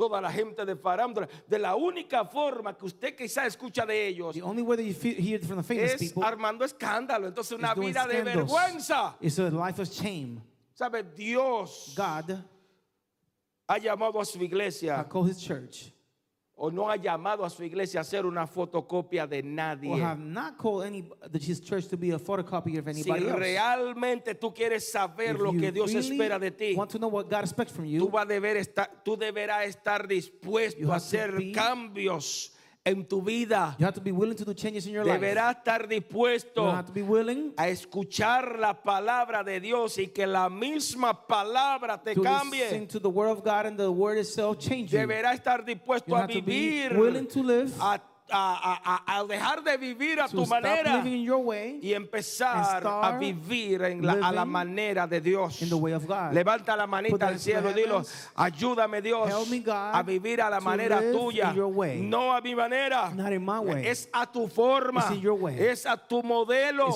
Toda 0.00 0.18
la 0.18 0.32
gente 0.32 0.64
de 0.64 0.76
farándula. 0.76 1.28
De 1.46 1.58
la 1.58 1.76
única 1.76 2.24
forma 2.24 2.74
que 2.74 2.86
usted 2.86 3.14
quizá 3.14 3.44
escucha 3.46 3.84
de 3.84 4.06
ellos 4.08 4.34
The 4.34 4.40
only 4.40 4.62
way 4.62 4.76
that 4.78 4.84
you 4.84 4.94
hear 4.94 5.38
it 5.38 5.44
from 5.44 5.58
the 5.58 5.62
famous 5.62 5.92
es 5.92 5.98
people 5.98 6.24
armando 6.24 6.64
escándalo. 6.64 7.26
Entonces 7.26 7.52
is 7.52 7.58
una 7.58 7.74
doing 7.74 7.88
vida 7.88 8.06
de 8.06 8.22
scandals. 8.22 8.50
vergüenza. 8.50 9.16
It's 9.20 9.38
a 9.38 9.50
life 9.50 9.78
of 9.78 9.88
shame. 9.92 10.40
¿Sabe? 10.72 11.02
Dios 11.14 11.92
God 11.94 12.42
ha 13.68 13.76
llamado 13.78 14.18
a 14.18 14.24
su 14.24 14.42
iglesia 14.42 15.06
called 15.06 15.28
his 15.28 15.38
church 15.38 15.92
o 16.62 16.70
no 16.70 16.90
ha 16.90 16.96
llamado 16.96 17.42
a 17.42 17.48
su 17.48 17.64
iglesia 17.64 18.00
a 18.02 18.04
ser 18.04 18.26
una 18.26 18.46
fotocopia 18.46 19.26
de 19.26 19.38
or 19.38 19.44
nadie. 19.44 19.98
have 20.02 20.20
not 20.20 20.58
called 20.58 20.84
any 20.84 21.02
his 21.40 21.58
church 21.58 21.88
to 21.88 21.96
be 21.96 22.10
a 22.12 22.18
photocopy 22.18 22.76
of 22.78 22.84
Si 22.84 23.00
anybody 23.00 23.26
else. 23.28 23.38
realmente 23.38 24.34
tú 24.34 24.52
quieres 24.52 24.92
saber 24.92 25.36
If 25.36 25.40
lo 25.40 25.52
que 25.52 25.72
Dios 25.72 25.90
really 25.90 26.10
espera 26.18 26.38
de 26.38 26.50
ti, 26.50 26.74
want 26.74 26.90
to 26.90 26.98
know 26.98 27.08
what 27.08 27.30
God 27.30 27.44
expects 27.44 27.72
from 27.72 27.86
tú, 27.86 27.90
you, 27.90 28.08
vas 28.10 28.24
a 28.24 28.28
deber 28.28 28.58
estar, 28.58 29.02
tú 29.02 29.16
deberás 29.16 29.66
estar 29.68 30.06
dispuesto 30.06 30.92
a 30.92 30.96
hacer 30.96 31.50
cambios 31.52 32.52
en 32.84 33.04
tu 33.06 33.20
vida. 33.22 33.76
you 33.78 33.84
have 33.84 33.94
to 33.94 34.00
be 34.00 34.10
willing 34.12 34.36
to 34.36 34.44
do 34.44 34.54
changes 34.54 34.86
in 34.86 34.92
your 34.94 35.04
life. 35.04 35.20
Deberás 35.20 35.56
estar 35.58 35.82
You 35.82 36.00
dispuesto 36.00 36.70
have 36.70 36.86
to 36.86 36.92
be 36.92 37.02
willing 37.02 37.52
a 37.58 37.68
escuchar 37.68 38.58
la 38.58 38.72
palabra 38.82 39.44
de 39.44 39.60
Dios 39.60 39.98
y 39.98 40.06
que 40.06 40.26
la 40.26 40.48
misma 40.48 41.26
palabra 41.26 42.02
te 42.02 42.14
to 42.14 42.22
listen 42.22 42.50
cambie. 42.50 42.86
to 42.88 42.98
the 42.98 43.10
word 43.10 43.30
of 43.30 43.44
God 43.44 43.66
and 43.66 43.76
the 43.78 43.90
word 43.90 44.18
itself 44.18 44.58
change 44.58 44.92
you. 44.92 44.98
Deberás 44.98 45.34
estar 45.34 45.64
dispuesto 45.64 46.08
You 46.08 46.14
a 46.16 46.20
have 46.22 46.32
to 46.32 46.40
be 46.42 46.88
vivir, 46.88 46.96
willing 46.98 47.26
to 47.28 47.42
live, 47.42 47.72
a, 47.80 48.00
a- 48.32 49.02
a- 49.06 49.18
a 49.18 49.24
dejar 49.24 49.62
de 49.62 49.76
vivir 49.76 50.20
a 50.20 50.28
tu 50.28 50.36
manera 50.50 51.02
y 51.82 51.92
empezar 51.94 52.82
a 53.04 53.18
vivir 53.18 53.82
en 53.82 54.04
la, 54.06 54.12
a 54.28 54.32
la 54.32 54.44
manera 54.44 55.06
de 55.06 55.20
Dios. 55.20 55.60
Levanta 56.32 56.76
la 56.76 56.86
manita 56.86 57.26
al 57.28 57.38
cielo 57.40 57.70
y 57.70 57.74
dilo, 57.74 57.96
ayúdame 58.36 59.02
Dios 59.02 59.28
a 59.94 60.02
vivir 60.02 60.40
a 60.40 60.50
la 60.50 60.60
manera 60.60 61.00
tuya, 61.12 61.52
no 62.02 62.32
a 62.34 62.40
mi 62.40 62.54
manera. 62.54 63.10
Es 63.86 64.08
a 64.12 64.26
tu 64.30 64.48
forma, 64.48 65.00
es 65.60 65.86
a 65.86 65.96
tu 65.96 66.22
modelo, 66.22 66.88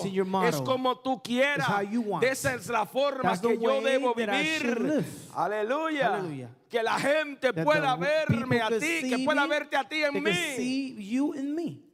es 0.48 0.56
como 0.64 0.96
tú 0.98 1.20
quieras. 1.22 1.68
Esa 2.22 2.54
es 2.54 2.68
la 2.68 2.86
forma 2.86 3.22
That's 3.30 3.40
que 3.42 3.58
yo 3.58 3.80
debo 3.82 4.14
vivir. 4.14 5.04
Aleluya. 5.34 6.08
Que 6.74 6.82
la 6.82 6.98
gente 6.98 7.52
pueda 7.52 7.94
verme 7.94 8.60
a 8.60 8.68
ti, 8.68 9.08
que 9.08 9.24
pueda 9.24 9.46
verte 9.46 9.76
a 9.76 9.88
ti 9.88 10.02
en 10.02 11.54
mí. 11.54 11.88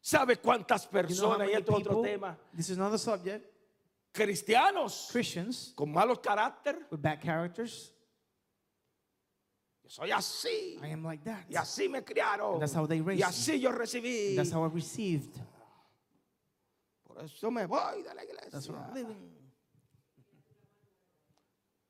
¿Sabe 0.00 0.38
cuántas 0.38 0.86
personas, 0.86 1.50
y 1.50 1.52
esto 1.52 1.72
es 1.72 1.86
otro 1.86 2.00
tema, 2.00 2.38
this 2.56 2.70
is 2.70 2.78
another 2.78 2.98
subject, 2.98 3.46
cristianos 4.10 5.10
Christians 5.12 5.74
con 5.76 5.92
malos 5.92 6.18
carácter? 6.20 6.78
with 6.90 7.02
bad 7.02 7.20
characters. 7.20 7.92
Yo 9.82 9.90
soy 9.90 10.10
así. 10.10 10.78
I 10.82 10.92
am 10.92 11.04
like 11.04 11.22
that. 11.24 11.44
Y 11.50 11.54
así 11.54 11.90
me 11.90 12.02
criaron. 12.02 12.54
And 12.54 12.62
that's 12.62 12.72
how 12.72 12.86
they 12.86 13.02
raised 13.02 13.20
y 13.20 13.28
así 13.28 13.60
yo 13.60 13.70
recibí. 13.70 14.34
That's 14.34 14.50
how 14.50 14.64
I 14.64 14.70
received. 14.72 15.38
Por 17.06 17.22
eso 17.22 17.50
me 17.50 17.66
voy 17.66 18.02
de 18.02 18.14
la 18.14 18.22
That's 18.50 18.66
what 18.66 18.78
iglesia. 18.78 18.88
I'm 18.88 18.94
living. 18.94 19.31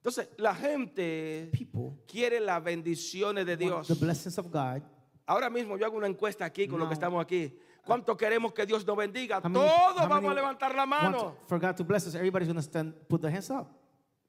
Entonces, 0.05 0.29
la 0.37 0.53
gente 0.53 1.49
People 1.53 2.03
quiere 2.09 2.41
las 2.41 2.63
bendiciones 2.63 3.47
de 3.47 3.57
Dios. 3.57 3.87
the 3.87 3.95
blessings 3.95 4.37
of 4.39 4.47
God. 4.51 4.83
Ahora 5.27 5.49
mismo 5.49 5.79
yo 5.79 5.87
hago 5.87 5.97
una 5.97 6.09
encuesta 6.09 6.45
aquí 6.45 6.67
con 6.67 6.81
lo 6.81 6.89
que 6.89 6.95
estamos 6.95 7.23
aquí. 7.23 7.57
¿Cuánto 7.87 8.17
queremos 8.17 8.53
que 8.53 8.67
Dios 8.67 8.85
nos 8.85 8.97
bendiga? 8.97 9.41
Many- 9.41 9.55
Todos 9.55 10.09
vamos 10.09 10.31
a 10.33 10.35
levantar 10.35 10.75
la 10.75 10.87
mano. 10.87 11.37
for 11.47 11.61
God 11.61 11.77
to 11.77 11.85
bless 11.85 12.07
us. 12.07 12.15
Everybody's 12.17 12.49
going 12.49 12.57
to 12.57 12.63
stand, 12.63 12.93
put 13.09 13.21
their 13.21 13.31
hands 13.33 13.49
up. 13.51 13.69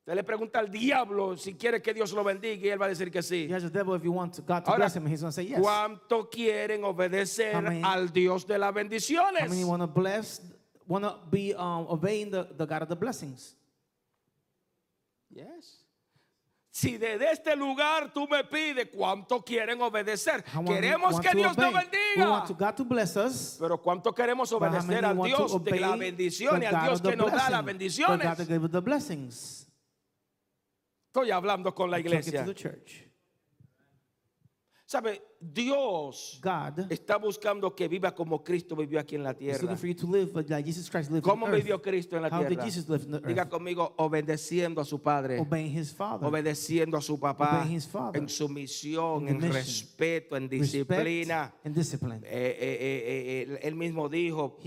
Usted 0.05 0.15
le 0.15 0.23
pregunta 0.23 0.59
al 0.59 0.69
diablo 0.69 1.37
si 1.37 1.53
quiere 1.55 1.81
que 1.81 1.93
Dios 1.93 2.11
lo 2.13 2.23
bendiga 2.23 2.65
y 2.67 2.69
él 2.69 2.79
va 2.79 2.85
a 2.85 2.89
decir 2.89 3.09
que 3.09 3.23
sí. 3.23 3.47
You 3.47 3.55
ask 3.55 3.65
the 3.65 3.71
devil 3.71 3.95
if 3.95 4.03
you 4.03 4.11
want 4.11 4.35
God 4.45 4.63
to 4.63 4.69
Ahora, 4.71 4.75
bless 4.85 4.95
him, 4.95 5.07
he's 5.07 5.21
going 5.21 5.31
to 5.31 5.35
say 5.35 5.47
yes. 5.47 5.59
¿Cuánto 5.59 6.29
quieren 6.29 6.83
obedecer 6.83 7.59
many- 7.61 7.81
al 7.83 8.09
Dios 8.11 8.45
de 8.45 8.57
las 8.59 8.73
bendiciones? 8.73 9.41
How 9.43 9.49
many 9.49 9.63
want 9.63 9.81
to 9.81 9.87
bless, 9.87 10.41
want 10.87 11.03
to 11.05 11.17
be 11.31 11.53
um, 11.55 11.87
obeying 11.89 12.29
the, 12.31 12.43
the 12.57 12.65
God 12.65 12.81
of 12.83 12.89
the 12.89 12.95
blessings? 12.95 13.55
Yes. 15.33 15.79
Si 16.69 16.97
desde 16.97 17.31
este 17.31 17.55
lugar 17.55 18.11
tú 18.11 18.27
me 18.27 18.43
pides 18.43 18.89
cuánto 18.91 19.43
quieren 19.43 19.79
obedecer, 19.81 20.43
queremos 20.65 21.19
que 21.19 21.29
Dios 21.35 21.55
nos 21.55 21.71
bendiga. 21.71 22.45
Pero 23.59 23.79
cuánto 23.79 24.11
queremos 24.13 24.51
obedecer 24.51 25.01
to 25.03 25.23
Dios 25.23 25.63
de 25.63 25.79
la 25.79 25.95
bendición 25.95 26.63
y 26.63 26.65
al 26.65 26.81
Dios 26.83 27.01
que 27.01 27.15
nos 27.15 27.31
da 27.31 27.49
las 27.51 27.63
bendiciones. 27.65 28.27
Estoy 31.07 31.29
hablando 31.29 31.75
con 31.75 31.91
la 31.91 31.99
iglesia. 31.99 32.43
¿Sabe? 34.85 35.21
Dios 35.51 36.39
God 36.41 36.91
está 36.91 37.17
buscando 37.17 37.75
que 37.75 37.87
viva 37.87 38.13
como 38.13 38.43
Cristo 38.43 38.75
vivió 38.75 38.99
aquí 38.99 39.15
en 39.15 39.23
la 39.23 39.33
tierra. 39.33 39.75
lived 39.81 41.21
¿Cómo 41.21 41.47
vivió 41.47 41.81
Cristo 41.81 42.15
en 42.15 42.23
la 42.23 42.29
tierra? 42.29 43.19
Diga 43.25 43.49
conmigo, 43.49 43.93
obedeciendo 43.97 44.81
a 44.81 44.85
su 44.85 45.01
Padre. 45.01 45.39
Obedeciendo 46.27 46.97
a 46.97 47.01
su 47.01 47.19
papá 47.19 47.61
Obeying 47.61 47.75
his 47.75 47.87
father. 47.87 48.21
en 48.21 48.29
sumisión, 48.29 49.27
en 49.27 49.41
respeto, 49.41 50.37
en 50.37 50.47
disciplina. 50.49 51.53
Eh, 51.63 52.57
eh, 52.59 53.45
eh, 53.49 53.59
él 53.63 53.75
mismo 53.75 54.07
dijo, 54.09 54.57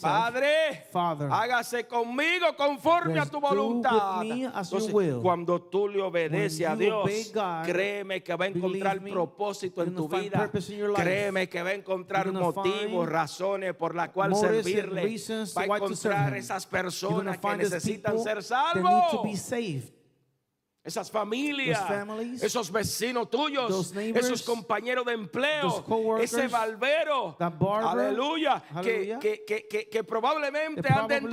Padre, 0.00 0.86
Father, 0.90 1.28
hágase 1.30 1.86
conmigo 1.86 2.46
conforme 2.56 3.18
a 3.18 3.26
tu 3.26 3.40
voluntad. 3.40 4.22
Entonces, 4.22 4.92
cuando 5.22 5.62
tú 5.62 5.88
le 5.88 6.02
obedeces 6.02 6.66
a 6.66 6.76
Dios, 6.76 7.32
créeme 7.64 8.22
que 8.22 8.34
va 8.34 8.46
a 8.46 8.48
encontrar 8.48 9.00
propósito 9.02 9.82
en 9.82 9.94
tu 9.94 10.07
vida. 10.08 10.50
Créeme 10.96 11.48
que 11.48 11.62
va 11.62 11.70
a 11.70 11.74
encontrar 11.74 12.32
motivos, 12.32 13.08
razones 13.08 13.74
por 13.74 13.94
las 13.94 14.10
cuales 14.10 14.40
servirle. 14.40 15.16
Va 15.56 15.62
a 15.62 15.76
encontrar 15.76 16.36
esas 16.36 16.66
personas 16.66 17.38
que 17.38 17.56
necesitan 17.56 18.18
ser 18.18 18.42
salvos. 18.42 19.20
Esas 20.88 21.10
familias, 21.10 21.86
families, 21.86 22.42
esos 22.42 22.72
vecinos 22.72 23.28
tuyos, 23.28 23.92
neighbors, 23.92 24.24
esos 24.24 24.42
compañeros 24.42 25.04
de 25.04 25.12
empleo, 25.12 25.84
ese 26.18 26.48
barbero, 26.48 27.36
aleluya, 27.38 28.62
que, 28.82 29.18
que, 29.20 29.66
que, 29.68 29.88
que, 29.90 30.04
probablemente 30.04 30.88
anden. 30.88 31.28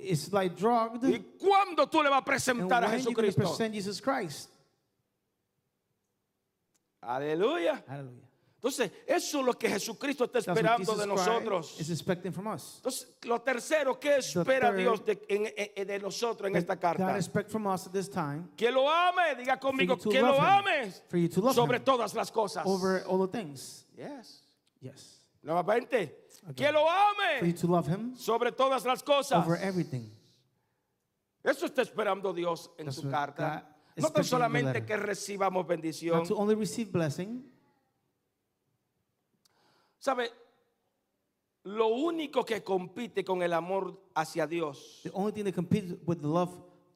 It's 0.00 0.32
like. 0.32 0.56
¿Y 1.04 1.20
cuándo 1.38 1.88
tú 1.88 2.02
le 2.02 2.08
vas 2.08 2.22
a 2.22 2.24
presentar 2.24 2.82
a 2.82 2.88
Jesucristo? 2.90 3.56
Christ? 7.00 7.12
Aleluya. 7.12 7.84
Hallelujah. 7.86 8.24
Entonces, 8.60 8.90
eso 9.06 9.38
es 9.38 9.46
lo 9.46 9.52
que 9.52 9.68
Jesucristo 9.68 10.24
está 10.24 10.40
That's 10.40 10.48
what 10.48 10.56
esperando 10.56 10.78
Jesus 10.78 10.98
de 10.98 11.04
Christ 11.06 11.28
nosotros. 11.28 11.80
is 11.80 11.90
expecting 11.90 12.32
from 12.32 12.48
us. 12.48 12.74
Entonces, 12.82 13.06
lo 13.22 13.38
tercero, 13.40 14.00
¿qué 14.00 14.16
espera 14.16 14.70
third, 14.72 14.76
Dios 14.78 15.04
de, 15.04 15.12
en- 15.28 15.52
en- 15.76 15.86
de 15.86 15.98
nosotros 16.00 16.50
en 16.50 16.56
esta 16.56 16.74
God 16.74 16.80
carta? 16.80 17.16
expect 17.16 17.50
from 17.52 17.66
us 17.68 17.86
at 17.86 17.92
this 17.92 18.08
time 18.08 18.48
Que 18.56 18.72
lo 18.72 18.90
ame, 18.90 19.36
diga 19.36 19.60
conmigo, 19.60 19.96
to 19.96 20.10
que 20.10 20.20
love 20.20 20.36
lo 20.36 20.42
him. 20.42 20.66
ames 20.66 21.00
for 21.08 21.18
you 21.18 21.28
to 21.28 21.40
love 21.40 21.54
sobre 21.54 21.76
him 21.78 21.84
todas 21.84 22.12
las 22.14 22.32
cosas. 22.32 22.66
over 22.66 23.04
all 23.06 23.24
the 23.24 23.28
things. 23.28 23.84
Yes. 23.96 24.42
Yes. 24.80 25.20
Nuevamente, 25.44 26.26
que 26.56 26.72
lo 26.72 26.80
For 26.84 27.36
you 27.38 27.46
ame 27.46 27.52
to 27.54 27.66
love 27.68 27.86
him 27.86 28.16
sobre 28.16 28.50
todas 28.50 28.84
las 28.84 29.04
cosas. 29.04 29.38
over 29.46 29.56
everything. 29.62 30.10
Eso 31.44 31.64
está 31.66 31.82
esperando 31.82 32.32
Dios 32.34 32.70
en 32.76 32.86
That's 32.86 32.96
su 32.96 33.02
what 33.06 33.12
carta. 33.12 33.64
No 33.98 34.10
tan 34.10 34.24
solamente 34.24 34.84
que 34.84 34.96
recibamos 34.96 35.66
bendición. 35.66 36.18
Not 36.18 36.28
to 36.28 36.36
only 36.36 36.54
receive 36.54 36.90
blessing, 36.90 37.44
¿Sabe? 39.98 40.30
Lo 41.64 41.88
único 41.88 42.44
que 42.44 42.62
compite 42.62 43.24
con 43.24 43.42
el 43.42 43.52
amor 43.52 44.00
hacia 44.14 44.46
Dios, 44.46 45.00
the 45.02 45.10
only 45.12 45.32
thing 45.32 45.44
that 45.44 45.54
competes 45.54 45.96
with 46.06 46.18
the 46.18 46.26
love 46.26 46.50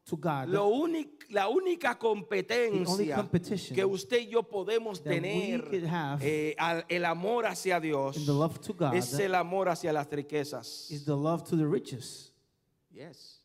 to 0.05 0.17
God, 0.17 0.49
lo 0.49 0.71
la 1.29 1.49
única 1.49 1.99
competencia 1.99 3.29
que 3.75 3.85
usted 3.85 4.21
y 4.21 4.29
yo 4.29 4.45
podemos 4.45 5.03
tener 5.03 5.69
eh, 6.21 6.55
al- 6.59 6.85
el 6.89 7.05
amor 7.05 7.47
hacia 7.47 7.81
Dios 7.81 8.25
God, 8.25 8.95
es 8.95 9.13
el 9.19 9.35
amor 9.35 9.69
hacia 9.69 9.93
las 9.93 10.09
riquezas. 10.09 10.91
is 10.91 11.05
the 11.05 11.15
love 11.17 11.43
to 11.45 11.57
the 11.57 11.67
riches. 11.67 12.33
Yes. 12.91 13.42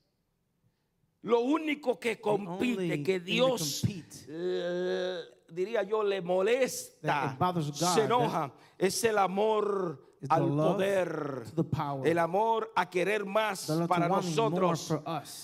Lo 1.21 1.41
único 1.41 1.99
que 1.99 2.21
compite, 2.21 3.03
que 3.03 3.19
Dios, 3.19 3.84
eh, 4.30 5.19
diría 5.49 5.84
yo, 5.84 6.03
le 6.03 6.21
molesta, 6.21 7.38
se 7.73 8.03
enoja, 8.03 8.53
es 8.77 9.03
el 9.03 9.17
amor 9.17 10.07
It's 10.19 10.32
al 10.32 10.47
love 10.49 10.77
poder, 10.77 11.43
to 11.45 11.56
the 11.56 11.63
power. 11.63 12.08
el 12.08 12.17
amor 12.17 12.71
a 12.75 12.89
querer 12.89 13.23
más 13.23 13.71
para 13.88 14.08
nosotros. 14.08 14.91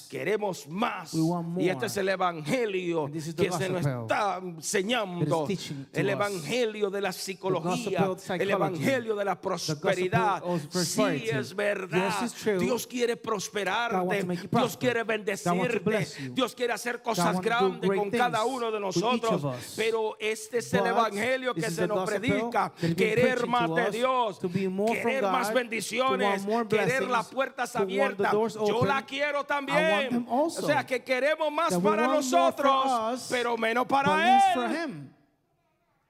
Queremos 0.10 0.68
más. 0.68 1.14
Y 1.60 1.70
este 1.70 1.86
es 1.86 1.98
el 1.98 2.10
evangelio 2.10 3.06
que 3.12 3.52
se 3.52 3.70
nos 3.70 3.86
está 3.86 4.40
enseñando. 4.42 5.48
El 5.94 6.10
evangelio 6.10 6.90
de 6.90 7.02
la 7.02 7.12
psicología, 7.12 8.10
el 8.40 8.50
evangelio 8.50 9.16
de 9.16 9.26
la 9.26 9.40
prosperidad. 9.40 10.42
Sí 10.72 11.30
es 11.32 11.56
verdad. 11.56 12.12
Dios 12.60 12.88
quiere 12.88 13.16
prosperarte. 13.16 14.26
Dios 14.52 14.76
quiere 14.78 15.04
bendecirte. 15.04 16.08
Dios 16.32 16.56
quiere 16.56 16.74
hacer 16.74 17.04
cosas 17.04 17.40
grandes 17.42 17.92
con 17.92 18.10
cada 18.10 18.44
uno 18.44 18.72
de 18.72 18.80
nosotros. 18.80 19.46
Pero 19.76 20.18
este 20.20 20.58
es 20.58 20.74
el 20.74 20.88
evangelio 20.88 21.54
que 21.54 21.70
se 21.70 21.88
nos 21.88 22.10
predica. 22.10 22.74
Querer 22.98 23.46
más 23.46 23.70
de 23.76 23.92
Dios. 23.92 24.40
Querer 24.88 25.24
más 25.24 25.54
bendiciones. 25.54 26.46
Querer 26.70 27.04
las 27.04 27.28
puertas 27.28 27.76
abiertas. 27.76 28.34
Yo 28.68 28.86
la 28.86 29.02
quiero 29.06 29.44
también. 29.46 30.26
O 30.30 30.50
sea 30.50 30.86
que 30.86 31.04
queremos 31.04 31.52
más 31.52 31.78
para 31.78 32.08
nosotros, 32.08 33.28
pero 33.30 33.58
menos 33.58 33.86
para 33.88 34.84
Él. 34.84 35.10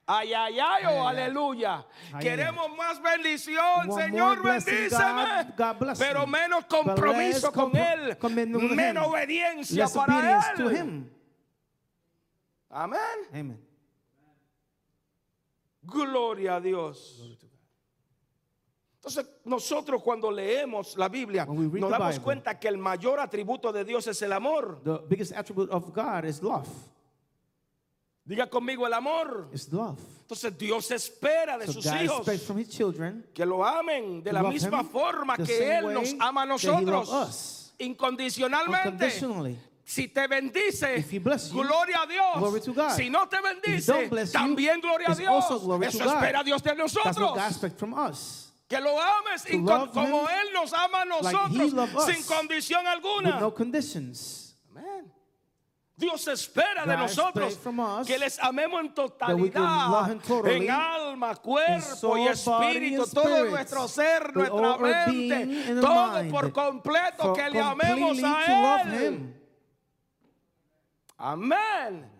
Ay, 0.06 0.34
ay, 0.34 0.58
ay, 0.60 0.84
oh, 0.86 1.08
aleluya. 1.08 1.86
Queremos 2.20 2.76
más 2.76 3.00
bendición, 3.00 3.90
Señor, 3.94 4.42
bendíceme. 4.42 4.90
God, 4.90 5.54
God 5.56 5.76
bless 5.78 5.98
Pero 5.98 6.26
me. 6.26 6.40
menos 6.40 6.66
compromiso 6.66 7.50
con 7.50 7.74
Él. 7.74 8.16
with 8.20 8.30
Menos 8.74 9.06
him. 9.06 9.10
obediencia 9.10 9.84
Less 9.84 9.92
para 9.94 10.52
Él. 10.52 11.10
Amén. 12.68 13.00
Amen. 13.32 13.66
Gloria 15.82 16.56
a 16.56 16.60
Dios. 16.60 17.22
Entonces, 19.06 19.26
nosotros 19.44 20.02
cuando 20.02 20.30
leemos 20.30 20.96
la 20.96 21.10
Biblia, 21.10 21.44
nos 21.44 21.90
damos 21.90 22.08
Bible. 22.08 22.22
cuenta 22.22 22.58
que 22.58 22.68
el 22.68 22.78
mayor 22.78 23.20
atributo 23.20 23.70
de 23.70 23.84
Dios 23.84 24.06
es 24.06 24.22
el 24.22 24.32
amor. 24.32 24.80
The 24.82 25.00
biggest 25.06 25.32
attribute 25.36 25.70
of 25.70 25.92
God 25.94 26.24
is 26.24 26.42
love. 26.42 26.66
Diga 28.24 28.48
conmigo 28.48 28.86
el 28.86 28.94
amor. 28.94 29.50
It's 29.52 29.70
love. 29.70 29.98
Entonces, 30.22 30.56
Dios 30.56 30.90
espera 30.90 31.58
de 31.58 31.66
So 31.66 31.74
sus 31.74 31.84
God 31.84 32.00
hijos 32.00 32.18
expects 32.20 32.46
from 32.46 32.58
His 32.58 32.70
children 32.70 33.26
que 33.34 33.44
lo 33.44 33.62
amen 33.62 34.22
de 34.22 34.32
la 34.32 34.42
misma 34.42 34.80
him 34.80 34.88
forma 34.88 35.36
que 35.36 35.78
Él 35.78 35.92
nos 35.92 36.14
ama 36.18 36.44
a 36.44 36.46
nosotros. 36.46 37.10
us. 37.10 37.74
Incondicionalmente. 37.78 39.10
Si 39.84 40.08
te 40.08 40.26
bendice, 40.26 41.04
you, 41.12 41.20
gloria 41.62 42.00
a 42.00 42.06
Dios. 42.06 42.96
Si 42.96 43.10
no 43.10 43.28
te 43.28 43.36
bendice, 43.42 44.08
también 44.32 44.80
gloria 44.80 45.08
a 45.10 45.14
Dios. 45.14 45.44
Eso 45.44 46.04
espera 46.04 46.42
Dios 46.42 46.62
de 46.62 46.74
nosotros. 46.74 47.36
Que 48.68 48.80
lo 48.80 48.98
ames 49.00 49.42
To 49.44 49.48
incon- 49.52 49.78
love 49.80 49.92
como 49.92 50.22
him 50.22 50.28
Él 50.28 50.52
nos 50.54 50.72
ama 50.72 51.02
a 51.02 51.04
nosotros, 51.04 51.72
us, 51.94 52.04
sin 52.06 52.22
condición 52.24 52.80
With 52.84 52.90
alguna. 52.92 53.40
no 53.40 53.52
conditions. 53.54 54.40
Dios 55.96 56.26
espera 56.26 56.84
de 56.84 56.96
nosotros 56.96 57.56
us 57.64 58.06
que 58.06 58.18
les 58.18 58.36
amemos 58.40 58.80
en 58.80 58.92
totalidad, 58.94 60.18
totally, 60.26 60.66
en 60.66 60.70
alma, 60.72 61.36
cuerpo 61.36 61.94
soul, 61.94 62.18
y 62.18 62.26
espíritu, 62.26 63.06
todo 63.12 63.44
nuestro 63.44 63.86
ser, 63.86 64.34
nuestra 64.34 64.76
mente, 64.78 65.80
todo 65.80 66.12
mind, 66.20 66.32
por 66.32 66.52
completo 66.52 67.32
que 67.32 67.48
le 67.48 67.60
amemos 67.60 68.18
a 68.24 68.82
Él. 68.82 69.40
Amén. 71.16 72.10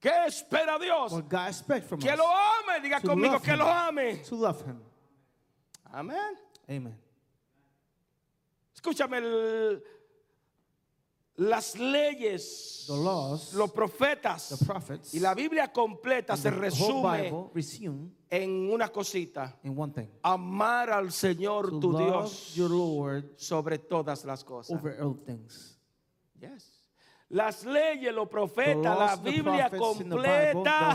¿Qué 0.00 0.12
espera 0.26 0.78
Dios? 0.78 1.12
Que 2.00 2.16
lo 2.16 2.26
ame, 2.26 2.80
diga 2.82 3.00
To 3.00 3.08
conmigo 3.08 3.38
que 3.40 3.50
him. 3.52 3.58
lo 3.58 3.68
ame. 3.68 4.16
To 4.28 4.34
love 4.36 4.62
Him. 4.66 4.80
Amén. 5.92 6.36
Amen. 6.68 6.96
Escúchame, 8.74 9.18
el- 9.18 9.82
las 11.36 11.76
leyes, 11.78 12.84
The 12.86 12.96
laws, 12.96 13.54
los 13.54 13.70
profetas 13.72 14.48
the 14.58 14.64
prophets, 14.66 15.14
y 15.14 15.20
la 15.20 15.34
Biblia 15.34 15.72
completa 15.72 16.36
se 16.36 16.50
resume 16.50 17.32
en 18.30 18.70
una 18.70 18.88
cosita. 18.88 19.58
in 19.64 19.76
one 19.78 19.92
thing. 19.92 20.08
Amar 20.22 20.90
al 20.90 21.10
Señor 21.12 21.70
To 21.70 21.80
tu 21.80 21.96
Dios 21.98 22.54
your 22.54 22.70
Lord 22.70 23.34
sobre 23.38 23.78
todas 23.78 24.24
las 24.24 24.44
cosas. 24.44 24.76
over 24.76 25.00
all 25.02 25.14
things. 25.24 25.78
Yes. 26.40 26.71
Las 27.32 27.64
leyes, 27.64 28.14
los 28.14 28.28
profetas, 28.28 28.98
la 28.98 29.16
Biblia 29.16 29.70
completa 29.70 30.94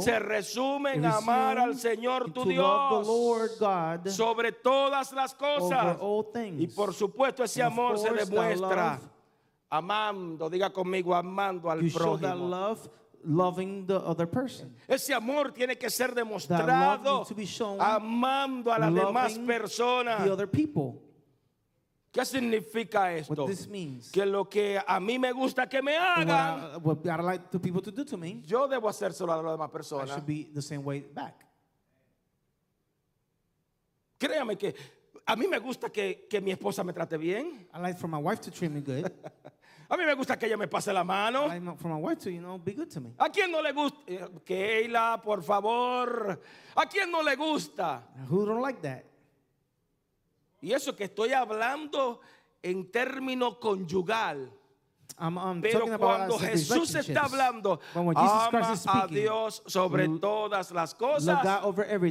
se 0.00 0.18
resumen 0.18 1.02
resume 1.02 1.06
a 1.06 1.16
amar 1.16 1.58
al 1.58 1.78
Señor 1.78 2.30
tu 2.30 2.44
Dios 2.44 3.06
sobre 4.14 4.52
todas 4.52 5.12
las 5.12 5.34
cosas. 5.34 5.96
Y 6.58 6.66
por 6.66 6.92
supuesto 6.92 7.42
ese 7.42 7.62
amor 7.62 7.98
se 7.98 8.12
demuestra 8.12 9.00
amando, 9.70 10.50
diga 10.50 10.70
conmigo, 10.70 11.14
amando 11.14 11.70
al 11.70 11.80
prójimo. 11.90 12.76
loving 13.24 13.86
the 13.86 13.94
other 13.94 14.26
person. 14.26 14.76
Ese 14.88 15.14
amor 15.14 15.52
tiene 15.52 15.78
que 15.78 15.88
ser 15.88 16.14
demostrado 16.14 17.24
amando 17.78 18.72
a 18.72 18.78
las 18.78 18.92
demás 18.92 19.38
personas. 19.38 20.24
The 20.24 20.30
other 20.30 20.48
people. 20.48 21.00
¿Qué 22.12 22.24
significa 22.26 23.10
esto? 23.14 23.32
What 23.32 23.48
this 23.48 23.66
means. 23.66 24.10
Que 24.10 24.26
lo 24.26 24.46
que 24.46 24.78
a 24.86 25.00
mí 25.00 25.18
me 25.18 25.32
gusta 25.32 25.66
que 25.66 25.80
me 25.80 25.92
What 25.96 26.18
hagan, 26.28 26.74
I, 26.74 26.76
what 26.76 26.98
I 27.06 27.22
like 27.22 27.58
people 27.58 27.80
to 27.80 27.90
do 27.90 28.04
to 28.04 28.18
me, 28.18 28.42
yo 28.44 28.68
debo 28.68 28.88
hacérselo 28.90 29.32
a 29.32 29.42
las 29.42 29.52
demás 29.52 29.70
I 29.70 29.72
personas. 29.72 30.10
should 30.10 30.26
be 30.26 30.50
the 30.52 30.60
same 30.60 30.84
way 30.84 31.00
back. 31.00 31.34
Créame 34.18 34.56
que 34.58 34.74
a 35.26 35.34
mí 35.36 35.48
me 35.48 35.58
gusta 35.58 35.88
que, 35.90 36.26
que 36.28 36.40
mi 36.40 36.50
esposa 36.52 36.84
me 36.84 36.92
trate 36.92 37.16
bien. 37.16 37.66
I 37.74 37.78
like 37.80 37.98
for 37.98 38.08
my 38.08 38.18
wife 38.18 38.40
to 38.42 38.50
treat 38.50 38.70
me 38.70 38.80
good. 38.82 39.10
A 39.88 39.96
mí 39.96 40.06
me 40.06 40.14
gusta 40.14 40.38
que 40.38 40.46
ella 40.46 40.56
me 40.56 40.66
pase 40.68 40.90
la 40.90 41.00
I 41.02 41.04
mano. 41.04 41.48
like 41.48 41.78
for 41.78 41.88
my 41.88 41.96
wife 41.98 42.18
to, 42.20 42.30
you 42.30 42.40
know, 42.40 42.56
be 42.56 42.72
good 42.72 42.88
to 42.90 42.98
me. 43.00 43.12
¿A 43.18 43.28
quién 43.28 43.50
no 43.50 43.60
le 43.60 43.72
gusta? 43.72 43.98
Eh, 44.06 44.26
Keila, 44.42 45.20
por 45.22 45.42
favor. 45.42 46.40
¿A 46.74 46.86
quién 46.86 47.10
no 47.10 47.22
le 47.22 47.36
gusta? 47.36 48.02
Who 48.30 48.46
don't 48.46 48.62
like 48.62 48.80
that? 48.82 49.04
Y 50.62 50.72
eso 50.72 50.94
que 50.94 51.04
estoy 51.04 51.32
hablando 51.32 52.20
en 52.62 52.90
término 52.90 53.58
conyugal. 53.58 54.50
I'm, 55.18 55.36
I'm 55.36 55.60
Pero 55.60 55.98
cuando 55.98 56.38
Jesús 56.38 56.94
está 56.94 57.24
hablando, 57.24 57.80
ama 57.94 58.74
a 58.86 59.06
Dios 59.08 59.62
sobre 59.66 60.08
todas 60.08 60.70
las 60.70 60.94
cosas 60.94 61.44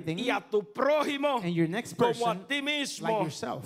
y 0.05 0.29
a 0.29 0.39
tu 0.41 0.71
prójimo 0.71 1.41
como 1.97 2.29
a 2.29 2.35
ti 2.47 2.61
mismo. 2.61 3.07
like. 3.07 3.61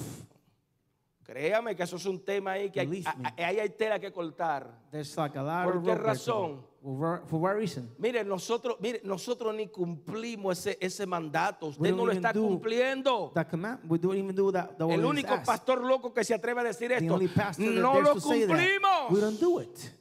Créame 1.24 1.76
que 1.76 1.82
eso 1.82 1.96
es 1.96 2.06
un 2.06 2.24
tema 2.24 2.52
ahí 2.52 2.70
que 2.70 2.82
hay, 2.82 3.04
ahí 3.38 3.60
hay 3.60 3.70
tela 3.72 4.00
que 4.00 4.12
cortar. 4.12 4.70
Like 4.92 5.40
¿Por 5.64 5.84
qué 5.84 5.96
razón? 5.96 6.64
For, 6.86 7.24
for 7.26 7.40
what 7.40 7.56
reason? 7.56 7.90
Mire, 7.98 8.24
nosotros, 8.24 8.76
mire, 8.80 9.02
nosotros 9.04 9.56
ni 9.56 9.68
cumplimos 9.70 10.60
ese, 10.60 10.78
ese 10.80 11.08
mandato. 11.08 11.70
Usted 11.70 11.90
no 11.90 12.06
lo 12.06 12.12
even 12.12 12.18
está 12.24 12.32
do 12.32 12.44
cumpliendo. 12.48 13.34
We 13.90 13.98
don't 13.98 14.16
even 14.16 14.36
do 14.36 14.52
that. 14.52 14.80
El 14.80 15.04
único 15.04 15.42
pastor 15.44 15.82
loco 15.84 16.14
que 16.14 16.24
se 16.24 16.36
atreve 16.36 16.62
a 16.62 16.64
decir 16.64 16.92
esto, 16.92 17.04
no 17.08 17.18
lo 17.18 18.14
that. 18.14 18.28
We 18.30 18.46
cumplimos. 18.46 19.20
don't 19.20 19.40
do 19.40 19.62
it. 19.62 19.92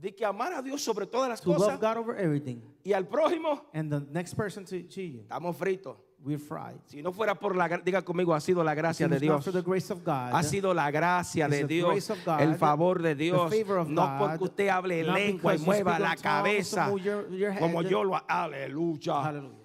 De 0.00 0.12
que 0.12 0.24
amar 0.24 0.52
a 0.52 0.60
Dios 0.62 0.82
sobre 0.82 1.06
todas 1.06 1.28
las 1.28 1.40
To 1.40 1.52
cosas 1.52 1.68
love 1.74 1.80
God 1.80 1.96
over 1.96 2.18
everything. 2.18 2.60
y 2.82 2.92
al 2.92 3.06
prójimo, 3.06 3.66
And 3.72 3.88
the 3.88 4.00
next 4.10 4.34
person 4.34 4.64
to, 4.64 4.82
to 4.82 5.00
you, 5.00 5.20
estamos 5.20 5.56
fritos. 5.56 5.96
We're 6.24 6.38
fried. 6.38 6.78
Si 6.86 7.02
no 7.02 7.12
fuera 7.12 7.34
por 7.34 7.56
la, 7.56 7.68
diga 7.68 8.02
conmigo, 8.02 8.32
ha 8.34 8.40
sido 8.40 8.62
la 8.62 8.74
gracia 8.74 9.08
de 9.08 9.18
Dios. 9.18 9.44
God, 9.44 10.12
Ha 10.32 10.42
sido 10.42 10.72
la 10.72 10.90
gracia 10.90 11.48
de 11.48 11.64
Dios, 11.64 12.08
God, 12.24 12.40
el 12.40 12.54
favor 12.56 13.02
de 13.02 13.14
Dios, 13.14 13.50
the 13.50 13.64
favor 13.64 13.78
of 13.78 13.88
no 13.88 14.02
God, 14.06 14.18
porque 14.28 14.44
usted 14.44 14.68
hable 14.68 15.02
lengua 15.02 15.54
y 15.54 15.58
mueva 15.58 15.98
la 15.98 16.16
cabeza 16.16 16.94
your- 16.96 17.28
your 17.30 17.58
como 17.58 17.82
yo 17.82 18.04
lo 18.04 18.20
aleluya. 18.28 19.22
Hallelujah. 19.24 19.58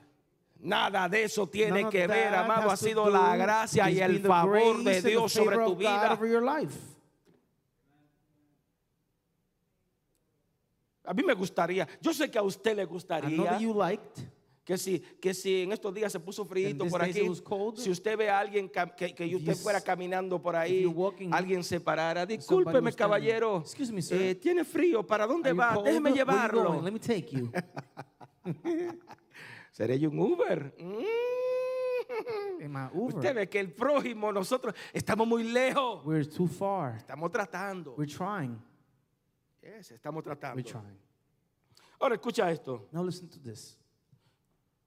Nada 0.60 1.08
de 1.08 1.24
eso 1.24 1.48
tiene 1.48 1.84
None 1.84 1.91
que 1.91 2.08
ver, 2.08 2.34
amado, 2.34 2.72
ha 2.72 2.76
sido 2.78 3.06
do- 3.06 3.12
la 3.12 3.36
gracia 3.38 3.89
y 3.91 4.00
el 4.00 4.22
favor 4.22 4.84
de 4.84 5.02
Dios 5.02 5.32
sobre 5.32 5.56
tu 5.58 5.76
vida. 5.76 6.17
A 11.06 11.13
mí 11.13 11.24
me 11.24 11.34
gustaría, 11.34 11.88
yo 12.02 12.13
sé 12.13 12.30
que 12.30 12.38
a 12.38 12.43
usted 12.43 12.76
le 12.76 12.82
I 12.82 12.86
know 12.86 12.93
gustaría 12.96 13.43
that 13.50 13.60
you 13.62 13.74
liked. 13.74 14.20
Que 14.67 14.77
si, 14.77 14.99
que 14.99 15.34
si 15.34 15.62
en 15.62 15.71
estos 15.71 15.93
días 15.93 16.12
se 16.12 16.19
puso 16.19 16.43
frío 16.43 16.77
por 16.89 17.01
aquí, 17.01 17.21
cold, 17.41 17.77
si 17.77 17.89
usted 17.89 18.17
ve 18.17 18.30
a 18.30 18.38
alguien 18.38 18.69
que, 18.69 19.15
que 19.15 19.36
usted 19.38 19.53
you 19.53 19.56
fuera 19.56 19.80
caminando 19.80 20.41
por 20.41 20.58
ahí, 20.58 20.86
walking, 20.86 21.30
alguien 21.32 21.63
se 21.63 21.80
parara, 21.80 22.25
discúlpeme 22.25 22.91
caballero, 22.91 23.60
"Excuse 23.60 23.93
me, 23.93 24.01
eh, 24.12 24.36
tiene 24.36 24.65
frío, 24.65 25.08
¿para 25.08 25.25
dónde 25.25 25.53
va? 25.53 25.73
cold? 25.73 25.86
Déjeme 25.88 26.12
llevarlo. 26.12 26.82
Let 26.82 26.91
me 26.91 26.99
take 26.99 27.30
you. 27.32 27.49
¿Seré 29.71 29.97
yo 29.97 30.10
un 30.10 30.19
Uber? 30.19 30.75
Mm. 30.77 31.06
Uber. 32.93 33.15
Usted 33.15 33.36
ve 33.36 33.47
que 33.47 33.62
el 33.62 33.71
prójimo, 33.71 34.34
nosotros 34.34 34.75
estamos 34.91 35.25
muy 35.25 35.43
lejos. 35.43 36.06
We're 36.06 36.25
too 36.25 36.47
far. 36.47 36.97
Estamos 36.97 37.32
tratando. 37.32 37.95
We're 37.97 38.13
trying. 38.13 38.62
Yes, 39.62 39.91
estamos 39.91 40.25
tratando. 40.25 40.58
We're 40.58 40.69
trying. 40.69 40.99
Ahora 42.01 42.15
escucha 42.15 42.51
esto. 42.51 42.89
Now 42.91 43.06
listen 43.06 43.30
to 43.30 43.39
this. 43.39 43.77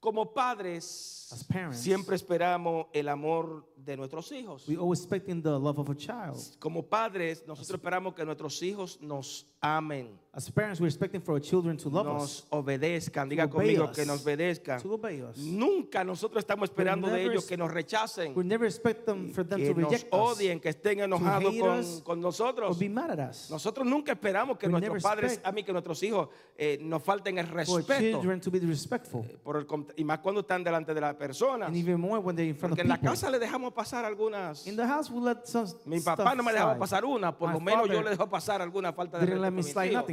Como 0.01 0.33
padres, 0.33 1.29
As 1.31 1.45
parents, 1.45 1.79
siempre 1.79 2.17
esperamos 2.17 2.87
el 2.93 3.09
amor 3.09 3.67
de 3.77 3.97
nuestros 3.97 4.33
hijos. 4.33 4.67
we 4.67 4.77
always 4.77 5.01
expecting 5.01 5.43
the 5.43 5.51
love 5.59 5.79
of 5.79 5.91
a 5.91 5.95
child. 5.95 6.39
Como 6.59 6.83
padres, 6.83 7.45
nosotros 7.47 7.79
esperamos 7.79 8.15
que 8.15 8.25
nuestros 8.25 8.63
hijos 8.63 8.99
nos 9.01 9.47
amen, 9.61 10.19
As 10.33 10.49
parents, 10.51 10.81
we're 10.81 10.87
expecting 10.89 11.21
for 11.21 11.33
our 11.35 11.41
children 11.41 11.77
to 11.77 11.89
love 11.91 12.07
us, 12.07 12.13
nos 12.13 12.47
obedezcan. 12.51 13.29
Diga 13.29 13.49
conmigo 13.51 13.85
us. 13.91 13.97
que 13.97 14.07
nos 14.07 14.23
obedezcan. 14.23 14.81
to 14.81 14.93
obey 14.95 15.21
us. 15.23 15.37
Nunca 15.39 16.03
nosotros 16.05 16.43
estamos 16.45 16.69
esperando 16.71 17.09
de 17.09 17.15
never 17.19 17.33
ellos 17.33 17.45
que 17.47 17.57
nos 17.57 17.71
rechacen, 17.71 18.33
We 18.37 18.45
never 18.45 18.67
expect 18.67 19.05
them 19.07 19.33
for 19.33 19.45
them 19.45 19.59
que 19.61 19.75
to 19.75 19.81
nos 19.81 19.93
us 19.93 20.07
odien, 20.11 20.61
que 20.61 20.69
estén 20.71 21.01
enojados 21.01 21.53
con, 21.59 21.79
us, 21.79 22.01
con 22.05 22.19
or 22.19 22.23
nosotros. 22.23 22.79
be 22.79 22.89
mad 22.89 23.11
at 23.19 23.31
us. 23.31 23.51
Nosotros 23.51 23.87
nunca 23.87 24.13
esperamos 24.13 24.57
que 24.59 24.67
We 24.67 24.73
nuestros 24.73 25.03
padres, 25.03 25.41
a 25.43 25.51
mí, 25.53 25.63
que 25.65 25.73
nuestros 25.73 26.01
hijos 26.05 26.29
eh, 26.57 26.79
nos 26.81 27.03
falten 27.03 27.39
el 27.39 27.47
For 27.47 27.57
respeto. 27.83 28.01
children 28.21 28.41
to 28.41 28.51
be 28.51 28.61
respectful, 28.61 29.25
Por 29.43 29.57
el 29.57 29.67
cont- 29.67 29.90
y 29.97 30.05
más 30.05 30.19
cuando 30.21 30.41
están 30.43 30.63
delante 30.65 30.95
de 30.95 31.01
las 31.01 31.15
personas. 31.15 31.71
Porque 31.71 32.81
en 32.83 32.89
la 32.89 32.99
casa 33.01 33.31
le 33.31 33.39
dejamos 33.39 33.73
pasar 33.73 34.05
algunas. 34.05 34.67
In 34.67 34.77
the 34.77 34.87
house, 34.87 35.11
we 35.11 35.21
let 35.21 35.39
some 35.45 35.67
Mi 35.85 36.01
papá 36.01 36.35
no 36.35 36.43
me 36.43 36.53
dejaba 36.53 36.79
pasar 36.79 37.05
una, 37.05 37.37
por 37.37 37.53
lo 37.53 37.61
menos 37.61 37.89
yo 37.89 38.03
le 38.03 38.11
dejo 38.11 38.29
pasar 38.29 38.63
alguna 38.63 38.93
falta 38.93 39.19
de 39.19 39.27
respeto. 39.27 40.07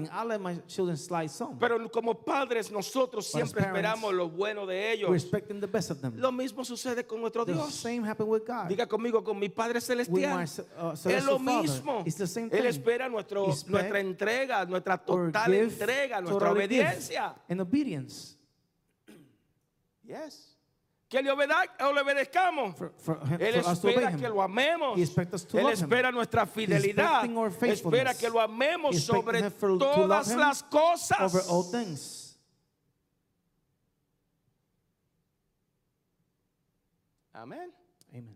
Pero 1.59 1.91
como 1.91 2.13
padres 2.15 2.71
nosotros 2.71 3.27
siempre 3.27 3.61
esperamos 3.61 4.13
lo 4.13 4.29
bueno 4.29 4.65
de 4.65 4.91
ellos. 4.93 5.11
expecting 5.15 5.59
the 5.59 5.67
best 5.67 5.91
of 5.91 6.01
them. 6.01 6.13
Lo 6.17 6.31
mismo 6.31 6.63
sucede 6.63 7.05
con 7.05 7.21
nuestro 7.21 7.45
The 7.45 7.53
Dios. 7.53 7.73
same 7.73 8.07
happened 8.07 8.29
with 8.29 8.43
God. 8.45 8.67
Diga 8.67 8.87
conmigo, 8.87 9.23
con 9.23 9.37
mi 9.39 9.49
Padre 9.49 9.75
my 9.75 9.81
Celestial. 9.81 10.47
ce- 10.47 10.61
uh, 10.81 10.93
Es 11.09 11.23
lo 11.25 11.39
mismo. 11.39 12.03
It's 12.05 12.15
the 12.15 12.27
same 12.27 12.49
Él 12.51 12.65
espera 12.65 13.09
nuestro, 13.09 13.47
nuestra 13.67 13.99
entrega, 13.99 14.65
nuestra 14.65 14.97
total 14.97 15.53
entrega, 15.53 16.21
nuestra 16.21 16.51
obediencia. 16.51 17.35
Yes. 20.07 20.55
Que 21.09 21.21
le, 21.21 21.31
obedezcamos. 21.31 22.75
For, 22.75 22.93
for, 22.97 23.17
him- 23.27 23.39
Él 23.41 23.55
espera 23.55 24.11
que 24.17 24.27
lo 24.27 24.41
amemos. 24.41 24.97
Él 25.53 25.69
espera 25.71 26.11
nuestra 26.11 26.45
fidelidad. 26.45 27.23
Espera 27.63 28.13
que 28.13 28.29
lo 28.29 28.41
amemos 28.41 28.99
sobre 29.01 29.49
for- 29.51 29.77
todas 29.77 30.35
las 30.35 30.63
cosas. 30.63 31.33
Over 31.33 31.43
all 31.49 31.63
things. 31.71 32.37
Amén. 37.33 37.71
Amen. 38.11 38.35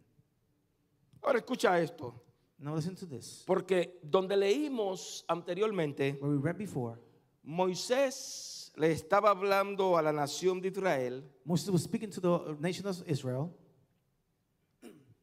Ahora 1.23 1.39
escucha 1.39 1.79
esto. 1.79 2.13
Now 2.59 2.75
listen 2.75 2.95
to 2.95 3.07
this. 3.07 3.43
Porque 3.45 3.99
donde 4.03 4.37
leímos 4.37 5.25
anteriormente, 5.27 6.17
Where 6.21 6.35
we 6.35 6.37
read 6.37 6.57
before, 6.57 6.97
Moisés 7.43 8.50
le 8.75 8.91
estaba 8.91 9.29
hablando 9.31 9.97
a 9.97 10.01
la 10.01 10.11
nación 10.11 10.61
de 10.61 10.69
Israel, 10.69 11.23
Moses 11.45 11.69
was 11.69 11.83
speaking 11.83 12.09
to 12.09 12.21
the 12.21 12.55
nation 12.59 12.85
of 12.87 13.01
Israel. 13.07 13.49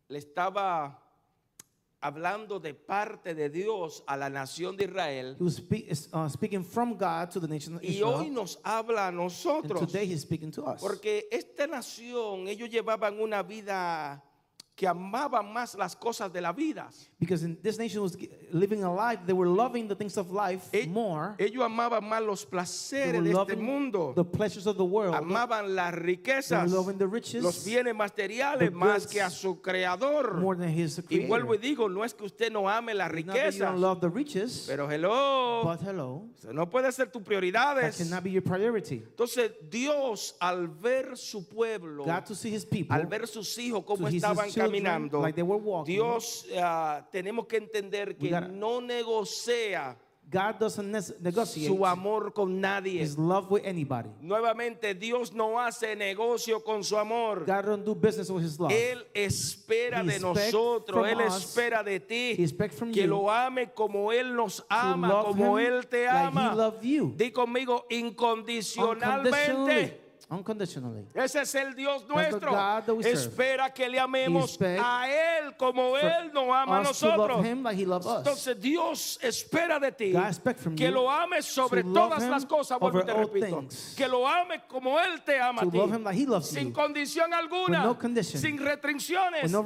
le 0.09 0.19
estaba 0.19 0.99
hablando 2.01 2.61
de 2.61 2.73
parte 2.75 3.35
de 3.35 3.49
Dios 3.51 4.03
a 4.07 4.17
la 4.17 4.29
nación 4.31 4.77
de 4.77 4.85
Israel. 4.85 5.37
He 5.39 5.43
was 5.43 5.57
spe- 5.57 5.85
is, 5.91 6.09
uh, 6.13 6.29
speaking 6.29 6.63
from 6.65 6.97
God 6.97 7.31
to 7.31 7.41
the 7.41 7.49
nation 7.49 7.75
of 7.77 7.83
Y 7.83 8.01
hoy 8.03 8.27
Israel. 8.29 8.33
nos 8.33 8.59
habla 8.65 9.07
a 9.07 9.09
And 9.09 9.17
nosotros. 9.19 9.81
today 9.81 10.07
he's 10.07 10.23
speaking 10.23 10.51
to 10.53 10.63
us. 10.65 10.81
Porque 10.81 11.27
esta 11.31 11.67
nación, 11.67 12.47
ellos 12.49 12.71
llevaban 12.71 13.19
una 13.21 13.43
vida 13.43 14.23
que 14.79 14.87
amaban 14.87 15.53
más 15.53 15.75
las 15.75 15.97
cosas 15.97 16.33
de 16.33 16.41
la 16.41 16.53
vida. 16.53 16.89
Because 17.19 17.43
in, 17.45 17.59
this 17.61 17.77
nation 17.81 18.01
was 18.01 18.17
living 18.53 18.85
a 18.85 18.95
life, 18.95 19.19
they 19.27 19.33
were 19.33 19.49
loving 19.49 19.89
the 19.89 19.97
things 19.97 20.17
of 20.17 20.31
life 20.31 20.69
E- 20.73 20.87
more. 20.87 21.35
Ellos 21.37 21.65
amaban 21.65 22.05
más 22.09 22.23
los 22.25 22.47
placeres 22.47 23.25
de 23.25 23.33
este 23.33 23.57
mundo. 23.57 24.13
the 24.15 24.25
pleasures 24.25 24.69
of 24.69 24.77
the 24.77 24.85
world. 24.85 25.17
Amaban 25.17 25.75
las 25.75 25.93
riquezas, 25.93 26.71
the 26.97 27.07
riches 27.09 27.43
los 27.43 27.65
bienes 27.65 27.93
materiales 27.93 28.71
más 28.73 29.09
que 29.09 29.21
a 29.21 29.31
su 29.31 29.61
creador. 29.61 30.35
more 30.41 30.57
than 30.57 30.69
his 30.69 30.97
Y 31.01 31.03
creator. 31.03 31.29
vuelvo 31.29 31.55
y 31.57 31.59
digo, 31.59 31.89
no 31.89 32.05
es 32.05 32.15
que 32.15 32.25
usted 32.27 32.53
no 32.53 32.69
ame 32.69 32.95
las 32.95 33.09
that 33.11 33.17
you 33.19 33.25
riquezas, 33.33 33.59
don't 33.59 33.81
love 33.81 34.01
the 34.01 34.09
riches, 34.09 34.65
pero 34.69 34.89
hello, 34.89 35.63
but 35.65 35.81
hello, 35.83 36.23
eso 36.39 36.53
no 36.53 36.67
puede 36.71 36.93
ser 36.93 37.07
tus 37.11 37.21
that 37.23 37.27
prioridades. 37.29 37.99
cannot 37.99 38.23
be 38.23 38.31
your 38.31 38.43
priority. 38.45 39.03
Entonces 39.05 39.51
Dios 39.69 40.37
al 40.41 40.69
ver 40.69 41.17
su 41.17 41.49
pueblo, 41.49 42.05
God 42.05 42.25
to 42.27 42.37
see 42.37 42.51
his 42.55 42.65
people, 42.65 42.95
al 42.95 43.07
ver 43.07 43.27
sus 43.27 43.59
hijos 43.59 43.83
cómo 43.85 44.07
estaban 44.07 44.49
caminando, 44.71 45.21
like 45.21 45.35
they 45.35 45.43
were 45.43 45.61
walking. 45.61 45.95
Dios 45.95 46.47
ah, 46.57 47.07
tenemos 47.11 47.47
que 47.47 47.59
entender 47.59 48.17
que 48.17 48.31
gotta- 48.31 48.49
no 48.49 48.81
negocia 48.81 49.97
God 50.31 50.59
doesn't 50.61 50.91
ne- 50.91 51.01
negotiate 51.21 51.69
su 51.75 51.87
amor 51.87 52.35
con 52.35 52.61
nadie. 52.61 53.01
his 53.01 53.17
love 53.17 53.51
with 53.51 53.63
anybody. 53.65 54.11
Nuevamente, 54.21 54.93
Dios 54.95 55.33
no 55.33 55.59
hace 55.59 55.97
negocio 55.97 56.63
con 56.63 56.85
su 56.85 56.99
amor. 56.99 57.47
God 57.47 57.65
don't 57.65 57.83
do 57.85 57.95
business 57.95 58.31
with 58.31 58.43
his 58.45 58.61
love. 58.61 58.71
Él 58.71 59.07
espera 59.15 60.03
He 60.03 60.07
de 60.09 60.21
nosotros, 60.21 61.09
Él 61.09 61.21
us, 61.27 61.35
espera 61.47 61.83
de 61.83 61.99
ti 62.01 62.37
he 62.39 62.47
que 62.93 63.05
you 63.05 63.09
lo 63.09 63.31
ame 63.31 63.73
como 63.73 64.13
Él 64.13 64.37
nos 64.37 64.63
ama, 64.69 65.23
como 65.25 65.59
Él 65.59 65.89
te 65.89 66.05
like 66.05 66.19
he 66.19 66.27
ama. 66.27 66.55
loved 66.55 66.83
you. 66.85 67.15
Di 67.17 67.31
conmigo 67.31 67.87
incondicionalmente. 67.89 70.08
Unconditionally. 70.31 71.07
Ese 71.15 71.41
es 71.41 71.55
el 71.55 71.75
Dios 71.75 72.07
nuestro. 72.07 72.53
Espera 73.01 73.73
que 73.73 73.89
le 73.89 73.99
amemos 73.99 74.59
a 74.61 75.09
Él 75.09 75.57
como 75.57 75.97
Él 75.97 76.31
nos 76.35 76.45
ama 76.55 76.81
a 76.81 76.83
nosotros. 76.83 77.43
him 77.47 77.63
like 77.63 77.79
he 77.81 77.87
loved 77.87 78.05
us. 78.07 78.19
Entonces 78.19 78.61
Dios 78.61 79.19
espera 79.23 79.81
de 79.81 79.91
ti 79.91 80.13
que 80.77 80.91
lo 80.91 81.11
ames 81.11 81.47
sobre 81.47 81.83
todas 81.83 82.23
las 82.25 82.45
cosas, 82.45 82.79
vuelvo 82.79 83.03
te 83.07 83.15
repito. 83.15 83.61
things. 83.61 83.95
Que 83.97 84.07
lo 84.07 84.27
ames 84.29 84.61
como 84.69 84.99
Él 85.01 85.23
te 85.25 85.41
ama 85.41 85.63
a 85.63 85.71
ti. 85.71 85.79
like 86.05 86.45
sin 86.45 86.73
condición 86.73 87.33
alguna, 87.33 87.85
no 87.85 87.99
sin 88.23 88.59
restricciones, 88.59 89.51
no. 89.51 89.63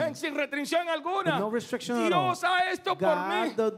Amén, 0.00 0.14
sin 0.14 0.34
restricción 0.36 0.88
alguna. 0.88 1.40
No 1.40 1.50
Dios 2.08 2.44
ha 2.44 2.70
esto 2.70 2.96
por 2.96 3.16
mí. 3.16 3.52
do- 3.56 3.70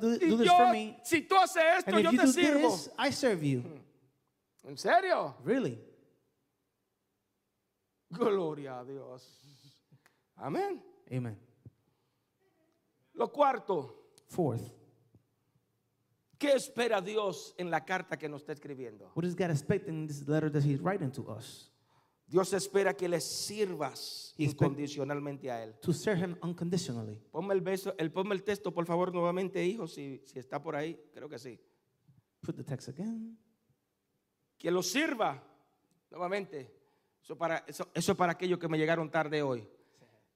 yo, 0.45 0.55
for 0.55 0.71
me. 0.71 0.99
si 1.03 1.23
tú 1.23 1.35
haces 1.37 1.63
esto, 1.79 1.97
And 1.97 2.05
yo 2.05 2.11
te 2.11 2.27
sirvo. 2.27 2.69
this, 2.71 2.91
I 2.99 3.11
serve 3.11 3.43
you. 3.43 3.63
¿En 4.65 4.77
serio? 4.77 5.35
Really? 5.43 5.79
Gloria 8.11 8.79
a 8.81 8.85
Dios. 8.85 9.83
Amén. 10.37 10.83
Amen. 11.11 11.39
Lo 13.15 13.33
cuarto, 13.33 14.13
Fourth, 14.29 14.63
¿qué 16.39 16.53
espera 16.53 17.01
Dios 17.01 17.55
en 17.57 17.71
la 17.71 17.85
carta 17.85 18.17
que 18.19 18.29
nos 18.29 18.43
está 18.43 18.53
escribiendo? 18.53 19.11
what 19.15 19.25
is 19.25 19.35
God 19.35 19.51
expecting 19.51 19.95
in 20.03 20.07
this 20.07 20.29
letter 20.29 20.51
that 20.51 20.63
he's 20.63 20.81
writing 20.81 21.11
to 21.11 21.23
us? 21.31 21.71
Dios 22.29 22.53
espera 22.53 22.93
que 22.95 23.09
le 23.09 23.21
sirvas 23.21 24.35
He 24.37 24.45
expect- 24.45 24.63
incondicionalmente 24.67 25.51
a 25.51 25.63
Él. 25.63 25.75
To 25.81 25.93
serve 25.93 26.19
him 26.25 26.37
unconditionally. 26.43 27.23
Ponme 27.31 27.55
el, 27.55 27.63
el, 27.99 28.11
ponme 28.13 28.35
el 28.35 28.43
texto, 28.43 28.73
por 28.75 28.85
favor, 28.85 29.15
nuevamente, 29.15 29.65
hijo, 29.65 29.87
si, 29.87 30.21
si 30.27 30.39
está 30.39 30.61
por 30.61 30.75
ahí. 30.77 31.01
Creo 31.15 31.29
que 31.29 31.39
sí. 31.39 31.59
Put 32.43 32.57
the 32.57 32.65
text 32.65 32.89
again. 32.89 33.39
Que 34.59 34.71
lo 34.73 34.83
sirva. 34.83 35.41
Nuevamente. 36.11 36.76
Eso 37.27 37.37
para, 37.37 37.65
eso, 37.67 37.89
eso 37.93 38.17
para 38.17 38.31
aquellos 38.31 38.57
que 38.57 38.69
me 38.69 38.79
llegaron 38.79 39.11
tarde 39.11 39.43
hoy. 39.43 39.69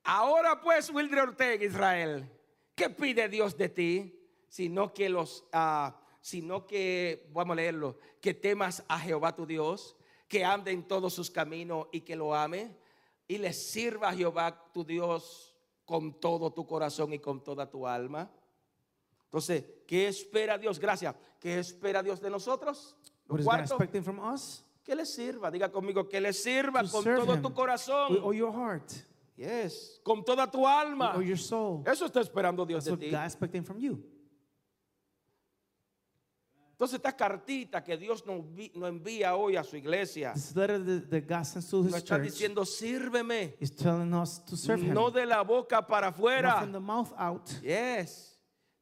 Ahora 0.02 0.60
pues, 0.60 0.90
Wildre 0.90 1.20
Ortega, 1.20 1.64
Israel, 1.64 2.28
¿qué 2.74 2.90
pide 2.90 3.28
Dios 3.28 3.56
de 3.56 3.68
ti? 3.68 4.28
Sino 4.48 4.92
que 4.92 5.08
los, 5.08 5.44
ah, 5.52 6.00
sino 6.20 6.66
que, 6.66 7.30
vamos 7.32 7.54
a 7.54 7.56
leerlo, 7.58 7.96
que 8.20 8.34
temas 8.34 8.82
a 8.88 8.98
Jehová 8.98 9.36
tu 9.36 9.46
Dios, 9.46 9.96
que 10.26 10.44
ande 10.44 10.72
en 10.72 10.82
todos 10.82 11.14
sus 11.14 11.30
caminos 11.30 11.86
y 11.92 12.00
que 12.00 12.16
lo 12.16 12.34
ame, 12.34 12.76
y 13.28 13.38
le 13.38 13.52
sirva 13.52 14.08
a 14.08 14.12
Jehová 14.12 14.72
tu 14.72 14.84
Dios 14.84 15.56
con 15.84 16.18
todo 16.18 16.52
tu 16.52 16.66
corazón 16.66 17.12
y 17.12 17.20
con 17.20 17.44
toda 17.44 17.70
tu 17.70 17.86
alma. 17.86 18.28
Entonces, 19.26 19.64
¿qué 19.86 20.08
espera 20.08 20.58
Dios? 20.58 20.80
Gracias. 20.80 21.14
¿Qué 21.38 21.60
espera 21.60 22.02
Dios 22.02 22.20
de 22.20 22.30
nosotros? 22.30 22.96
What 23.28 23.62
is 23.62 23.70
expecting 23.70 24.02
from 24.02 24.18
us? 24.18 24.64
Que 24.90 24.96
le 24.96 25.06
sirva. 25.06 25.52
Diga 25.52 25.70
conmigo, 25.70 26.08
que 26.08 26.20
le 26.20 26.32
sirva 26.32 26.82
con 26.82 27.04
todo 27.04 27.32
him 27.34 27.40
tu 27.40 27.48
With 27.48 27.54
corazón. 27.54 28.18
all 28.24 28.34
your 28.34 28.52
heart. 28.52 28.90
Yes, 29.36 30.00
con 30.02 30.24
toda 30.24 30.50
tu 30.50 30.66
alma. 30.66 31.14
Or 31.14 31.22
your 31.22 31.38
soul. 31.38 31.84
Eso 31.86 32.06
está 32.06 32.20
esperando 32.20 32.66
Dios 32.66 32.84
That's 32.84 32.98
de 32.98 33.08
ti. 33.10 33.14
Expecting 33.14 33.64
from 33.64 33.78
you. 33.78 34.02
Entonces, 36.72 36.96
esta 36.96 37.12
cartita 37.16 37.84
que 37.84 37.96
Dios 37.96 38.26
nos, 38.26 38.44
nos 38.74 38.88
envía 38.88 39.36
hoy 39.36 39.54
a 39.54 39.62
su 39.62 39.76
iglesia, 39.76 40.32
This 40.32 40.56
letter 40.56 40.84
that, 40.84 41.10
that 41.10 41.28
God 41.28 41.44
sends 41.44 41.68
to 41.70 41.82
nos 41.84 41.94
está 41.94 42.16
church 42.16 42.22
diciendo, 42.24 42.64
sírveme. 42.64 43.54
is 43.60 43.70
telling 43.70 44.12
us 44.12 44.44
to 44.44 44.56
serve 44.56 44.82
him. 44.82 44.92
No 44.94 45.10
de 45.10 45.24
la 45.24 45.44
boca 45.44 45.86
para 45.86 46.06
Not 46.08 46.16
afuera. 46.16 46.58
from 46.60 46.72
the 46.72 46.80
mouth 46.80 47.12
out. 47.16 47.48
Yes. 47.62 48.29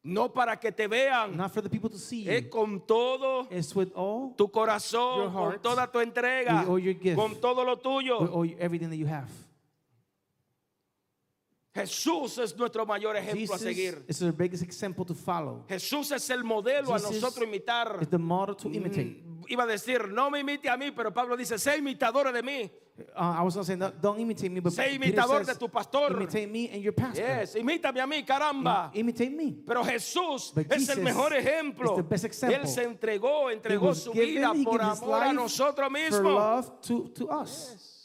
No 0.01 0.31
para 0.31 0.57
que 0.57 0.71
te 0.71 0.87
vean. 0.87 1.35
Not 1.35 1.51
for 1.53 1.61
the 1.61 1.69
people 1.69 1.89
to 1.89 1.97
see 1.97 2.27
Es 2.29 2.43
you. 2.43 2.49
con 2.49 2.79
todo 2.87 3.47
It's 3.51 3.75
with 3.75 3.91
all, 3.95 4.33
tu 4.37 4.47
corazón, 4.49 5.17
Your 5.17 5.31
con 5.33 5.43
heart, 5.51 5.61
toda 5.61 5.91
tu 5.91 5.99
entrega, 5.99 6.61
with 6.61 6.69
all 6.69 6.79
your 6.79 6.93
gift, 6.93 7.17
con 7.17 7.35
todo 7.41 7.63
lo 7.65 7.77
tuyo. 7.77 8.21
with 8.21 8.29
all, 8.31 8.45
everything 8.59 8.89
that 8.89 8.95
you 8.97 9.07
have. 9.07 9.27
Jesús 11.75 12.37
es 12.39 12.57
nuestro 12.57 12.85
mayor 12.85 13.15
ejemplo 13.15 13.53
a 13.53 13.57
Jesus 13.57 13.61
seguir. 13.61 14.03
is 14.07 14.19
the 14.19 14.31
biggest 14.31 14.63
example 14.63 15.05
to 15.05 15.13
follow. 15.13 15.63
Jesús 15.69 16.11
es 16.11 16.29
el 16.29 16.43
modelo 16.43 16.93
a 16.95 16.99
Jesus 16.99 17.21
nosotros 17.21 17.47
imitar. 17.47 17.97
It's 18.01 18.09
the 18.09 18.17
model 18.17 18.55
to 18.55 18.69
imitate. 18.69 19.21
Mm, 19.23 19.43
Iba 19.49 19.63
a 19.63 19.67
decir, 19.67 20.07
no 20.09 20.29
me 20.29 20.39
imite 20.39 20.69
a 20.69 20.77
mí, 20.77 20.91
pero 20.91 21.13
Pablo 21.13 21.37
dice, 21.37 21.57
sé 21.59 21.77
imitadores 21.77 22.33
de 22.33 22.41
mí. 22.43 22.71
Uh, 23.15 23.35
I 23.39 23.41
was 23.43 23.53
going 23.55 23.65
to 23.65 23.71
say, 23.71 23.75
no, 23.75 23.91
don't 24.01 24.19
imitate 24.19 24.51
me, 24.51 24.59
but 24.59 24.73
Sé 24.73 24.93
imitador 24.95 25.39
says, 25.39 25.47
de 25.47 25.55
tu 25.55 25.67
pastor. 25.67 26.11
imitate 26.15 26.49
me 26.49 26.69
and 26.69 26.81
your 26.83 26.93
pastor. 26.93 27.21
Yes, 27.21 27.55
imítame 27.55 27.99
a 28.01 28.07
mí, 28.07 28.25
caramba. 28.25 28.91
Imitate 28.93 29.31
me. 29.31 29.55
Pero 29.65 29.83
Jesús 29.83 30.51
But 30.53 30.65
es 30.71 30.89
el 30.89 30.95
Jesus 30.95 30.97
mejor 31.03 31.31
ejemplo. 31.33 31.91
is 31.91 31.95
the 31.97 32.03
best 32.03 32.25
example. 32.25 32.59
Él 32.61 32.67
se 32.67 32.83
entregó, 32.83 33.49
He 33.49 33.53
entregó 33.55 33.93
su 33.95 34.11
given, 34.13 34.51
vida 34.53 34.53
por 34.63 34.81
amor 34.81 35.23
a 35.23 35.33
nosotros 35.33 35.87
for 35.87 35.97
mismos. 35.97 36.33
love 36.33 36.81
to, 36.81 37.09
to 37.09 37.29
us. 37.29 37.95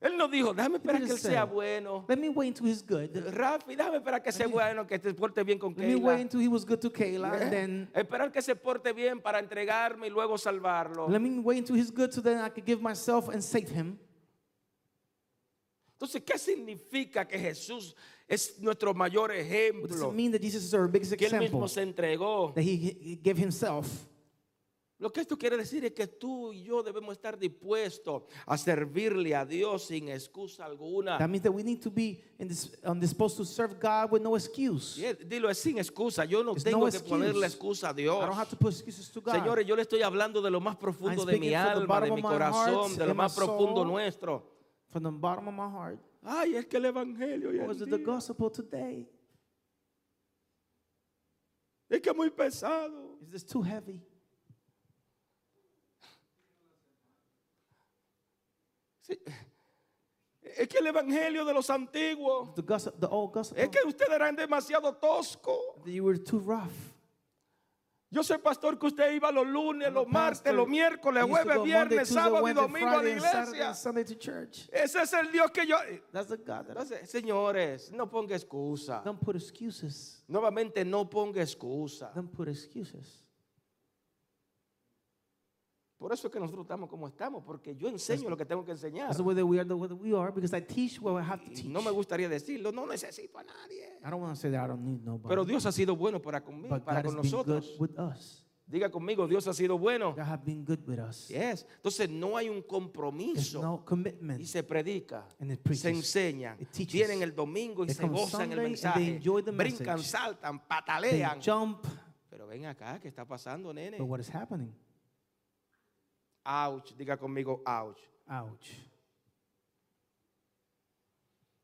Él 0.00 0.16
no 0.16 0.28
dijo, 0.28 0.54
déjame 0.54 0.76
esperar 0.78 1.04
que 1.04 1.10
él 1.10 1.18
sea 1.18 1.44
bueno. 1.44 2.06
Let 2.08 2.16
me 2.16 2.30
wait 2.30 2.48
until 2.48 2.66
he's 2.66 2.82
good. 2.82 3.10
Rafi, 3.34 3.76
déjame 3.76 3.98
esperar 3.98 4.22
que 4.22 4.32
sea 4.32 4.46
bueno, 4.46 4.86
que 4.86 4.98
te 4.98 5.12
porte 5.12 5.44
bien 5.44 5.58
con 5.58 5.74
Let 5.76 5.86
me 5.86 5.96
wait 5.96 6.20
until 6.22 6.40
he 6.40 6.48
was 6.48 6.64
good 6.64 6.80
to 6.80 6.90
Kayla, 6.90 7.32
and 7.32 7.50
then 7.50 7.88
Esperar 7.94 8.32
que 8.32 8.40
se 8.40 8.54
porte 8.56 8.94
bien 8.94 9.20
para 9.20 9.38
entregarme 9.38 10.06
y 10.06 10.10
luego 10.10 10.38
salvarlo. 10.38 11.06
let 11.08 11.20
me 11.20 11.38
wait 11.40 11.58
until 11.58 11.76
he's 11.76 11.90
good 11.90 12.12
so 12.12 12.22
then 12.22 12.38
I 12.38 12.48
could 12.48 12.64
give 12.64 12.80
myself 12.80 13.28
and 13.28 13.42
save 13.42 13.68
him. 13.68 13.98
Entonces, 15.98 16.22
¿qué 16.24 16.38
significa 16.38 17.28
que 17.28 17.38
Jesús 17.38 17.94
es 18.26 18.58
nuestro 18.58 18.94
mayor 18.94 19.28
What 19.28 19.36
does 19.36 19.46
ejemplo? 19.46 20.08
it 20.08 20.14
mean 20.14 20.32
that 20.32 20.40
Jesus 20.40 20.64
is 20.64 20.72
our 20.72 20.88
biggest 20.88 21.14
Que 21.14 21.26
él 21.26 21.32
mismo 21.38 21.66
example? 21.66 21.68
se 21.68 21.82
entregó. 21.82 22.54
That 22.54 22.64
he, 22.64 22.76
he 22.76 23.16
gave 23.22 23.36
himself. 23.36 23.86
Lo 25.00 25.10
que 25.10 25.22
esto 25.22 25.38
quiere 25.38 25.56
decir 25.56 25.82
es 25.86 25.92
que 25.92 26.06
tú 26.06 26.52
y 26.52 26.62
yo 26.64 26.82
debemos 26.82 27.12
estar 27.12 27.38
dispuestos 27.38 28.24
a 28.44 28.58
servirle 28.58 29.34
a 29.34 29.46
Dios 29.46 29.86
sin 29.86 30.10
excusa 30.10 30.66
alguna. 30.66 31.16
That 31.16 31.28
means 31.28 31.42
that 31.42 31.52
we 31.52 31.62
need 31.62 31.80
to 31.80 31.90
be 31.90 32.22
in 32.38 32.48
this, 32.48 32.78
um, 32.84 33.00
disposed 33.00 33.38
to 33.38 33.46
serve 33.46 33.80
God 33.80 34.12
with 34.12 34.20
no 34.20 34.36
excuse. 34.36 35.00
Sí, 35.00 35.06
Dilo, 35.26 35.48
es 35.48 35.58
sin 35.58 35.78
excusa. 35.78 36.26
Yo 36.26 36.42
no 36.42 36.52
There's 36.52 36.64
tengo 36.64 36.84
no 36.84 36.92
que 36.92 37.00
ponerle 37.00 37.46
excusa 37.46 37.88
a 37.88 37.94
Dios. 37.94 38.22
I 38.22 38.26
don't 38.26 38.36
have 38.36 38.50
to 38.50 38.56
put 38.56 38.74
excuses 38.74 39.10
to 39.10 39.22
God. 39.22 39.36
Señores, 39.36 39.66
yo 39.66 39.74
le 39.74 39.82
estoy 39.82 40.02
hablando 40.02 40.42
de 40.42 40.50
lo 40.50 40.60
más 40.60 40.76
profundo 40.76 41.24
de 41.24 41.38
mi 41.38 41.54
alma, 41.54 42.00
de 42.02 42.10
mi 42.10 42.20
corazón, 42.20 42.90
heart 42.90 42.98
de 42.98 43.06
lo 43.06 43.14
más 43.14 43.34
profundo 43.34 43.76
soul. 43.76 43.88
nuestro. 43.88 44.44
From 44.88 45.02
the 45.04 45.10
bottom 45.10 45.48
of 45.48 45.54
my 45.54 45.70
heart, 45.70 45.98
Ay, 46.22 46.56
es 46.56 46.66
que 46.66 46.76
el 46.76 46.84
evangelio 46.84 47.48
hoy 47.48 47.60
was 47.60 47.80
it 47.80 47.88
the 47.88 47.96
gospel 47.96 48.50
today? 48.50 49.08
es 51.88 52.00
que 52.02 52.12
muy 52.12 52.28
pesado. 52.28 53.16
Is 53.22 53.30
this 53.30 53.44
too 53.46 53.62
heavy? 53.62 54.02
Sí. 59.10 59.20
Es 60.42 60.68
que 60.68 60.78
el 60.78 60.86
evangelio 60.86 61.44
de 61.44 61.52
los 61.52 61.68
antiguos 61.70 62.54
The 62.54 62.62
gospel, 62.62 62.92
the 62.98 63.06
old 63.06 63.32
gospel. 63.32 63.58
es 63.58 63.68
que 63.68 63.78
ustedes 63.86 64.12
eran 64.12 64.34
demasiado 64.34 64.94
toscos. 64.96 65.82
that 65.84 65.90
you 65.90 66.04
were 66.04 66.18
too 66.18 66.38
rough. 66.38 66.90
Yo 68.12 68.24
soy 68.24 68.38
pastor 68.38 68.76
que 68.76 68.86
usted 68.86 69.12
iba 69.12 69.30
los 69.30 69.46
lunes, 69.46 69.92
los 69.92 70.08
martes, 70.08 70.52
los 70.52 70.66
miércoles, 70.66 71.22
jueves, 71.22 71.62
viernes, 71.62 72.08
sábado 72.08 72.48
y 72.48 72.52
domingo 72.52 72.88
a 72.88 73.02
la 73.02 73.08
iglesia. 73.08 73.70
Ese 74.72 75.02
es 75.02 75.12
el 75.12 75.30
Dios 75.30 75.48
que 75.52 75.64
yo... 75.64 75.76
That's 76.10 76.26
the 76.26 76.36
God 76.36 76.66
that 76.66 76.76
I 76.76 76.82
Entonces, 76.82 77.08
señores, 77.08 77.92
no 77.92 78.10
ponga 78.10 78.34
excusa. 78.34 79.00
Don't 79.04 79.20
put 79.20 79.36
excuses. 79.36 80.24
Nuevamente, 80.26 80.84
no 80.84 81.08
ponga 81.08 81.40
excusa. 81.40 82.12
Por 86.00 86.10
eso 86.14 86.28
es 86.28 86.32
que 86.32 86.40
nosotros 86.40 86.64
estamos 86.64 86.88
como 86.88 87.06
estamos, 87.06 87.44
porque 87.44 87.76
yo 87.76 87.86
enseño 87.86 88.30
lo 88.30 88.36
que 88.36 88.46
tengo 88.46 88.64
que 88.64 88.70
enseñar. 88.72 89.08
That's 89.08 89.18
the 89.18 89.22
way 89.22 89.36
that 89.36 89.44
we 89.44 89.58
are 89.60 89.68
the 89.68 89.74
way 89.74 89.86
that 89.86 89.98
we 90.00 90.16
are 90.16 90.32
because 90.32 90.56
I 90.56 90.62
teach 90.62 90.98
what 90.98 91.22
I 91.22 91.24
have 91.30 91.44
to 91.44 91.50
Y 91.50 91.54
teach. 91.54 91.66
no 91.66 91.82
me 91.82 91.90
gustaría 91.90 92.26
decirlo, 92.26 92.72
no 92.72 92.86
necesito 92.86 93.38
a 93.38 93.44
nadie. 93.44 93.98
I 94.02 94.08
don't 94.10 94.22
want 94.22 94.34
to 94.34 94.40
say 94.40 94.50
that 94.50 94.64
I 94.64 94.68
don't 94.68 94.82
need 94.82 95.02
nobody. 95.04 95.28
Pero 95.28 95.44
Dios 95.44 95.66
ha 95.66 95.72
sido 95.72 95.94
bueno 95.94 96.18
para 96.22 96.42
conmigo, 96.42 96.74
but 96.74 96.84
para 96.86 97.02
God 97.02 97.10
con 97.10 97.18
has 97.18 97.22
been 97.30 97.32
good 97.42 97.46
nosotros. 97.46 97.78
with 97.78 97.98
us. 97.98 98.46
Diga 98.66 98.88
conmigo, 98.90 99.26
Dios 99.28 99.46
ha 99.48 99.52
sido 99.52 99.76
bueno. 99.78 100.14
God 100.14 100.22
has 100.24 100.42
been 100.42 100.64
good 100.64 100.78
with 100.88 101.00
us. 101.00 101.28
Yes. 101.28 101.66
Entonces 101.76 102.08
no 102.08 102.34
hay 102.36 102.48
un 102.48 102.62
compromiso 102.62 103.60
no 103.60 103.84
commitment. 103.84 104.40
y 104.40 104.46
se 104.46 104.62
predica, 104.62 105.26
And 105.38 105.50
it 105.52 105.60
se 105.74 105.90
enseña, 105.90 106.56
It 106.58 106.90
vienen 106.90 107.20
el 107.22 107.34
domingo 107.34 107.82
y 107.84 107.88
They 107.88 107.96
se 107.96 108.08
gozan 108.08 108.42
el 108.52 108.58
and 108.58 108.58
they 108.60 108.70
mensaje, 108.70 109.16
enjoy 109.16 109.42
the 109.42 109.50
brincan, 109.50 109.96
message. 109.98 110.08
saltan, 110.08 110.58
They 110.60 110.66
patalean. 110.68 111.40
jump, 111.44 111.84
Pero 112.30 112.46
ven 112.46 112.64
acá, 112.66 112.98
¿qué 113.00 113.08
está 113.08 113.26
pasando, 113.26 113.74
nene? 113.74 113.98
but 113.98 114.06
what 114.08 114.20
is 114.20 114.30
happening? 114.34 114.72
Ouch, 116.44 116.94
diga 116.96 117.16
conmigo, 117.16 117.62
ouch. 117.66 118.00
Ouch. 118.28 118.70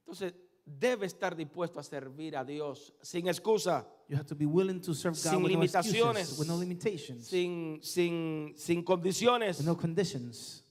Entonces, 0.00 0.34
debe 0.64 1.06
estar 1.06 1.34
dispuesto 1.36 1.78
a 1.80 1.82
servir 1.82 2.36
a 2.36 2.44
Dios 2.44 2.92
sin 3.02 3.28
excusa, 3.28 3.86
You 4.08 4.16
have 4.16 4.26
to 4.28 4.36
be 4.36 4.46
willing 4.46 4.80
to 4.82 4.94
serve 4.94 5.14
God 5.16 5.32
Sin 5.32 5.42
with 5.42 5.52
no 5.52 5.58
limitaciones. 5.58 6.20
excuses, 6.20 6.38
with 6.38 6.48
no 6.48 6.56
limitations, 6.56 7.26
sin, 7.26 7.80
sin, 7.82 8.52
sin 8.56 8.84
condiciones. 8.84 9.58
with 9.58 9.66
no 9.66 9.76
conditions. 9.76 10.62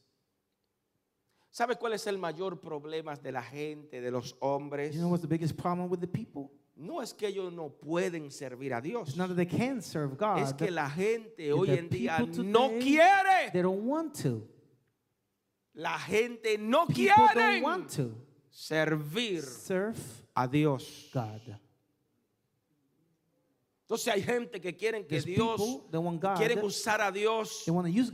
¿Sabe 1.52 1.76
cuál 1.78 1.94
es 1.94 2.06
el 2.08 2.18
mayor 2.18 2.60
problema 2.62 3.16
de 3.16 3.32
la 3.32 3.42
gente, 3.42 4.00
de 4.02 4.12
los 4.12 4.36
hombres? 4.42 4.94
You 4.94 5.02
know 5.02 5.10
what's 5.10 5.22
the 5.22 5.28
biggest 5.28 5.56
problem 5.58 5.90
with 5.90 6.00
the 6.00 6.08
people? 6.08 6.50
No 6.78 7.02
es 7.02 7.14
que 7.14 7.28
ellos 7.28 7.54
no 7.54 7.70
pueden 7.70 8.30
servir 8.32 8.74
a 8.74 8.82
Dios. 8.82 9.16
Not 9.16 9.30
that 9.30 9.36
they 9.36 9.46
can 9.46 9.82
serve 9.82 10.18
God. 10.18 10.40
Es 10.40 10.54
que 10.54 10.70
la 10.70 10.90
gente 10.90 11.54
hoy 11.54 11.70
en 11.70 11.90
día 11.90 12.20
no 12.38 12.70
quiere. 12.80 13.52
They 13.54 13.62
don't 13.62 13.86
want 13.86 14.14
to. 14.24 14.46
La 15.74 15.98
gente 15.98 16.58
no 16.58 16.86
quiere 16.86 17.16
servir 18.50 19.42
serve 19.42 19.98
a 20.36 20.48
Dios. 20.48 21.10
God. 21.14 21.42
Entonces 23.88 24.08
hay 24.14 24.22
gente 24.22 24.60
que 24.60 24.76
quieren 24.76 25.04
que 25.04 25.22
There's 25.22 25.26
Dios 25.26 25.62
people 25.62 26.20
quieren 26.36 26.64
usar 26.64 27.02
a 27.02 27.12
Dios 27.12 27.66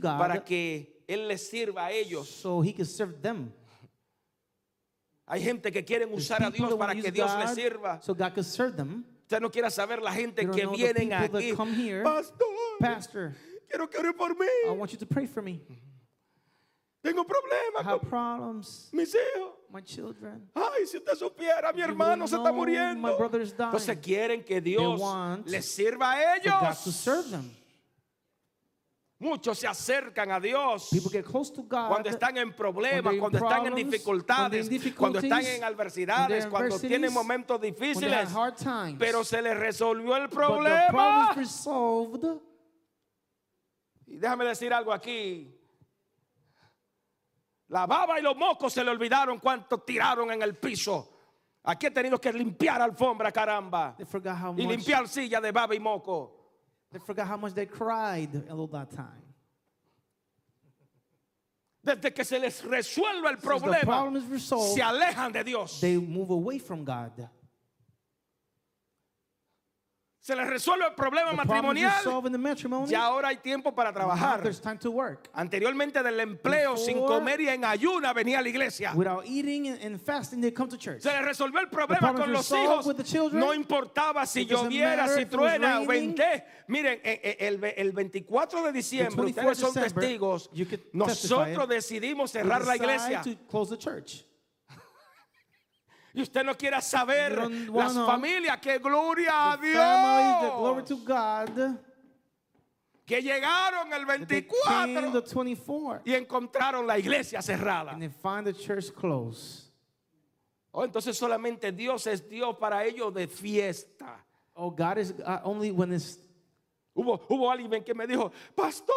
para 0.02 0.44
que 0.44 1.02
él 1.08 1.26
les 1.26 1.48
sirva 1.48 1.86
a 1.86 1.92
ellos. 1.92 2.28
so 2.28 2.62
He 2.62 2.72
can 2.72 2.84
serve 2.84 3.20
them. 3.22 3.52
Hay 5.32 5.40
gente 5.42 5.72
que 5.72 5.82
quieren 5.82 6.12
usar 6.12 6.42
a 6.42 6.50
Dios 6.50 6.74
para 6.74 6.94
que 6.94 7.10
Dios 7.10 7.30
les 7.38 7.54
sirva. 7.54 8.02
So 8.02 8.14
God 8.14 8.34
can 8.34 8.44
serve 8.44 8.76
them. 8.76 9.02
Usted 9.22 9.40
no 9.40 9.50
quiere 9.50 9.70
saber 9.70 10.02
la 10.02 10.12
gente 10.12 10.46
que 10.46 10.66
vienen 10.66 11.10
aquí. 11.14 11.54
here. 11.74 12.02
Pastor, 12.02 12.48
Pastor, 12.78 13.32
quiero 13.66 13.88
que 13.88 13.96
ore 13.98 14.12
por 14.12 14.32
I 14.32 14.34
mí. 14.34 14.76
want 14.76 14.92
you 14.92 14.98
to 14.98 15.06
pray 15.06 15.26
for 15.26 15.42
me. 15.42 15.62
Tengo 17.02 17.22
I 17.22 17.24
problemas 17.24 17.86
have 17.86 18.00
con 18.00 18.08
problems. 18.10 18.90
mis 18.92 19.14
hijos. 19.14 19.54
My 19.70 19.80
children. 19.80 20.50
Ay, 20.54 20.86
si 20.86 20.98
usted 20.98 21.14
supiera, 21.14 21.72
mi 21.72 21.80
hermano 21.80 22.28
se 22.28 22.36
está 22.36 22.52
muriendo. 22.52 23.00
my 23.00 23.16
brother 23.16 23.40
is 23.40 23.56
dying. 23.56 23.70
Entonces 23.70 23.98
quieren 24.02 24.44
que 24.44 24.60
Dios 24.60 25.00
les 25.46 25.64
sirva 25.64 26.12
a 26.12 26.36
ellos. 26.36 26.52
Muchos 29.22 29.56
se 29.56 29.68
acercan 29.68 30.32
a 30.32 30.40
Dios 30.40 30.90
cuando 31.68 32.08
están 32.08 32.36
en 32.38 32.52
problemas, 32.56 33.14
cuando 33.20 33.38
están 33.38 33.66
en 33.66 33.74
dificultades, 33.76 34.68
cuando 34.96 35.20
están 35.20 35.46
en 35.46 35.62
adversidades, 35.62 36.48
cuando 36.48 36.76
tienen 36.80 37.12
momentos 37.12 37.60
difíciles. 37.60 38.28
Pero 38.98 39.22
se 39.22 39.40
les 39.40 39.56
resolvió 39.56 40.16
el 40.16 40.28
problema. 40.28 41.36
Y 44.06 44.18
déjame 44.18 44.44
decir 44.44 44.74
algo 44.74 44.92
aquí. 44.92 45.56
La 47.68 47.86
baba 47.86 48.18
y 48.18 48.22
los 48.22 48.36
mocos 48.36 48.72
se 48.72 48.82
le 48.82 48.90
olvidaron 48.90 49.38
cuánto 49.38 49.78
tiraron 49.82 50.32
en 50.32 50.42
el 50.42 50.56
piso. 50.56 51.16
Aquí 51.62 51.86
he 51.86 51.90
tenido 51.92 52.20
que 52.20 52.32
limpiar 52.32 52.82
alfombra, 52.82 53.30
caramba. 53.30 53.96
Y 54.56 54.66
limpiar 54.66 55.06
silla 55.06 55.40
de 55.40 55.52
baba 55.52 55.76
y 55.76 55.78
moco. 55.78 56.41
They 56.92 56.98
forgot 56.98 57.26
how 57.26 57.36
much 57.38 57.54
they 57.54 57.66
cried 57.66 58.48
all 58.50 58.66
that 58.68 58.90
time. 58.90 59.22
Desde 61.84 62.14
que 62.14 62.24
se 62.24 62.38
les 62.38 62.62
resuelva 62.62 63.30
el 63.30 63.36
the 63.36 63.46
problema, 63.46 63.82
problem 63.82 64.16
is 64.16 64.24
resolved, 64.26 64.74
se 64.74 64.82
alejan 64.82 65.32
de 65.32 65.42
Dios. 65.42 65.80
they 65.80 65.96
move 65.96 66.30
away 66.30 66.58
from 66.58 66.84
God. 66.84 67.28
Se 70.22 70.36
les 70.36 70.46
resuelve 70.46 70.86
el 70.86 70.94
problema 70.94 71.32
matrimonial. 71.32 72.00
Ya 72.86 73.02
ahora 73.06 73.26
hay 73.30 73.38
tiempo 73.38 73.74
para 73.74 73.92
trabajar. 73.92 74.40
Anteriormente 75.32 76.00
del 76.00 76.20
empleo 76.20 76.76
sin 76.76 76.98
Before- 76.98 77.06
comer 77.08 77.40
y 77.40 77.48
en 77.48 77.64
ayuna 77.64 78.12
venía 78.12 78.38
a 78.38 78.42
la 78.42 78.48
iglesia. 78.48 78.92
And- 78.92 79.98
fasting, 80.00 80.40
they 80.40 80.52
come 80.52 80.68
to. 80.70 80.78
Se 80.78 81.10
les 81.10 81.24
resolvió 81.24 81.58
el 81.58 81.68
problema 81.68 81.98
problem 81.98 82.22
con 82.22 82.32
los 82.32 82.52
hijos. 82.52 83.32
No 83.32 83.52
importaba 83.52 84.24
si 84.24 84.46
lloviera, 84.46 85.08
si 85.08 85.26
truena 85.26 85.80
venté. 85.80 86.44
Miren, 86.68 87.00
eh, 87.02 87.20
eh, 87.24 87.36
el, 87.40 87.64
el 87.76 87.90
24 87.90 88.62
de 88.62 88.72
diciembre, 88.72 89.24
24 89.24 89.50
ustedes 89.50 89.58
son 89.58 89.74
testigos. 89.74 90.50
Nosotros 90.92 91.68
decidimos 91.68 92.30
cerrar 92.30 92.64
la 92.64 92.76
iglesia. 92.76 93.22
to 93.22 93.36
close 93.50 93.70
the 93.70 93.76
church. 93.76 94.24
Y 96.14 96.22
usted 96.22 96.44
no 96.44 96.54
quiera 96.54 96.80
saber 96.80 97.32
las 97.70 97.94
familias, 97.94 98.58
que 98.60 98.78
gloria 98.78 99.52
a 99.52 99.56
Dios. 99.56 100.88
to 100.88 100.96
God. 100.98 101.78
Que 103.06 103.20
llegaron 103.20 103.92
el 103.92 104.06
that 104.06 104.28
They 104.28 104.42
came 104.42 104.94
24 104.94 105.12
the 105.12 105.22
24 105.22 106.02
y 106.04 106.14
encontraron 106.14 106.86
la 106.86 106.98
iglesia 106.98 107.40
cerrada. 107.42 107.92
and 107.92 108.02
they 108.02 108.08
find 108.08 108.46
the 108.46 108.52
church 108.52 108.94
closed. 108.94 109.70
Oh, 110.72 110.84
entonces 110.84 111.16
solamente 111.18 111.72
Dios 111.72 112.06
es 112.06 112.28
Dios 112.28 112.56
para 112.58 112.84
ellos 112.84 113.12
de 113.12 113.26
fiesta. 113.26 114.24
Oh, 114.54 114.70
God 114.70 114.98
is 114.98 115.14
uh, 115.24 115.40
only 115.44 115.70
when 115.70 115.92
it's 115.92 116.18
Hubo, 116.94 117.18
hubo 117.28 117.50
alguien 117.50 117.82
que 117.82 117.94
me 117.94 118.06
dijo, 118.06 118.30
pastor, 118.54 118.94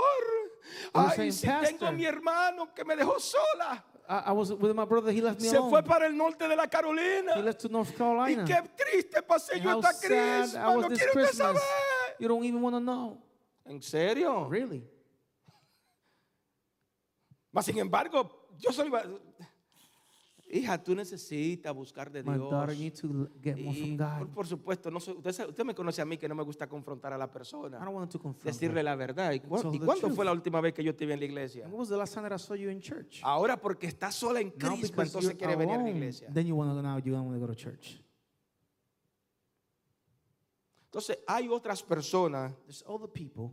ay, 0.94 1.32
si 1.32 1.48
tengo 1.48 1.86
a 1.86 1.92
mi 1.92 2.06
hermano 2.06 2.74
que 2.74 2.84
me 2.84 2.96
dejó 2.96 3.20
sola. 3.20 3.84
I, 4.08 4.18
I 4.28 4.32
was 4.34 4.52
with 4.54 4.76
my 4.76 4.86
brother. 4.86 5.12
He 5.12 5.22
left 5.22 5.42
me 5.42 5.48
Se 5.50 5.58
alone. 5.58 5.70
fue 5.72 5.82
para 5.84 6.06
el 6.06 6.16
norte 6.16 6.48
de 6.48 6.56
la 6.56 6.64
He 6.66 6.70
Carolina. 6.70 7.36
left 7.38 7.62
to 7.62 7.70
North 7.70 7.90
Y 7.92 7.98
Carolina. 7.98 8.46
qué 8.46 8.62
triste 8.78 9.22
pasé 9.24 9.60
yo 9.60 9.80
esta 9.80 9.94
crisis. 10.00 10.54
No 10.56 10.88
quiero 10.90 11.14
que 11.14 11.28
saber. 11.34 11.62
You 12.20 12.28
don't 12.28 12.44
even 12.46 12.62
want 12.62 12.76
to 12.76 12.80
know. 12.80 13.22
¿En 13.66 13.82
serio? 13.82 14.48
Really? 14.48 14.84
Mas 17.52 17.66
sin 17.66 17.78
embargo, 17.80 18.30
yo 18.58 18.72
soy... 18.72 18.92
Hija, 20.58 20.82
tú 20.82 20.96
necesitas 20.96 21.76
buscar 21.76 22.10
de 22.10 22.24
My 22.24 22.36
Dios. 22.36 22.50
daughter 22.50 22.78
needs 22.78 23.02
to 23.02 23.28
get 23.44 23.58
more 23.58 23.76
from 23.78 23.98
por, 23.98 24.20
God. 24.28 24.34
por 24.34 24.48
supuesto, 24.48 24.90
no 24.90 25.00
soy- 25.02 25.16
usted, 25.18 25.50
usted 25.50 25.66
me 25.66 25.76
conoce 25.76 26.02
a 26.02 26.06
mí 26.06 26.18
que 26.18 26.30
no 26.30 26.36
me 26.36 26.44
gusta 26.44 26.66
confrontar 26.66 27.12
a 27.12 27.18
la 27.18 27.26
I 27.26 27.28
persona. 27.28 27.78
don't 27.80 27.94
want 27.94 28.10
to 28.10 28.18
confront 28.20 28.46
Decirle 28.46 28.80
her. 28.80 28.86
la 28.86 28.96
verdad. 28.96 29.34
¿Y, 29.34 29.42
cu- 29.42 29.48
y 29.74 29.80
cuándo 29.80 30.08
truth. 30.08 30.16
fue 30.16 30.24
la 30.24 30.32
última 30.32 30.62
vez 30.62 30.74
que 30.74 30.82
yo 30.82 30.96
te 30.96 31.06
vi 31.06 31.12
en 31.12 31.20
la 31.20 31.26
iglesia? 31.26 31.66
And 31.66 31.74
When 31.74 31.80
was 31.82 31.90
the 31.90 31.98
last 31.98 32.14
time 32.14 32.30
that 32.30 32.36
I 32.36 32.40
saw 32.40 32.56
you 32.56 32.70
in 32.70 32.80
church? 32.80 33.20
Ahora 33.24 33.60
porque 33.60 33.88
está 33.88 34.12
sola 34.12 34.40
en 34.40 34.52
Cristo, 34.52 35.02
entonces 35.02 35.36
quiere 35.36 35.58
venir 35.58 35.74
a 35.76 35.78
la 35.78 35.84
alone, 35.84 35.98
iglesia. 35.98 36.30
then 36.34 36.48
you 36.48 36.56
want 36.56 36.72
to 36.74 36.82
now 36.82 37.00
you 37.00 37.12
don't 37.12 37.26
want 37.28 37.36
to 37.36 37.40
go 37.46 37.48
to 37.48 37.56
church. 37.56 38.02
Entonces 40.86 41.20
hay 41.28 41.50
otras 41.50 41.84
personas 41.84 42.54
There's 42.66 42.82
other 42.88 43.10
people. 43.10 43.52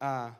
ah, 0.00 0.38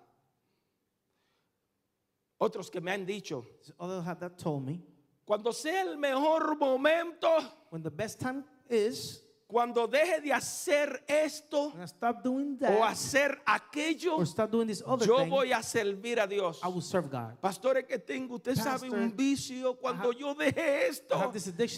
otros 2.41 2.71
que 2.71 2.81
me 2.81 2.91
han 2.93 3.05
dicho, 3.07 3.45
others 3.79 4.05
have- 4.07 4.19
that 4.21 4.37
told 4.39 4.65
me. 4.65 4.81
Cuando 5.27 5.53
sea 5.53 5.83
el 5.83 5.97
mejor 5.97 6.57
momento, 6.59 7.29
when 7.71 7.83
the 7.83 7.91
best 7.91 8.19
time 8.21 8.45
is 8.69 9.23
cuando 9.51 9.87
deje 9.89 10.21
de 10.21 10.33
hacer 10.33 11.03
esto 11.09 11.73
stop 11.85 12.23
doing 12.23 12.55
o 12.55 12.59
that 12.61 12.83
hacer 12.91 13.43
aquello, 13.45 14.19
doing 14.51 14.69
this 14.69 14.83
other 14.87 15.07
yo 15.07 15.19
thing, 15.19 15.29
voy 15.31 15.53
a 15.53 15.63
servir 15.63 16.21
a 16.21 16.27
Dios. 16.27 16.61
I 16.63 16.69
will 16.69 16.81
serve 16.83 17.09
God. 17.11 17.35
Pastores 17.41 17.85
que 17.87 17.99
tengo, 17.99 18.37
usted 18.37 18.55
sabe 18.55 18.89
Pastor, 18.89 18.99
un 18.99 19.17
vicio. 19.17 19.75
Cuando 19.77 20.11
have- 20.11 20.19
yo 20.19 20.35
deje 20.35 20.87
esto, 20.89 21.33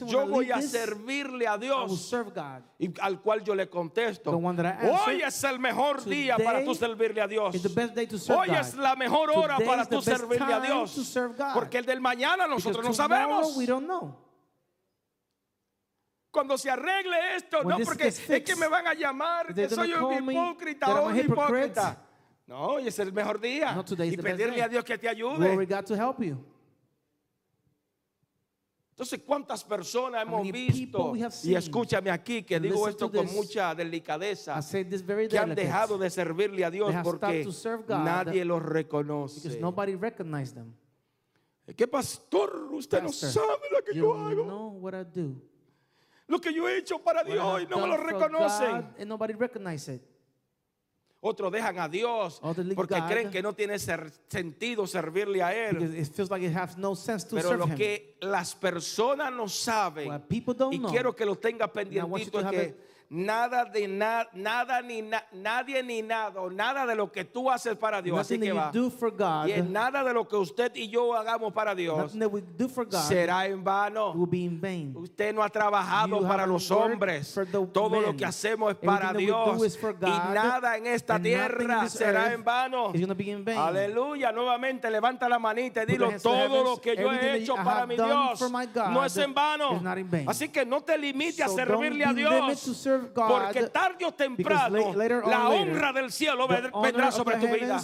yo 0.06 0.26
voy 0.26 0.50
a 0.52 0.56
this, 0.56 0.70
servirle 0.70 1.46
a 1.46 1.54
I 1.54 1.58
will 1.58 1.60
Dios. 1.88 2.00
serve 2.08 2.30
God. 2.30 2.62
Y 2.78 2.92
al 3.00 3.20
cual 3.20 3.42
yo 3.42 3.54
le 3.54 3.68
contesto, 3.68 4.30
hoy 4.30 5.22
es 5.22 5.44
el 5.44 5.58
mejor 5.58 6.04
día 6.04 6.36
para 6.36 6.64
tú 6.64 6.74
servirle 6.74 7.20
a 7.22 7.26
Dios. 7.26 7.54
It's 7.54 7.62
the 7.62 7.68
best 7.68 7.94
day 7.94 8.06
to 8.06 8.18
serve 8.18 8.40
Hoy 8.40 8.48
God. 8.48 8.56
es 8.56 8.74
la 8.74 8.94
mejor 8.96 9.30
hora 9.30 9.56
Today 9.56 9.68
para 9.68 9.86
tú 9.86 10.02
servirle 10.02 10.52
a 10.52 10.60
Dios. 10.60 10.90
serve. 10.90 11.34
Porque 11.54 11.78
el 11.78 11.86
del 11.86 12.00
mañana 12.00 12.46
Because 12.46 12.68
nosotros 12.68 12.84
no 12.84 12.92
tomorrow 13.04 13.42
sabemos. 13.42 13.56
we 13.56 13.66
don't 13.66 13.86
know. 13.86 14.16
Cuando 16.32 16.56
se 16.56 16.70
arregle 16.70 17.36
esto, 17.36 17.58
When 17.58 17.78
no 17.78 17.84
porque 17.84 18.08
es 18.08 18.18
que 18.20 18.56
me 18.56 18.66
van 18.66 18.86
a 18.86 18.94
llamar 18.94 19.54
que 19.54 19.68
soy 19.68 19.92
un 19.92 20.30
hipócrita 20.30 20.88
o 20.88 20.96
a 20.96 21.02
un 21.08 21.16
hipócrita. 21.18 22.08
No, 22.46 22.68
hoy 22.68 22.88
es 22.88 22.98
el 22.98 23.12
mejor 23.12 23.38
día. 23.38 23.74
No, 23.74 23.84
y 24.04 24.16
pedirle 24.16 24.62
a 24.62 24.68
Dios 24.68 24.82
que 24.82 24.96
te 24.96 25.08
ayude. 25.08 25.36
Glory 25.36 25.66
God 25.66 25.84
to 25.84 25.94
help 25.94 26.22
you. 26.22 26.42
Entonces, 28.92 29.20
¿cuántas 29.26 29.64
personas 29.64 30.22
hemos 30.22 30.50
visto? 30.50 31.14
Y 31.44 31.54
escúchame 31.54 32.10
aquí 32.10 32.42
que 32.42 32.58
digo 32.60 32.88
esto 32.88 33.10
to 33.10 33.18
con 33.18 33.26
this. 33.26 33.34
mucha 33.34 33.74
delicadeza, 33.74 34.60
que 35.28 35.38
han 35.38 35.54
dejado 35.54 35.98
de 35.98 36.08
servirle 36.08 36.64
a 36.64 36.70
Dios 36.70 36.94
porque 37.02 37.46
nadie 37.88 38.44
los 38.44 38.62
reconoce. 38.62 39.60
¿Qué 41.76 41.88
pastor? 41.88 42.68
Usted 42.72 43.02
no 43.02 43.08
Pastor, 43.08 43.30
sabe 43.30 43.68
lo 43.70 43.84
que 43.84 43.94
yo 43.94 44.14
hago. 44.14 44.44
know 44.44 44.68
what 44.80 44.94
I 44.94 45.04
do. 45.04 45.40
Lo 46.32 46.40
que 46.40 46.50
yo 46.54 46.66
he 46.66 46.78
hecho 46.78 46.98
para 46.98 47.22
Dios 47.22 47.62
y 47.62 47.66
no 47.66 47.78
me 47.78 47.88
lo 47.88 47.96
reconocen. 47.98 48.70
God, 48.72 48.84
and 49.00 49.06
nobody 49.06 49.34
recognizes 49.34 49.96
it. 49.96 50.02
Otros 51.20 51.52
dejan 51.52 51.78
a 51.78 51.88
Dios 51.88 52.40
leave 52.42 52.74
porque 52.74 52.98
God. 52.98 53.06
creen 53.08 53.30
que 53.30 53.42
no 53.42 53.52
tiene 53.52 53.78
ser- 53.78 54.10
sentido 54.28 54.86
servirle 54.86 55.42
a 55.42 55.50
Because 55.70 55.94
Él. 55.94 56.00
it 56.00 56.08
feels 56.08 56.30
like 56.30 56.42
it 56.44 56.56
has 56.56 56.76
no 56.78 56.96
sense 56.96 57.24
to 57.28 57.36
Pero 57.36 57.50
serve 57.50 57.58
lo 57.60 57.66
him. 57.68 57.76
que 57.76 58.16
las 58.22 58.54
personas 58.56 59.30
no 59.30 59.46
saben 59.46 60.08
What 60.08 60.22
people 60.26 60.54
don't 60.54 60.72
y 60.74 60.78
know. 60.78 60.90
quiero 60.90 61.14
que 61.14 61.24
lo 61.26 61.36
tenga 61.36 61.66
And 61.66 61.92
I 61.92 62.02
want 62.02 62.24
you 62.24 62.30
pendientito 62.30 62.32
to 62.32 62.38
es 62.40 62.44
have 62.46 62.56
que 62.56 62.62
it- 62.70 62.76
nada 63.12 63.66
de 63.66 63.86
na- 63.86 64.26
nada 64.32 64.80
ni 64.80 65.02
na- 65.02 65.22
nadie 65.32 65.82
ni 65.82 66.00
nada 66.00 66.40
o 66.40 66.48
nada 66.50 66.86
de 66.86 66.94
lo 66.94 67.12
que 67.12 67.24
tú 67.24 67.50
haces 67.50 67.76
para 67.76 68.00
Dios 68.00 68.16
así 68.18 68.38
que 68.40 68.52
va 68.52 68.70
God, 68.72 69.46
y 69.48 69.62
nada 69.70 70.02
de 70.02 70.14
lo 70.14 70.26
que 70.26 70.36
usted 70.36 70.72
y 70.74 70.88
yo 70.88 71.14
hagamos 71.14 71.52
para 71.52 71.74
Dios 71.74 72.14
God 72.86 72.90
será 73.02 73.46
en 73.46 73.62
vano. 73.62 74.14
Usted 74.96 75.34
no 75.34 75.42
ha 75.42 75.50
trabajado 75.50 76.20
You 76.20 76.26
para 76.26 76.46
los 76.46 76.70
hombres. 76.94 77.34
Todo 77.72 78.00
lo 78.00 78.16
que 78.16 78.24
hacemos 78.24 78.70
es 78.72 78.78
para 78.78 79.12
Dios. 79.18 79.44
Y 80.08 80.34
nada 80.34 80.76
en 80.78 80.86
esta 80.86 81.18
tierra 81.22 81.82
será 81.98 82.32
en 82.32 82.42
vano. 82.44 82.92
Aleluya. 83.58 84.32
Nuevamente 84.32 84.90
levanta 84.90 85.28
la 85.28 85.38
manita 85.38 85.82
y 85.82 85.86
dilo 85.86 86.06
todo 86.22 86.48
lo 86.64 86.80
que 86.80 86.96
yo 86.96 87.12
he 87.12 87.36
hecho 87.42 87.54
para 87.56 87.86
mi 87.86 87.96
Dios 88.06 88.38
no 88.90 89.04
es 89.04 89.16
en 89.18 89.34
vano. 89.34 89.70
Así 90.26 90.48
que 90.48 90.64
no 90.64 90.80
te 90.80 90.96
limites 90.96 91.40
a 91.42 91.48
servirle 91.48 92.04
a 92.04 92.12
Dios. 92.14 92.30
To 93.02 93.08
serve 93.08 93.14
God, 93.14 93.28
Porque 93.44 93.62
tarde 93.68 94.04
o 94.04 94.12
temprano 94.12 94.78
la- 94.92 94.96
later 94.96 95.22
on, 95.24 95.30
la 95.30 95.48
later, 95.48 95.60
honra 95.74 95.92
del 95.92 96.12
cielo 96.12 96.48
vendrá 96.48 97.12
sobre 97.12 97.36
tu 97.36 97.46
vida. 97.48 97.80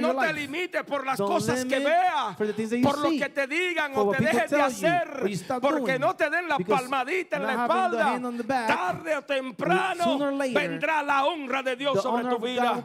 No 0.00 0.14
te 0.20 0.26
life. 0.26 0.32
limites 0.34 0.82
por 0.84 1.04
las 1.06 1.18
Don't 1.18 1.32
cosas 1.32 1.64
que 1.64 1.78
veas, 1.78 2.36
por 2.82 2.98
lo 2.98 3.10
que 3.10 3.28
te 3.28 3.46
digan 3.46 3.92
o 3.96 4.10
te 4.10 4.22
dejes 4.24 4.50
de 4.50 4.60
hacer, 4.62 5.08
you 5.28 5.60
porque 5.60 5.98
no 5.98 6.14
te 6.16 6.30
den 6.30 6.48
la 6.48 6.58
palmadita 6.58 7.36
en 7.36 7.42
la 7.42 7.52
espalda. 7.52 8.18
back, 8.44 8.66
Tarde 8.66 9.16
o 9.16 9.22
temprano 9.22 10.30
later, 10.32 10.54
vendrá 10.68 11.02
la 11.02 11.24
honra 11.26 11.62
de 11.62 11.76
Dios 11.76 12.02
sobre 12.02 12.24
tu 12.24 12.38
vida. 12.38 12.84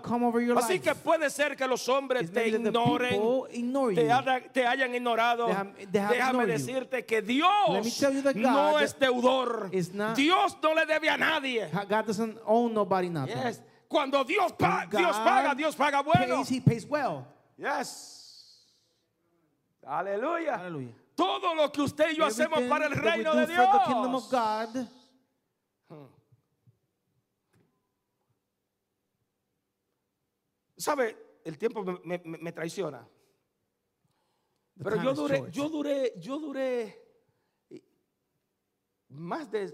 Así 0.58 0.80
que 0.80 0.96
puede 0.96 1.30
ser 1.30 1.56
que 1.56 1.68
los 1.68 1.88
hombres 1.90 2.32
te 2.32 2.48
ignoren, 2.48 3.22
te, 4.54 4.66
hayan 4.68 4.94
ignorado. 4.96 5.46
They 5.48 5.56
have- 5.56 5.74
they 5.92 6.02
have 6.02 6.16
Déjame 6.16 6.44
you. 6.44 6.48
decirte 6.52 7.06
que 7.06 7.22
Dios 7.22 7.50
no 8.36 8.80
es 8.80 8.98
deudor. 9.00 9.70
Dios 10.16 10.58
no 10.62 10.74
le 10.76 10.86
debe 10.86 11.10
a 11.10 11.18
nadie. 11.18 11.49
God 11.88 12.06
doesn't 12.08 12.38
owe 12.46 12.68
nobody 12.68 13.10
nothing. 13.10 13.38
Yes. 13.38 13.62
Cuando 13.88 14.24
Dios, 14.24 14.52
pa- 14.52 14.86
When 14.92 15.02
Dios 15.02 15.16
God 15.18 15.24
paga, 15.26 15.56
Dios 15.56 15.76
paga 15.76 16.04
bueno. 16.04 16.38
Pays, 16.38 16.50
he 16.50 16.60
pays 16.60 16.86
well. 16.86 17.26
Yes. 17.58 18.66
Aleluya. 19.86 20.58
Hallelujah. 20.58 20.94
Todo 21.16 21.54
lo 21.56 21.70
que 21.72 21.82
usted 21.82 22.12
y 22.12 22.16
yo 22.16 22.24
hacemos 22.26 22.60
Everything 22.60 22.70
para 22.70 22.86
el 22.86 22.92
reino 22.96 23.34
de 23.36 23.48
for 23.48 23.66
the 23.72 23.80
kingdom 23.86 24.12
Dios. 24.12 24.26
of 24.26 24.32
God. 24.32 24.88
¿Sabe? 30.78 31.16
El 31.44 31.58
tiempo 31.58 31.84
me, 31.84 32.22
me- 32.24 32.38
me- 32.38 32.52
traiciona. 32.52 33.06
The 34.78 34.84
Pero 34.84 34.96
yo 35.04 35.14
duré, 35.14 35.44
yo 35.52 35.70
duré, 35.70 36.14
yo 36.20 36.40
duré 36.40 37.09
más 39.10 39.50
de 39.52 39.74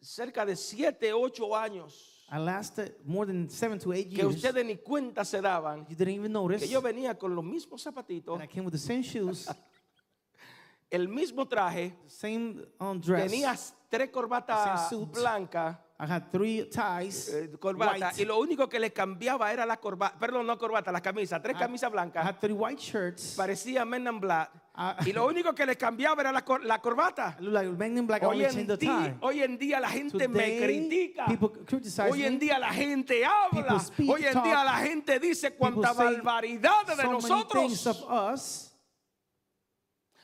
cerca 0.00 0.44
de 0.44 0.56
siete, 0.56 1.12
ocho 1.12 1.54
años 1.56 2.08
I 2.30 2.38
lasted 2.38 2.94
more 3.04 3.26
than 3.26 3.48
seven 3.50 3.78
to 3.80 3.92
eight 3.92 4.08
que 4.08 4.16
years. 4.22 4.36
ustedes 4.36 4.64
ni 4.64 4.76
cuenta 4.78 5.24
se 5.24 5.40
daban 5.40 5.86
You 5.88 5.94
didn't 5.96 6.14
even 6.14 6.32
notice 6.32 6.60
que 6.64 6.68
yo 6.68 6.80
venía 6.80 7.16
con 7.18 7.34
los 7.34 7.44
mismos 7.44 7.82
zapatitos, 7.82 8.38
that 8.38 8.44
I 8.44 8.48
came 8.48 8.64
with 8.64 8.72
the 8.72 8.78
same 8.78 9.02
shoes, 9.02 9.48
el 10.90 11.08
mismo 11.08 11.46
traje, 11.46 11.94
same 12.06 12.64
um, 12.80 13.00
dress. 13.00 13.30
tenía 13.30 13.56
tres 13.88 14.10
corbatas 14.10 14.90
blancas. 15.12 15.76
I 15.98 16.06
had 16.06 16.32
three 16.32 16.64
ties. 16.68 17.28
eh, 17.28 17.48
corbata 17.60 18.08
white. 18.08 18.20
y 18.22 18.24
lo 18.24 18.38
único 18.40 18.68
que 18.68 18.80
le 18.80 18.92
cambiaba 18.92 19.52
era 19.52 19.64
la 19.64 19.76
corbata, 19.76 20.18
perdón, 20.18 20.46
no 20.46 20.58
corbata, 20.58 20.90
la 20.90 21.00
camisa, 21.00 21.40
tres 21.40 21.54
I- 21.54 21.58
camisas 21.60 21.88
I 21.90 21.92
blancas, 21.92 22.24
had 22.26 22.40
three 22.40 22.52
white 22.54 22.80
shirts. 22.80 23.34
parecía 23.36 23.84
Men 23.86 24.06
in 24.08 24.18
Black 24.20 24.50
Ah. 24.74 24.96
y 25.04 25.12
lo 25.12 25.26
único 25.26 25.54
que 25.54 25.66
le 25.66 25.76
cambiaba 25.76 26.22
era 26.22 26.32
la, 26.32 26.42
cor- 26.44 26.64
la 26.64 26.80
corbata. 26.80 27.36
Like 27.40 27.68
Black. 28.06 28.22
Hoy 28.22 28.42
en, 28.42 28.66
the 28.66 28.76
día, 28.78 28.98
tie. 29.02 29.16
hoy 29.20 29.42
en 29.42 29.58
día 29.58 29.78
la 29.78 29.90
gente 29.90 30.26
me 30.28 30.38
Today, 30.44 30.62
critica. 30.62 31.26
people 31.26 31.50
criticize 31.66 32.10
Hoy 32.10 32.22
en 32.24 32.32
me. 32.34 32.38
día 32.38 32.58
la 32.58 32.72
gente 32.72 33.22
habla. 33.22 33.78
Speak, 33.80 34.08
Hoy 34.10 34.24
en 34.24 34.32
talk. 34.32 34.44
día 34.44 34.64
la 34.64 34.76
gente 34.78 35.20
dice 35.20 35.54
cuánta 35.56 35.92
barbaridad 35.92 36.86
de 36.86 36.96
so 36.96 37.12
nosotros. 37.12 37.82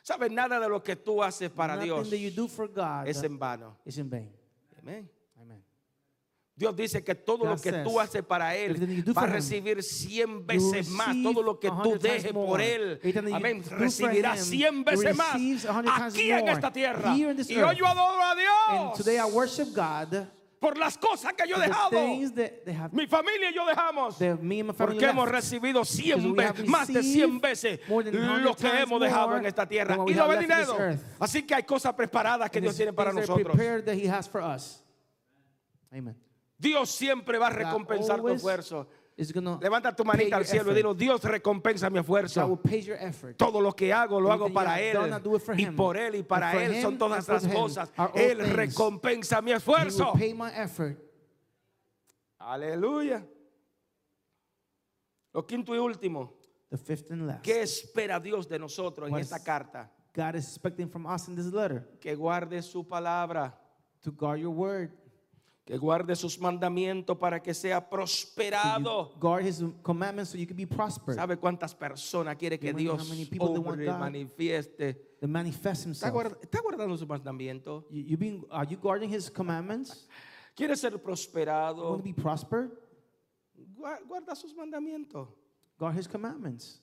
¿Sabes? 0.03 0.31
Nada 0.33 0.59
de 0.59 0.69
lo 0.71 0.83
que 0.83 0.97
tú 0.97 1.23
haces 1.23 1.51
para 1.51 1.75
nothing 1.75 1.87
Dios 1.87 2.09
es 3.07 3.23
en 3.23 3.39
vano. 3.39 3.77
Amén. 4.79 5.11
Dios 6.59 6.75
dice 6.75 7.05
que 7.05 7.15
todo 7.15 7.45
lo 7.45 7.57
que 7.57 7.71
tú 7.85 8.01
haces 8.01 8.25
para 8.25 8.57
Él 8.57 9.07
va 9.17 9.23
a 9.23 9.27
recibir 9.27 9.81
cien 9.81 10.45
You 10.45 10.45
veces 10.45 10.89
más. 10.89 11.15
Todo 11.23 11.41
lo 11.41 11.61
que 11.61 11.71
tú 11.71 11.97
dejes 12.01 12.33
por. 12.33 12.61
Él, 12.61 13.01
amén, 13.33 13.63
recibirá 13.71 14.37
Him, 14.37 14.43
cien 14.43 14.81
it 14.81 14.85
veces 14.85 15.17
más 15.17 15.37
aquí 15.37 16.33
en 16.33 16.49
esta 16.49 16.73
tierra. 16.73 17.15
Y 17.17 17.25
hoy 17.25 17.77
yo 17.77 17.87
adoro 17.87 18.21
a 18.21 18.35
Dios 18.35 18.99
today 18.99 19.19
I 19.19 19.31
worship 19.31 19.73
God 19.73 20.27
por 20.59 20.77
las 20.77 20.99
cosas 20.99 21.33
que 21.35 21.49
yo 21.49 21.57
he 21.59 21.61
dejado. 21.61 21.97
have 21.97 22.91
Mi 22.91 23.07
familia 23.07 23.51
y 23.51 23.55
yo 23.55 23.65
dejamos. 23.65 24.17
Porque 24.77 25.05
hemos 25.05 25.29
recibido 25.29 25.85
cien 25.85 26.17
Because 26.17 26.37
we 26.37 26.45
have 26.45 26.55
veces, 26.55 26.69
más 26.69 26.89
de 26.89 27.03
cien 27.05 27.41
received 27.41 27.41
veces 27.41 27.89
more 27.89 28.03
than 28.03 28.15
100 28.15 28.43
lo 28.43 28.57
que 28.57 28.67
hemos 28.67 29.01
dejado 29.01 29.37
en 29.37 29.47
esta 29.47 29.65
tierra. 29.65 29.97
Y 30.09 30.13
no 30.13 30.37
dinero. 30.37 30.77
Así 31.21 31.43
que 31.43 31.55
hay 31.55 31.63
cosas 31.63 31.95
preparadas 31.95 32.51
que 32.51 32.61
Dios 32.61 32.75
tiene 32.75 32.93
para 32.93 33.13
nosotros. 33.13 33.57
Amen. 35.93 36.28
Dios 36.59 36.91
siempre 36.91 37.39
va 37.39 37.47
a 37.47 37.51
recompensar 37.51 38.21
tu 38.21 38.29
esfuerzo. 38.29 38.87
Levanta 39.61 39.95
tu 39.95 40.05
manita 40.05 40.37
al 40.37 40.45
cielo 40.45 40.71
y 40.71 40.75
dilo, 40.77 40.95
Dios 40.95 41.23
recompensa 41.25 41.91
mi 41.91 41.99
esfuerzo. 41.99 42.61
pay 42.63 42.83
your 42.83 42.97
effort. 43.01 43.37
Todo 43.37 43.61
lo 43.61 43.75
que 43.75 43.93
hago 43.93 44.21
lo 44.21 44.31
hago 44.31 44.53
para 44.53 44.81
Él 44.81 44.97
y 45.57 45.67
por 45.67 45.97
Él 45.97 46.15
y 46.17 46.23
para 46.23 46.65
Él 46.65 46.81
son 46.83 46.99
todas 46.99 47.27
las 47.29 47.47
cosas. 47.49 47.91
Él 48.15 48.39
recompensa 48.51 49.41
mi 49.43 49.53
esfuerzo. 49.53 50.13
Aleluya. 52.39 53.27
Lo 55.33 55.47
quinto 55.47 55.75
y 55.75 55.79
último, 55.79 56.35
The 56.71 56.77
fifth 56.77 57.11
and 57.11 57.27
last. 57.27 57.43
¿qué 57.43 57.63
espera 57.63 58.21
Dios 58.21 58.49
de 58.49 58.59
nosotros 58.59 59.09
en 59.09 59.17
esta 59.17 59.43
carta? 59.43 59.91
God 60.15 60.37
is 60.37 60.47
expecting 60.49 60.89
from 60.89 61.07
us 61.07 61.29
in 61.29 61.37
this 61.37 61.53
letter 61.53 61.87
Que 62.01 62.15
guarde 62.15 62.63
su 62.63 62.85
palabra, 62.85 63.55
to 64.03 64.11
guard 64.11 64.41
your 64.41 64.51
word, 64.51 64.91
que 65.69 65.77
guarde 65.77 66.17
sus 66.17 66.39
mandamientos 66.41 67.19
para 67.19 67.43
que 67.43 67.53
sea 67.53 67.87
prosperado. 67.91 69.11
you 69.13 69.21
guard 69.21 69.45
his 69.45 69.63
commandments 69.83 70.31
so 70.31 70.39
you 70.39 70.47
can 70.47 70.57
be 70.57 70.67
prospered. 70.67 71.15
¿Sabe 71.15 71.37
cuántas 71.37 71.75
personas 71.75 72.37
quiere 72.39 72.59
que 72.59 72.73
Dios 72.73 73.11
obre, 73.39 73.87
manifieste? 73.93 74.95
To 75.21 75.29
manifest 75.29 75.85
¿Está, 75.87 76.09
himself. 76.09 76.39
está 76.41 76.63
guardando 76.63 76.97
sus 76.97 77.07
mandamientos? 77.07 77.85
You, 77.91 78.01
you 78.03 78.17
being, 78.17 78.47
are 78.51 78.67
you 78.67 78.79
guarding 78.79 79.11
his 79.13 79.31
commandments? 79.31 80.09
¿Quiere 80.57 80.75
ser 80.75 80.93
You 80.93 80.97
want 80.97 81.05
prosperado? 81.05 81.97
to 81.99 82.03
be 82.03 82.15
prospered? 82.15 82.71
Gua- 83.77 84.01
Guarda 84.09 84.35
sus 84.35 84.55
mandamientos. 84.55 85.29
Guard 85.79 85.99
his 85.99 86.09
commandments. 86.09 86.81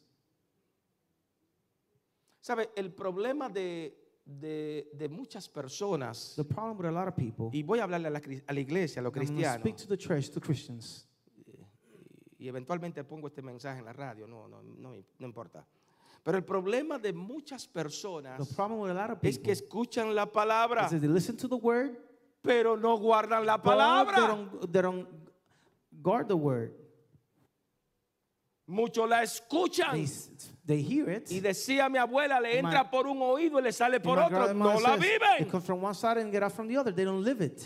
¿Sabe? 2.40 2.70
El 2.76 2.94
problema 2.94 3.50
de, 3.50 3.98
de- 4.26 4.90
de 4.94 5.08
muchas 5.10 5.48
personas, 5.48 6.34
The 6.36 6.44
problem 6.44 6.78
with 6.78 6.88
a 6.88 6.92
lot 6.92 7.08
of 7.08 7.16
people, 7.16 7.50
y 7.54 7.62
voy 7.64 7.80
a 7.80 7.84
hablarle 7.84 8.08
a 8.08 8.12
la, 8.12 8.20
a 8.48 8.54
la 8.54 8.60
iglesia, 8.60 9.00
a 9.00 9.04
los 9.04 9.14
cristianos, 9.14 9.60
speak 9.62 9.76
to 9.78 9.88
the 9.88 9.98
church, 9.98 10.30
to 10.32 10.42
Christians. 10.42 11.08
y 12.40 12.48
eventualmente 12.48 13.04
pongo 13.04 13.28
este 13.28 13.42
mensaje 13.42 13.80
en 13.80 13.86
la 13.86 13.94
radio, 13.94 14.28
no, 14.28 14.48
no, 14.48 14.62
no, 14.62 14.94
no 15.20 15.26
importa. 15.28 15.66
Pero 16.24 16.38
el 16.38 16.44
problema 16.44 16.98
de 16.98 17.14
muchas 17.14 17.68
personas 17.68 18.40
The 18.48 18.56
problem 18.56 18.80
with 18.80 18.90
a 18.92 18.94
lot 18.96 19.12
of 19.12 19.18
es 19.24 19.38
que 19.38 19.44
people 19.44 19.52
escuchan 19.54 20.16
la 20.16 20.26
palabra, 20.26 20.86
is 20.92 21.00
they 21.00 21.08
listen 21.08 21.38
to 21.38 21.48
the 21.48 21.56
word, 21.56 21.96
pero 22.42 22.76
no 22.76 22.98
guardan 22.98 23.46
la 23.46 23.58
but 23.58 23.64
they 23.64 23.70
palabra. 23.72 24.28
don't, 24.28 24.72
they 24.72 24.82
don't 24.82 25.08
guard 26.02 26.28
the 26.28 26.36
word. 26.36 26.74
Muchos 28.68 29.08
la 29.08 29.22
escuchan. 29.24 29.94
they 30.66 30.82
hear 30.82 31.08
it. 31.10 31.30
Y 31.32 31.40
decía 31.40 31.88
mi 31.90 32.00
abuela, 32.00 32.40
le 32.42 32.58
entra 32.60 32.84
My- 32.84 32.90
por 32.90 33.06
un 33.08 33.22
oído 33.22 33.60
y 33.60 33.62
le 33.62 33.72
sale 33.72 34.00
por 34.00 34.18
otro. 34.18 34.54
No 34.54 34.80
la 34.80 34.98
says, 34.98 35.06
It 35.06 35.22
viven. 35.40 35.52
comes 35.52 35.66
from 35.66 35.84
one 35.84 35.94
side 35.94 36.18
and 36.18 36.32
get 36.32 36.42
out 36.42 36.52
from 36.52 36.68
the 36.68 36.76
other. 36.78 36.92
They 36.92 37.06
don't 37.06 37.24
live 37.24 37.42
it. 37.42 37.62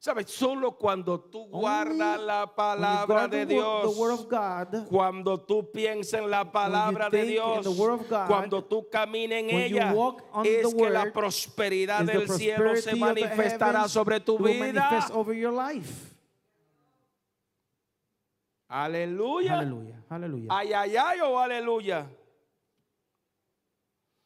¿Sabes? 0.00 0.30
Solo 0.30 0.78
cuando 0.78 1.18
tú 1.18 1.48
guardas 1.50 2.20
la 2.20 2.46
palabra 2.54 3.26
de 3.26 3.44
Dios. 3.44 3.96
God, 4.30 4.86
Cuando 4.88 5.38
tú 5.40 5.72
piensas 5.72 6.20
en 6.20 6.30
la 6.30 6.50
palabra 6.52 7.10
de 7.10 7.24
Dios, 7.24 7.64
the 7.64 7.70
word 7.70 7.94
of 7.94 8.08
God, 8.08 8.28
cuando 8.28 8.62
tú 8.64 8.88
caminas 8.88 9.40
en 9.40 9.50
ella, 9.50 9.92
es 10.44 10.72
que 10.72 10.88
la 10.88 11.12
prosperidad 11.12 12.04
del 12.04 12.28
cielo 12.30 12.76
se 12.76 12.94
manifestará 12.94 13.88
sobre 13.88 14.20
tu 14.20 14.38
vida. 14.38 14.88
Aleluya. 18.68 19.56
Hallelujah. 19.56 20.04
Hallelujah. 20.08 20.48
Ay, 20.50 20.72
ay, 20.72 20.96
ay, 20.96 21.20
o 21.20 21.38
aleluya. 21.38 22.06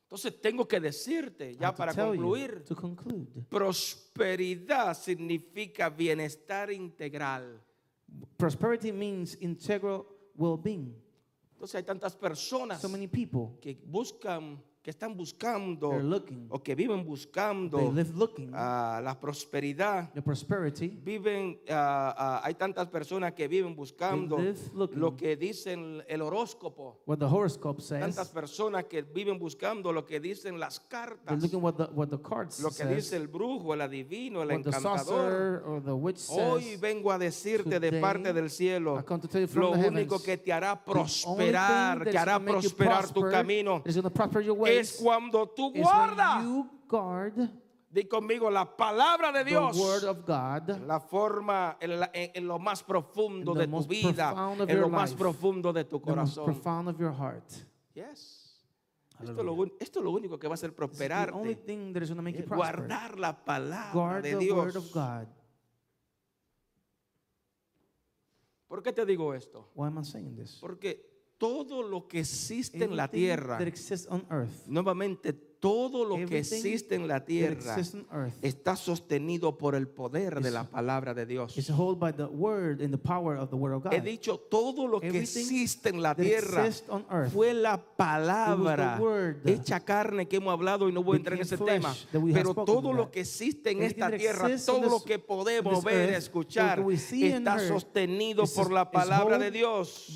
Entonces 0.05 0.41
tengo 0.43 0.69
que 0.69 0.79
decirte, 0.79 1.57
ya 1.57 1.75
para 1.75 1.95
concluir, 1.95 2.63
prosperidad 3.49 4.95
significa 4.95 5.89
bienestar 5.89 6.71
integral. 6.71 7.63
prosperity 8.37 8.93
means 8.93 9.39
integral 9.41 10.05
well-being. 10.35 10.95
Entonces 11.55 11.77
hay 11.77 11.83
tantas 11.85 12.15
personas 12.15 12.81
So 12.81 12.89
many 12.89 13.07
people, 13.07 13.59
que 13.61 13.81
buscan, 13.87 14.63
que 14.83 14.91
están 14.91 15.17
buscando 15.17 15.93
looking, 16.01 16.49
o 16.51 16.61
que 16.61 16.75
viven 16.75 17.05
buscando 17.05 17.95
looking 18.15 18.51
ah, 18.53 19.01
la 19.03 19.19
prosperidad. 19.19 20.11
Viven, 21.05 21.61
ah, 21.71 22.15
ah, 22.19 22.41
hay 22.43 22.55
tantas 22.55 22.89
personas 22.89 23.33
que 23.33 23.47
viven 23.47 23.77
buscando 23.77 24.39
looking. 24.75 24.99
lo 24.99 25.17
que 25.17 25.37
dicen 25.37 26.03
el 26.09 26.21
horóscopo. 26.21 27.01
What 27.07 27.19
the 27.19 27.27
horoscope 27.27 27.81
Tantas 27.81 28.27
says, 28.27 28.29
personas 28.31 28.85
que 28.87 29.03
viven 29.03 29.39
buscando 29.39 29.93
lo 29.93 30.05
que 30.05 30.19
dicen 30.19 30.59
las 30.59 30.81
cartas, 30.81 31.41
looking 31.41 31.63
what 31.63 31.75
the 31.75 31.85
what 31.95 32.09
the 32.09 32.21
cards 32.21 32.61
lo 32.61 32.71
que 32.71 32.85
dice 32.85 33.11
says, 33.11 33.21
el 33.21 33.29
brujo, 33.29 33.75
el 33.75 33.83
adivino, 33.83 34.43
el 34.43 34.51
encantador. 34.51 35.63
Hoy 36.29 36.77
vengo 36.77 37.13
a 37.13 37.19
decirte 37.19 37.79
de 37.79 37.89
today, 37.89 38.01
parte 38.01 38.33
del 38.33 38.51
cielo 38.51 39.05
lo 39.55 39.71
único 39.71 40.19
heavens, 40.19 40.23
que 40.23 40.39
te 40.39 40.53
hará 40.53 40.85
prosperar, 40.85 42.03
que 42.03 42.19
hará 42.19 42.41
prosperar 42.41 43.07
tu 43.07 43.21
prosper, 43.21 43.31
camino, 43.31 43.83
es 44.81 44.99
cuando 45.03 45.49
tú 45.49 45.73
guardas. 45.73 46.45
Di 47.91 48.05
conmigo 48.05 48.51
la 48.51 48.75
palabra 48.75 49.31
de 49.33 49.45
Dios. 49.45 49.77
word 49.77 50.05
of 50.05 50.19
God 50.27 50.71
en 50.71 50.89
la 50.89 50.99
forma, 50.99 51.77
en, 51.79 52.01
la- 52.01 52.11
en- 52.15 52.31
en 52.35 52.47
lo 52.49 52.59
más 52.59 52.83
profundo 52.83 53.53
de 53.53 53.67
tu 53.67 53.85
vida, 53.87 54.35
en 54.67 54.81
lo 54.81 54.89
más 54.89 55.13
profundo 55.15 55.73
de 55.75 55.85
tu 55.85 56.01
corazón. 56.01 56.55
Yes. 57.93 58.41
Esto 59.21 59.39
es, 59.39 59.45
lo, 59.45 59.65
esto 59.79 59.99
es 60.01 60.05
lo 60.05 60.11
único 60.11 60.39
que 60.39 60.49
va 60.49 60.55
a 60.55 60.57
hacer 60.57 60.71
This 60.75 60.91
is 60.93 60.99
the 60.99 61.05
only 61.33 61.55
prosperarte. 61.55 61.67
thing 61.67 61.93
that 61.93 62.03
is 62.03 62.09
going 62.09 62.17
to 62.17 62.23
make 62.23 62.37
you 62.39 62.43
es 62.45 62.49
prosper. 62.49 62.77
guardar 62.89 63.19
la 63.21 63.45
palabra 63.45 63.93
Guard 63.93 64.23
de 64.25 64.37
the 64.37 64.53
word 64.53 64.75
of 64.77 64.85
Dios. 64.85 64.93
God. 64.95 65.29
¿Por 68.67 68.83
qué 68.83 68.93
te 68.93 69.05
digo 69.05 69.35
esto? 69.35 69.71
Why 69.75 69.89
am 69.89 69.99
I 69.99 70.05
saying 70.05 70.35
this? 70.35 70.57
Porque 70.61 71.12
todo 71.43 71.83
lo 71.83 72.07
que 72.07 72.21
existe 72.21 72.85
en 72.85 72.97
la 72.97 73.09
tierra, 73.09 73.59
that 73.59 73.67
exists 73.67 74.07
on 74.09 74.25
earth, 74.31 74.65
nuevamente 74.69 75.35
todo 75.63 76.05
lo 76.05 76.17
que 76.17 76.39
existe 76.39 76.97
en 76.97 77.07
la 77.07 77.25
tierra 77.25 77.77
está 78.43 78.75
sostenido 78.75 79.57
por 79.57 79.77
el 79.77 79.87
poder 79.87 80.41
de 80.43 80.51
la 80.51 80.65
palabra 80.65 81.15
de 81.15 81.25
Dios. 81.25 81.57
is 81.57 81.69
held 81.69 82.01
by 82.01 82.13
the 82.13 82.25
word 82.25 82.81
and 82.83 82.91
the 82.91 82.99
power 82.99 83.37
of 83.39 83.49
the 83.51 83.55
word 83.57 83.75
of 83.75 83.85
God. 83.85 83.93
He 83.93 84.01
dicho 84.01 84.39
todo 84.39 84.89
lo 84.89 84.99
que 85.01 85.11
existe 85.21 85.91
en 85.91 86.03
la 86.03 86.17
tierra 86.17 86.65
fue 87.31 87.55
la 87.55 87.77
palabra 87.97 88.97
hecha 89.45 89.79
carne 89.85 90.27
que 90.27 90.37
hemos 90.39 90.53
hablado 90.53 90.89
y 90.89 90.93
no 90.93 91.05
voy 91.05 91.15
a 91.15 91.19
entrar 91.19 91.35
en 91.37 91.43
ese 91.43 91.57
tema. 91.75 91.95
Pero 92.35 92.55
todo 92.67 92.93
lo 92.93 93.11
que 93.13 93.21
existe 93.21 93.71
en 93.71 93.83
esta 93.85 94.07
tierra, 94.19 94.49
todo 94.67 94.81
lo 94.91 95.05
que 95.05 95.19
podemos 95.21 95.85
ver, 95.85 96.09
escuchar, 96.19 96.79
está 97.37 97.55
sostenido 97.69 98.43
por 98.57 98.73
la 98.73 98.91
palabra 98.91 99.39
de 99.39 99.51
Dios. 99.53 100.11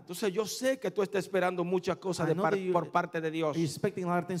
Entonces 0.00 0.32
yo 0.32 0.44
sé 0.46 0.80
que 0.80 0.90
tú 0.90 1.02
estás 1.02 1.24
esperando 1.24 1.62
muchas 1.62 1.96
cosas 1.98 2.26
de 2.26 2.34
par- 2.42 2.54
por 2.72 2.90
parte 2.90 3.20
de 3.20 3.30
Dios. 3.30 3.56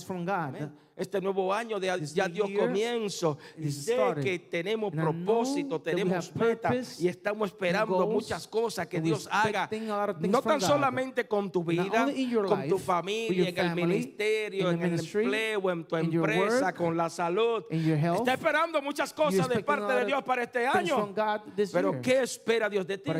From 0.08 0.24
God? 0.24 0.70
Este 0.96 1.20
nuevo 1.20 1.54
año 1.54 1.78
de 1.78 1.86
ya 2.12 2.26
dio 2.26 2.46
year 2.46 2.58
comienzo 2.58 3.38
y 3.56 3.70
sé 3.70 3.92
started. 3.92 4.22
que 4.24 4.38
tenemos 4.38 4.92
And 4.92 5.02
propósito, 5.02 5.80
tenemos 5.80 6.34
metas 6.34 7.00
y 7.00 7.06
estamos 7.06 7.50
esperando 7.50 7.94
goals, 7.94 8.12
muchas 8.14 8.48
cosas 8.48 8.88
que 8.88 9.00
Dios 9.00 9.28
haga. 9.30 9.68
No 10.18 10.42
tan 10.42 10.42
from 10.42 10.60
God. 10.60 10.66
solamente 10.66 11.28
con 11.28 11.52
tu 11.52 11.62
vida, 11.62 12.06
con 12.48 12.62
tu 12.68 12.74
life, 12.74 12.78
familia, 12.78 13.48
en 13.50 13.58
el 13.58 13.74
ministerio, 13.76 14.72
in 14.72 14.82
en 14.82 14.94
el 14.94 14.98
empleo, 14.98 15.70
en 15.70 15.84
tu 15.84 15.96
empresa, 15.96 16.64
work, 16.64 16.76
con 16.76 16.96
la 16.96 17.08
salud. 17.08 17.64
health. 17.70 18.18
Está 18.18 18.32
esperando 18.32 18.82
muchas 18.82 19.12
cosas 19.12 19.48
de 19.48 19.62
parte 19.62 19.92
de 19.92 20.06
Dios 20.06 20.24
para 20.24 20.42
este 20.42 20.66
año. 20.66 21.14
Pero 21.72 21.92
year. 21.92 22.00
¿qué 22.02 22.22
espera 22.22 22.68
Dios 22.68 22.84
de 22.86 22.98
ti? 22.98 23.10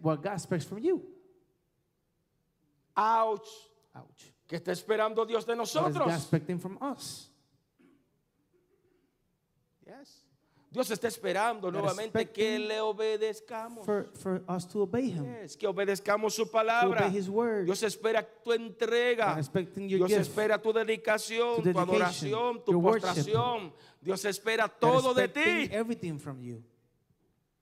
What 0.00 0.22
God 0.22 0.32
expects 0.32 0.64
from 0.64 0.78
you? 0.78 1.02
Ouch. 2.96 3.48
Ouch. 3.94 4.32
¿Qué 4.50 4.56
está 4.56 4.72
esperando 4.72 5.24
Dios 5.24 5.46
de 5.46 5.54
nosotros? 5.54 6.28
From 6.60 6.76
us? 6.82 7.30
Yes. 9.86 10.26
Dios 10.72 10.90
está 10.90 11.06
esperando 11.06 11.70
nuevamente 11.70 12.28
que 12.32 12.58
le 12.58 12.80
obedezcamos. 12.80 13.86
For, 13.86 14.10
for 14.16 14.42
us 14.48 14.66
to 14.66 14.82
obey 14.82 15.12
Him, 15.12 15.24
Yes, 15.24 15.56
que 15.56 15.68
obedezcamos 15.68 16.34
su 16.34 16.46
to 16.46 16.50
palabra. 16.50 17.06
obey 17.06 17.16
His 17.16 17.28
word. 17.28 17.66
Dios 17.66 17.80
espera 17.84 18.26
tu 18.42 18.52
entrega. 18.52 19.36
Dios 19.36 20.08
gift, 20.08 20.20
espera 20.20 20.60
tu 20.60 20.72
dedicación, 20.72 21.62
tu 21.62 21.78
adoración, 21.78 22.64
tu 22.64 22.72
worship. 22.80 23.02
postración. 23.06 23.72
Dios 24.00 24.24
espera 24.24 24.66
todo 24.68 25.14
de 25.14 25.28
ti. 25.28 25.68
Everything 25.70 26.18
from 26.18 26.40
you. 26.42 26.60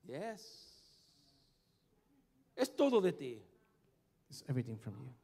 Yes. 0.07 0.65
Es 2.57 2.75
todo 2.75 3.03
de 3.03 3.13
ti. 3.13 3.43
It's 4.31 4.43
everything 4.49 4.79
from 4.79 4.95
you. 5.05 5.18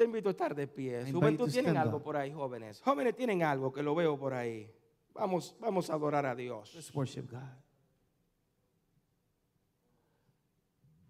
Te 0.00 0.06
invito 0.06 0.30
a 0.30 0.32
estar 0.32 0.54
de 0.54 0.66
pie. 0.66 1.12
Juventud, 1.12 1.52
tienen 1.52 1.76
algo 1.76 2.02
por 2.02 2.16
ahí, 2.16 2.32
jóvenes. 2.32 2.80
Jóvenes 2.80 3.14
tienen 3.14 3.42
algo 3.42 3.70
que 3.70 3.82
lo 3.82 3.94
veo 3.94 4.18
por 4.18 4.32
ahí. 4.32 4.74
Vamos, 5.12 5.54
vamos 5.60 5.90
a 5.90 5.92
adorar 5.92 6.24
a 6.24 6.34
Dios. 6.34 6.74
Let's 6.74 6.94
worship 6.94 7.30
God. 7.30 7.42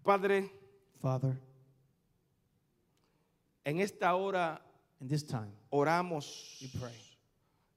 Padre, 0.03 0.51
Father, 0.99 1.41
en 3.63 3.79
esta 3.79 4.13
hora 4.13 4.61
in 4.99 5.07
this 5.07 5.25
time, 5.25 5.53
oramos 5.69 6.59
we 6.61 6.67
pray 6.77 7.10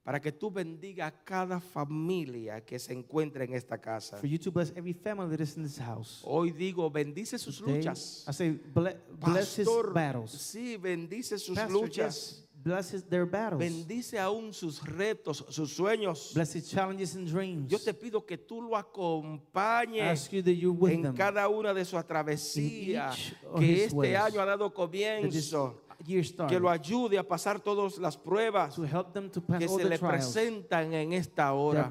para 0.05 0.21
que 0.21 0.31
tú 0.31 0.51
bendiga 0.51 1.07
a 1.07 1.11
cada 1.25 1.59
familia 1.61 2.61
que 2.61 2.79
se 2.79 2.93
encuentre 2.93 3.45
en 3.47 3.55
esta 3.55 3.79
casa. 3.81 4.19
For 4.19 4.27
you 4.29 4.39
to 4.39 4.53
bless 4.53 4.71
every 4.77 4.93
family 4.93 5.31
that 5.35 5.43
is 5.43 5.57
in 5.57 5.63
this 5.63 5.79
house. 5.79 6.21
Hoy 6.25 6.51
digo, 6.53 6.91
bendice 6.91 7.39
sus 7.39 7.59
Today, 7.59 7.79
luchas. 7.83 8.25
I 8.29 8.33
say, 8.33 8.51
ble- 8.51 8.97
bless 9.19 9.57
his 9.59 9.67
Pastor, 9.67 9.93
battles. 9.95 10.31
sí, 10.33 10.77
bendice 10.77 11.39
sus 11.39 11.57
Pastor, 11.57 11.73
luchas. 11.73 11.97
yes, 11.97 12.45
bless 12.63 12.91
his, 12.93 13.03
their 13.05 13.25
battles. 13.25 13.61
Bendice 13.61 14.19
aún 14.19 14.53
sus 14.53 14.83
retos, 14.85 15.45
sus 15.49 15.73
sueños. 15.75 16.33
Bless 16.35 16.55
his 16.55 16.69
challenges 16.71 17.15
and 17.17 17.27
dreams. 17.27 17.71
Yo 17.71 17.79
te 17.79 17.95
pido 17.95 18.27
que 18.27 18.37
tú 18.37 18.61
lo 18.61 18.77
acompañes 18.77 20.29
en 20.33 21.03
them. 21.03 21.15
cada 21.15 21.49
una 21.49 21.73
de 21.73 21.85
sus 21.85 22.03
travesías 22.07 23.35
que 23.59 23.65
his 23.73 23.81
este 23.85 23.97
ways. 23.97 24.17
año 24.17 24.41
ha 24.41 24.45
dado 24.47 24.73
comienzo, 24.73 25.81
year 26.05 26.25
que 26.49 26.59
lo 26.59 26.71
ayude 26.71 27.19
a 27.19 27.27
pasar 27.27 27.61
todas 27.61 27.99
las 27.99 28.17
pruebas 28.17 28.75
To 28.75 28.85
help 28.85 29.13
them 29.13 29.31
to 29.31 29.41
pass 29.41 29.59
que 29.59 29.67
all 29.67 29.79
se 29.79 29.85
the 29.85 29.89
le 29.91 29.99
presentan 29.99 30.93
en 30.93 31.13
esta 31.13 31.53
hora. 31.53 31.89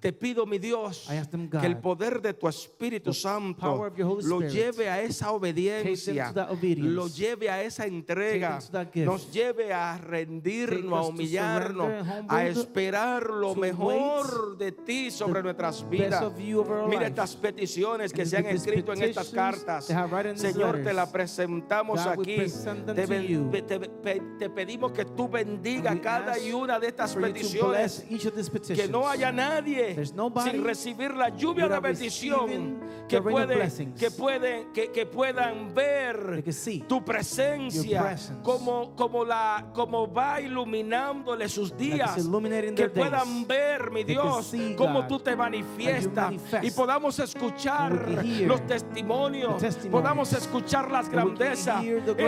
Te 0.00 0.12
pido, 0.12 0.46
mi 0.46 0.58
Dios, 0.58 1.08
que 1.60 1.66
el 1.66 1.78
poder 1.78 2.20
de 2.20 2.34
tu 2.34 2.48
Espíritu 2.48 3.12
Santo 3.12 3.92
lo 4.22 4.40
lleve 4.40 4.88
a 4.88 5.00
esa 5.02 5.32
obediencia, 5.32 6.32
lo 6.78 7.08
lleve 7.08 7.50
a 7.50 7.62
esa 7.62 7.86
entrega, 7.86 8.58
nos 9.04 9.32
lleve 9.32 9.72
a 9.72 9.98
rendirnos, 9.98 11.06
a 11.06 11.08
humillarnos, 11.08 12.06
a 12.28 12.46
esperar 12.46 13.30
lo 13.30 13.54
mejor 13.54 14.56
de 14.56 14.72
ti 14.72 15.10
sobre 15.10 15.42
nuestras 15.42 15.88
vidas. 15.88 16.24
Mira 16.88 17.06
estas 17.06 17.36
peticiones 17.36 18.12
que 18.12 18.26
se 18.26 18.36
han 18.36 18.46
escrito 18.46 18.92
en 18.92 19.02
estas 19.02 19.30
cartas. 19.30 19.86
Señor, 20.36 20.82
te 20.82 20.92
las 20.92 21.08
presentamos 21.10 22.00
aquí. 22.06 22.36
Te. 22.94 23.01
Te- 23.62 23.78
te- 23.78 24.22
te 24.38 24.50
pedimos 24.50 24.92
que 24.92 25.04
tú 25.04 25.28
bendiga 25.28 25.98
cada 26.00 26.38
y 26.38 26.52
una 26.52 26.78
de 26.78 26.88
estas 26.88 27.14
peticiones. 27.32 28.04
Que 28.76 28.88
no 28.88 29.08
haya 29.08 29.30
nadie 29.32 29.94
sin 30.52 30.64
recibir 30.64 31.14
la 31.14 31.28
lluvia 31.30 31.64
de 31.64 31.80
bendición 31.80 32.46
que, 33.08 33.16
puede, 33.32 33.54
que, 33.98 34.10
pueden, 34.10 34.72
que, 34.72 34.90
que 34.92 35.06
puedan 35.06 35.74
ver 35.74 36.42
tu 36.88 37.04
presencia 37.04 38.00
como, 38.42 38.94
como, 38.96 39.24
la, 39.24 39.66
como 39.74 40.12
va 40.12 40.40
iluminándole 40.40 41.48
sus 41.48 41.76
días. 41.76 42.10
Que 42.74 42.88
puedan 43.00 43.46
ver, 43.46 43.90
mi 43.90 44.04
Dios, 44.04 44.52
cómo 44.76 45.06
tú 45.08 45.18
te 45.20 45.36
manifiestas 45.36 46.32
y 46.62 46.70
podamos 46.70 47.18
escuchar 47.18 47.92
los 48.46 48.66
testimonios, 48.66 49.60
podamos 49.90 50.32
escuchar 50.32 50.90
las 50.90 51.08
grandezas. 51.08 51.82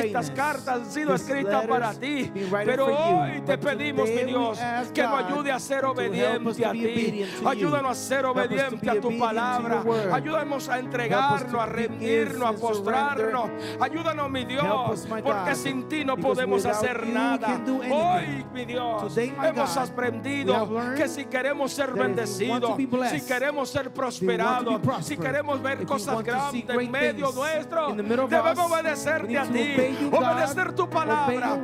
Estas 0.07 0.31
greatness. 0.31 0.35
Cartas 0.65 0.75
han 0.75 0.91
sido 0.91 1.15
escritas 1.15 1.67
para 1.67 1.93
ti, 1.95 2.33
pero 2.65 2.87
hoy 2.87 3.41
te 3.43 3.59
pedimos, 3.59 4.09
mi 4.09 4.25
Dios, 4.25 4.59
que 4.93 5.03
nos 5.03 5.25
ayude 5.25 5.53
a 5.53 5.59
ser 5.59 5.85
obediente 5.85 6.65
a 6.65 6.73
ti. 6.73 7.25
Ayúdanos 7.45 7.91
a 7.91 7.95
ser 7.95 8.27
obediente 8.27 8.77
be 8.83 8.91
a 8.91 9.01
tu 9.01 9.19
palabra. 9.19 9.83
Ayúdanos 10.13 10.69
a 10.69 10.79
entregarnos, 10.79 11.61
a 11.61 11.67
rendirnos, 11.67 12.49
a 12.49 12.53
postrarnos. 12.53 13.51
Ayúdanos, 13.81 14.31
mi 14.31 14.45
Dios, 14.45 15.07
porque 15.23 15.55
sin 15.55 15.89
ti 15.89 16.05
no 16.05 16.17
podemos 16.17 16.65
hacer 16.65 17.07
nada. 17.07 17.61
Hoy, 17.91 18.45
mi 18.53 18.65
Dios, 18.65 19.17
hemos 19.17 19.77
aprendido 19.77 20.95
que 20.97 21.09
si 21.09 21.25
queremos 21.27 21.73
ser 21.73 21.93
bendecidos, 21.93 22.77
si 23.11 23.21
queremos 23.21 23.71
ser 23.71 23.91
prosperados, 23.93 24.81
si 25.03 25.17
queremos 25.17 25.63
ver 25.63 25.85
cosas 25.85 26.23
grandes 26.23 26.69
en 26.69 26.91
medio 26.91 27.33
nuestro, 27.33 27.95
debemos 27.95 28.59
obedecerte 28.71 29.39
a 29.39 29.45
ti, 29.45 29.77
obey 30.13 30.54
obedecer 30.55 30.75
tu 30.75 30.89
palabra. 30.89 31.59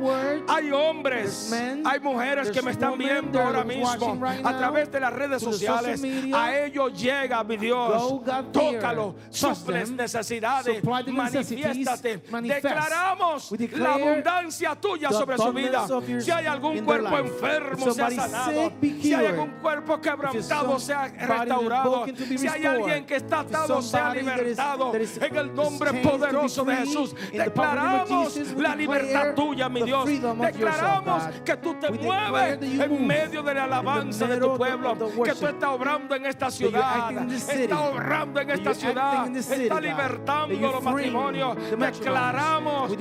Hay 0.47 0.71
hombres, 0.71 1.51
hay 1.83 1.99
mujeres 1.99 2.51
que 2.51 2.61
me 2.61 2.71
están 2.71 2.97
viendo 2.97 3.41
ahora 3.41 3.63
mismo 3.63 4.25
a 4.43 4.57
través 4.57 4.91
de 4.91 4.99
las 4.99 5.13
redes 5.13 5.41
sociales. 5.41 6.01
A 6.33 6.57
ellos 6.57 6.99
llega, 6.99 7.43
mi 7.43 7.57
Dios. 7.57 8.21
Tócalo, 8.51 9.15
suples 9.29 9.91
necesidades, 9.91 10.83
manifiéstate. 10.83 12.17
Declaramos 12.17 13.51
la 13.73 13.93
abundancia 13.93 14.75
tuya 14.75 15.09
sobre 15.11 15.37
su 15.37 15.53
vida. 15.53 15.87
Si 16.19 16.31
hay 16.31 16.45
algún 16.45 16.83
cuerpo 16.83 17.17
enfermo, 17.17 17.91
sea 17.91 18.09
sanado. 18.09 18.71
Si 18.81 19.13
hay 19.13 19.25
algún 19.25 19.51
cuerpo 19.61 19.99
quebrantado, 19.99 20.79
sea 20.79 21.07
restaurado. 21.07 22.05
Si 22.37 22.47
hay 22.47 22.65
alguien 22.65 23.05
que 23.05 23.15
está 23.17 23.39
atado, 23.41 23.81
sea 23.81 24.13
libertado. 24.13 24.93
En 24.95 25.35
el 25.35 25.53
nombre 25.53 25.93
poderoso 26.01 26.63
de 26.63 26.75
Jesús, 26.75 27.15
declaramos 27.31 28.37
la 28.57 28.75
declare 28.75 28.80
libertad 28.81 29.35
tuya, 29.35 29.69
mi 29.69 29.83
Dios. 29.83 30.05
Declaramos 30.05 31.23
que 31.45 31.57
tú 31.57 31.75
te 31.75 31.91
mueves 31.91 32.61
en 32.61 33.07
medio 33.07 33.43
de 33.43 33.53
la 33.53 33.63
alabanza 33.65 34.27
de 34.27 34.37
tu 34.37 34.57
pueblo. 34.57 34.95
Que 35.23 35.33
tú 35.33 35.47
estás 35.47 35.69
obrando 35.69 36.15
en 36.15 36.25
esta 36.25 36.49
ciudad. 36.49 37.11
Estás 37.31 37.79
obrando 37.79 38.41
en 38.41 38.49
esta 38.49 38.73
ciudad. 38.73 39.11
acting 39.11 39.27
in 39.27 39.33
this 39.33 39.45
city, 39.45 39.63
Está 39.63 39.75
God. 39.75 39.83
libertando 39.83 40.71
los 40.71 40.83
matrimonios. 40.83 41.57
Declaramos 41.77 42.91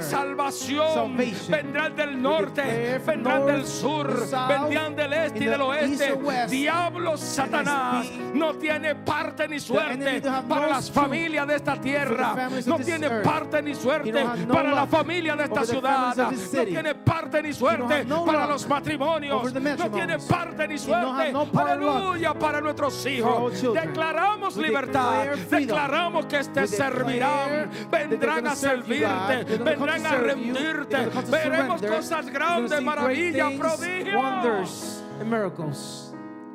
salvación. 0.00 1.16
Vendrán 1.48 1.96
del 1.96 2.22
norte, 2.22 3.00
vendrán 3.04 3.46
del 3.46 3.66
sur, 3.66 4.08
vendrán 4.48 4.96
del 4.96 5.12
este 5.12 5.44
y 5.44 5.46
del 5.46 5.60
oeste. 5.60 6.18
Diablo 6.48 7.16
Satanás 7.16 8.06
no 8.34 8.54
tiene 8.54 8.94
parte 8.94 9.48
ni 9.48 9.60
suerte 9.60 10.22
para 10.48 10.68
las 10.68 10.90
familias 10.90 11.46
de 11.46 11.56
esta 11.56 11.80
tierra. 11.80 12.48
No 12.66 12.78
tiene 12.78 13.10
parte 13.20 13.62
ni 13.62 13.74
suerte 13.74 14.24
para 14.48 14.70
la 14.70 14.86
luck 14.86 14.90
familia 15.26 15.36
de 15.36 15.44
esta 15.44 15.64
ciudad. 15.64 16.16
No 16.16 16.64
tiene 16.64 16.94
parte 16.94 17.42
ni 17.42 17.52
suerte 17.52 18.04
no 18.04 18.24
para 18.24 18.46
los 18.46 18.68
matrimonios. 18.68 19.52
No 19.54 19.90
tiene 19.90 20.18
parte 20.18 20.68
ni 20.68 20.78
suerte. 20.78 21.32
no 21.32 21.46
Aleluya 21.56 22.34
para 22.34 22.60
nuestros 22.60 23.06
hijos. 23.06 23.62
Declaramos 23.62 24.56
We 24.56 24.68
libertad. 24.68 25.26
Declaramos 25.50 26.26
que 26.26 26.38
te 26.38 26.60
declare 26.60 26.68
servirán. 26.68 27.70
Vendrán 27.90 28.46
a 28.46 28.54
servirte. 28.54 29.58
Vendrán 29.58 30.06
a 30.06 30.14
rendirte. 30.16 30.96
Veremos 31.30 31.82
cosas 31.82 32.26
grandes, 32.26 32.82
maravillas, 32.82 33.52
prodigios. 33.52 35.02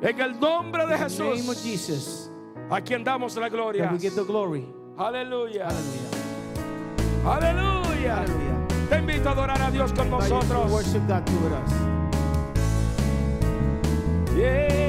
En 0.00 0.20
el 0.20 0.40
nombre 0.40 0.86
de 0.86 0.98
Jesús. 0.98 1.62
Jesus. 1.62 2.30
A 2.70 2.80
quien 2.80 3.04
damos 3.04 3.36
la 3.36 3.48
gloria. 3.48 3.90
Aleluya. 4.96 5.68
Aleluya. 7.24 8.61
Te 8.92 8.98
invito 8.98 9.26
a 9.30 9.32
adorar 9.32 9.62
a 9.62 9.70
Dios 9.70 9.90
con 9.94 10.06
Invite 10.06 10.28
you 10.28 10.40
to 10.40 10.46
nosotros. 10.54 10.70
Yeah. 14.36 14.81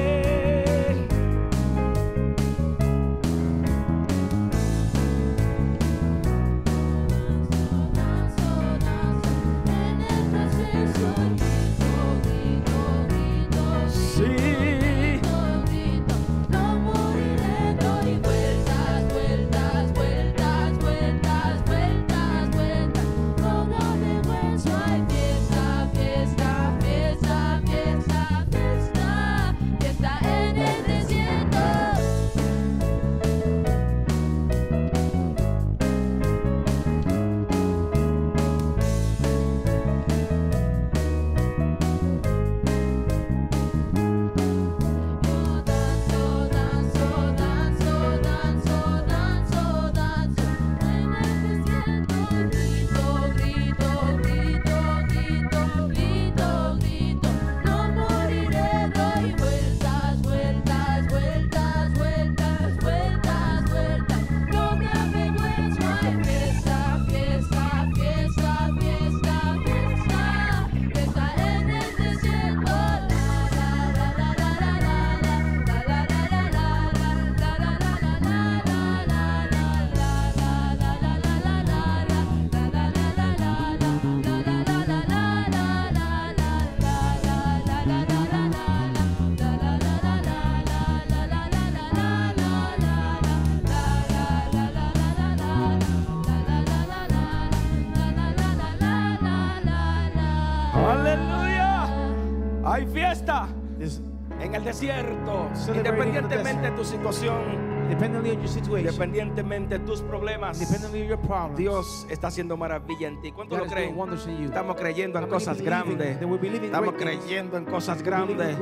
Independientemente 105.74 106.70
de 106.70 106.72
tu 106.72 106.84
situación, 106.84 107.73
dependently 107.90 108.32
on 108.32 108.40
your 108.40 108.48
situation, 108.48 108.88
independientemente 108.88 109.80
de 109.80 109.86
tus 109.86 110.02
problemas. 110.02 110.60
dependently 110.60 111.02
on 111.02 111.08
your 111.08 111.20
problems, 111.20 111.58
Dios 111.58 112.08
está 112.10 112.28
haciendo 112.28 112.58
maravilla 112.58 113.08
en 113.08 113.22
ti. 113.22 113.32
¿Cuánto 113.32 113.56
God 113.56 113.66
lo 113.66 113.72
creen? 113.72 113.98
Estamos 114.46 114.76
creyendo 114.76 115.20
en 115.20 115.28
cosas 115.28 115.62
grandes. 115.62 116.18
Estamos 116.22 116.94
creyendo 116.98 117.58
en 117.58 117.66
cosas 117.66 118.02
grandes. 118.04 118.58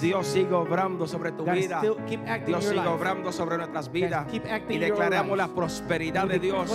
Dios 0.00 0.26
sigue 0.26 0.54
obrando 0.54 1.06
sobre 1.06 1.32
tu 1.32 1.44
God 1.44 1.52
vida. 1.52 1.80
Dios 2.46 2.64
sigue 2.64 2.86
obrando 2.86 3.32
sobre 3.32 3.56
nuestras 3.56 3.90
vidas. 3.90 4.26
Y 4.68 4.78
declaramos 4.78 5.36
la 5.36 5.48
prosperidad 5.48 6.26
de 6.26 6.38
Dios. 6.38 6.70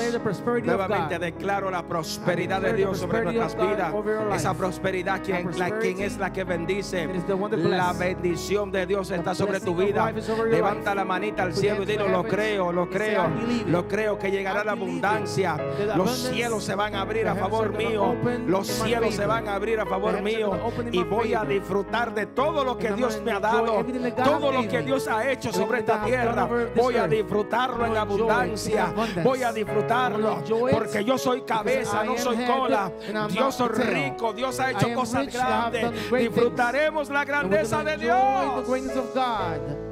Nuevamente 0.63 1.19
declaro 1.19 1.71
la 1.71 1.87
prosperidad 1.87 2.61
de 2.61 2.73
Dios 2.73 2.97
sobre 2.97 3.23
nuestras 3.23 3.55
vidas. 3.55 3.93
Esa 4.33 4.53
prosperidad 4.53 5.21
quien, 5.23 5.57
la, 5.57 5.77
quien 5.79 6.01
es 6.01 6.17
la 6.17 6.31
que 6.31 6.43
bendice. 6.43 7.07
La 7.55 7.93
bendición 7.93 8.71
de 8.71 8.85
Dios 8.85 9.11
está 9.11 9.35
sobre 9.35 9.59
tu 9.59 9.75
vida. 9.75 10.11
Levanta 10.49 10.95
la 10.95 11.05
manita 11.05 11.43
al 11.43 11.53
Put 11.53 11.76
y 11.83 11.85
dilo, 11.85 12.07
lo 12.07 12.23
creo, 12.23 12.71
lo 12.71 12.89
creo. 12.89 13.25
"I 13.25 13.27
believe 13.29 13.61
it. 13.61 13.67
Lo 13.67 13.87
creo 13.87 14.17
que 14.19 14.31
llegará 14.31 14.63
la 14.63 14.73
abundancia. 14.73 15.57
Los 15.95 16.11
cielos 16.11 16.63
se 16.63 16.75
van 16.75 16.95
a 16.95 17.01
abrir 17.01 17.27
a 17.27 17.35
favor 17.35 17.75
mío. 17.75 18.15
Los 18.45 18.67
cielos 18.67 19.15
se 19.15 19.25
van 19.25 19.47
a 19.47 19.55
abrir 19.55 19.79
a 19.79 19.85
favor 19.85 20.21
mío. 20.21 20.57
Y 20.91 21.03
voy 21.03 21.33
a 21.33 21.43
disfrutar 21.43 22.13
de 22.13 22.27
todo 22.27 22.63
lo 22.63 22.77
que 22.77 22.91
Dios 22.93 23.21
me 23.23 23.31
ha 23.31 23.39
dado. 23.39 23.85
Todo 24.23 24.51
lo 24.51 24.67
que. 24.67 24.77
Dios 24.81 25.07
ha 25.07 25.29
hecho 25.29 25.51
sobre 25.51 25.79
esta 25.79 26.03
tierra. 26.03 26.47
Voy 26.75 26.95
a 26.95 27.07
disfrutarlo 27.07 27.85
en 27.85 27.97
abundancia. 27.97 28.93
Voy 29.23 29.43
a 29.43 29.51
disfrutarlo. 29.51 30.43
Porque 30.71 31.03
yo 31.03 31.17
soy 31.17 31.41
cabeza, 31.41 32.03
no 32.03 32.17
soy 32.17 32.37
cola. 32.45 32.91
Dios 33.29 33.57
tail. 33.57 33.71
rico. 33.71 34.33
Dios 34.33 34.59
ha 34.59 34.71
hecho 34.71 34.93
cosas 34.93 35.31
grandes. 35.31 36.11
Disfrutaremos 36.11 37.09
la 37.09 37.25
grandeza 37.25 37.83
de 37.83 37.97
Dios. 37.97 39.86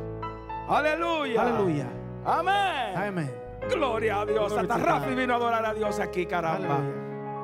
Aleluya. 0.67 1.41
Hallelujah. 1.41 1.87
Amén. 2.25 2.95
Amen. 2.97 3.31
Gloria 3.71 4.21
a 4.21 4.25
Dios. 4.25 4.51
Glory 4.51 4.67
Hasta 4.69 4.77
Rafi 4.83 5.15
vino 5.15 5.33
a 5.33 5.37
adorar 5.37 5.65
a 5.65 5.73
Dios 5.73 5.99
aquí, 5.99 6.25
caramba. 6.25 6.79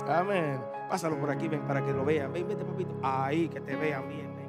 Amén. 0.07 0.59
Pásalo 0.89 1.17
por 1.19 1.29
aquí, 1.29 1.47
ven, 1.47 1.61
para 1.61 1.83
que 1.85 1.93
lo 1.93 2.03
vean. 2.03 2.33
Ven, 2.33 2.47
vete, 2.47 2.65
papito. 2.65 2.93
Ahí, 3.01 3.47
que 3.47 3.61
te 3.61 3.75
vean 3.75 4.07
bien. 4.09 4.35
ven. 4.35 4.41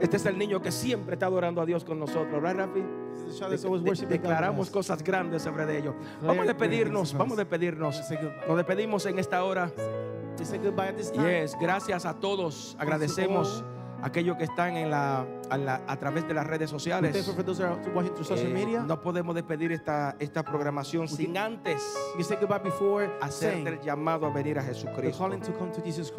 Este 0.00 0.16
es 0.16 0.26
el 0.26 0.38
niño 0.38 0.60
que 0.60 0.70
siempre 0.70 1.14
está 1.14 1.26
adorando 1.26 1.60
a 1.60 1.66
Dios 1.66 1.84
con 1.84 1.98
nosotros, 1.98 2.40
¿verdad, 2.42 2.66
Rafi? 2.66 2.84
De- 3.50 3.56
de- 3.82 3.90
declaramos 4.18 4.70
cosas 4.70 5.02
grandes 5.02 5.42
sobre 5.42 5.66
de 5.66 5.78
ellos. 5.78 5.94
Vamos 6.22 6.44
a 6.44 6.46
despedirnos, 6.46 7.14
vamos 7.16 7.34
a 7.34 7.36
despedirnos. 7.42 8.02
Nos 8.46 8.56
despedimos 8.56 9.06
en 9.06 9.18
esta 9.18 9.42
hora. 9.44 9.70
Yes, 11.12 11.56
gracias 11.60 12.04
a 12.06 12.14
todos. 12.14 12.76
Agradecemos 12.78 13.64
aquellos 14.02 14.36
que 14.36 14.44
están 14.44 14.76
en 14.76 14.90
la, 14.90 15.26
a, 15.50 15.56
la- 15.58 15.82
a 15.86 15.96
través 15.98 16.26
de 16.28 16.34
las 16.34 16.46
redes 16.46 16.70
sociales. 16.70 17.14
Eh, 17.16 18.78
no 18.86 19.00
podemos 19.00 19.34
despedir 19.34 19.72
esta, 19.72 20.16
esta 20.18 20.42
programación 20.42 21.08
sin 21.08 21.32
can- 21.32 21.46
antes 21.56 21.82
hacerte 23.20 23.68
el 23.68 23.80
llamado 23.80 24.26
a 24.26 24.30
venir 24.30 24.58
a 24.58 24.62
Jesucristo. 24.62 25.28
to 25.40 25.52
come 25.58 25.70
to 25.72 25.80
Jesus. 25.82 26.12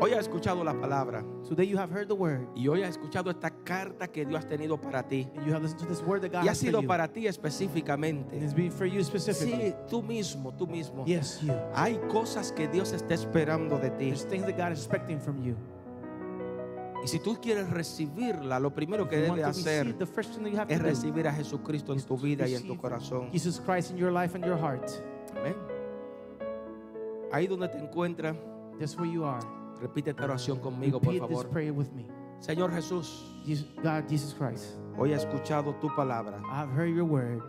Hoy 0.00 0.12
has 0.12 0.22
escuchado 0.28 0.64
la 0.64 0.74
palabra 0.74 1.24
Today 1.48 1.66
you 1.66 1.78
have 1.78 1.90
heard 1.90 2.08
the 2.08 2.14
word. 2.14 2.46
y 2.54 2.68
hoy 2.68 2.82
has 2.82 2.90
escuchado 2.96 3.30
esta 3.30 3.50
carta 3.50 4.08
que 4.08 4.24
Dios 4.24 4.44
ha 4.44 4.48
tenido 4.48 4.80
para 4.80 5.02
ti. 5.02 5.28
You 5.46 5.54
have 5.54 5.62
to 5.76 5.86
this 5.86 6.02
word 6.02 6.22
that 6.22 6.32
God 6.32 6.44
Y 6.44 6.48
ha 6.48 6.54
sido 6.54 6.82
para 6.86 7.08
ti 7.08 7.26
específicamente. 7.26 8.34
And 8.36 8.42
it's 8.42 8.54
been 8.54 8.70
for 8.72 8.86
you 8.86 9.02
specifically. 9.04 9.70
Sí, 9.70 9.74
tú 9.88 10.02
mismo, 10.02 10.52
tú 10.52 10.66
mismo. 10.66 11.04
Yes, 11.06 11.40
you. 11.40 11.52
Hay 11.74 11.98
cosas 12.10 12.52
que 12.52 12.68
Dios 12.68 12.92
está 12.92 13.14
esperando 13.14 13.78
de 13.78 13.90
ti. 13.90 14.06
There's 14.06 14.26
things 14.26 14.44
that 14.46 14.56
God 14.56 14.72
is 14.72 14.78
expecting 14.78 15.20
from 15.20 15.42
you. 15.42 15.56
Y 17.02 17.08
si 17.08 17.18
tú 17.18 17.36
quieres 17.40 17.68
recibirla, 17.68 18.60
lo 18.60 18.72
primero 18.72 19.08
que 19.08 19.16
debes 19.16 19.44
hacer 19.44 19.96
es 20.68 20.82
recibir 20.82 21.26
a 21.26 21.32
Jesucristo 21.32 21.92
en 21.92 22.02
tu 22.02 22.16
vida 22.16 22.46
y 22.46 22.54
en 22.54 22.66
tu 22.66 22.76
corazón. 22.76 23.28
Jesus 23.32 23.60
Christ 23.60 23.90
in 23.90 23.96
your 23.96 24.12
life 24.12 24.36
and 24.36 24.44
your 24.44 24.56
heart. 24.58 24.88
Amén. 25.36 25.56
Ahí 27.32 27.46
donde 27.46 27.68
te 27.68 27.78
encuentras, 27.78 28.36
That's 28.78 28.96
where 28.96 29.10
you 29.10 29.24
are. 29.24 29.44
repite 29.80 30.10
esta 30.10 30.24
oración 30.24 30.58
conmigo, 30.60 31.00
por 31.00 31.12
Repeat 31.12 31.28
this 31.28 31.38
favor. 31.38 31.50
prayer 31.50 31.72
with 31.72 31.90
me. 31.92 32.06
Señor 32.40 32.72
Jesús, 32.72 33.24
Jesus, 33.44 33.66
God, 33.82 34.04
Jesus 34.08 34.34
Christ, 34.34 34.76
hoy 34.96 35.12
he 35.12 35.14
escuchado 35.16 35.74
tu 35.80 35.88
palabra. 35.94 36.40
I 36.50 36.56
have 36.60 36.70
heard 36.72 36.94
your 36.94 37.04
word. 37.04 37.42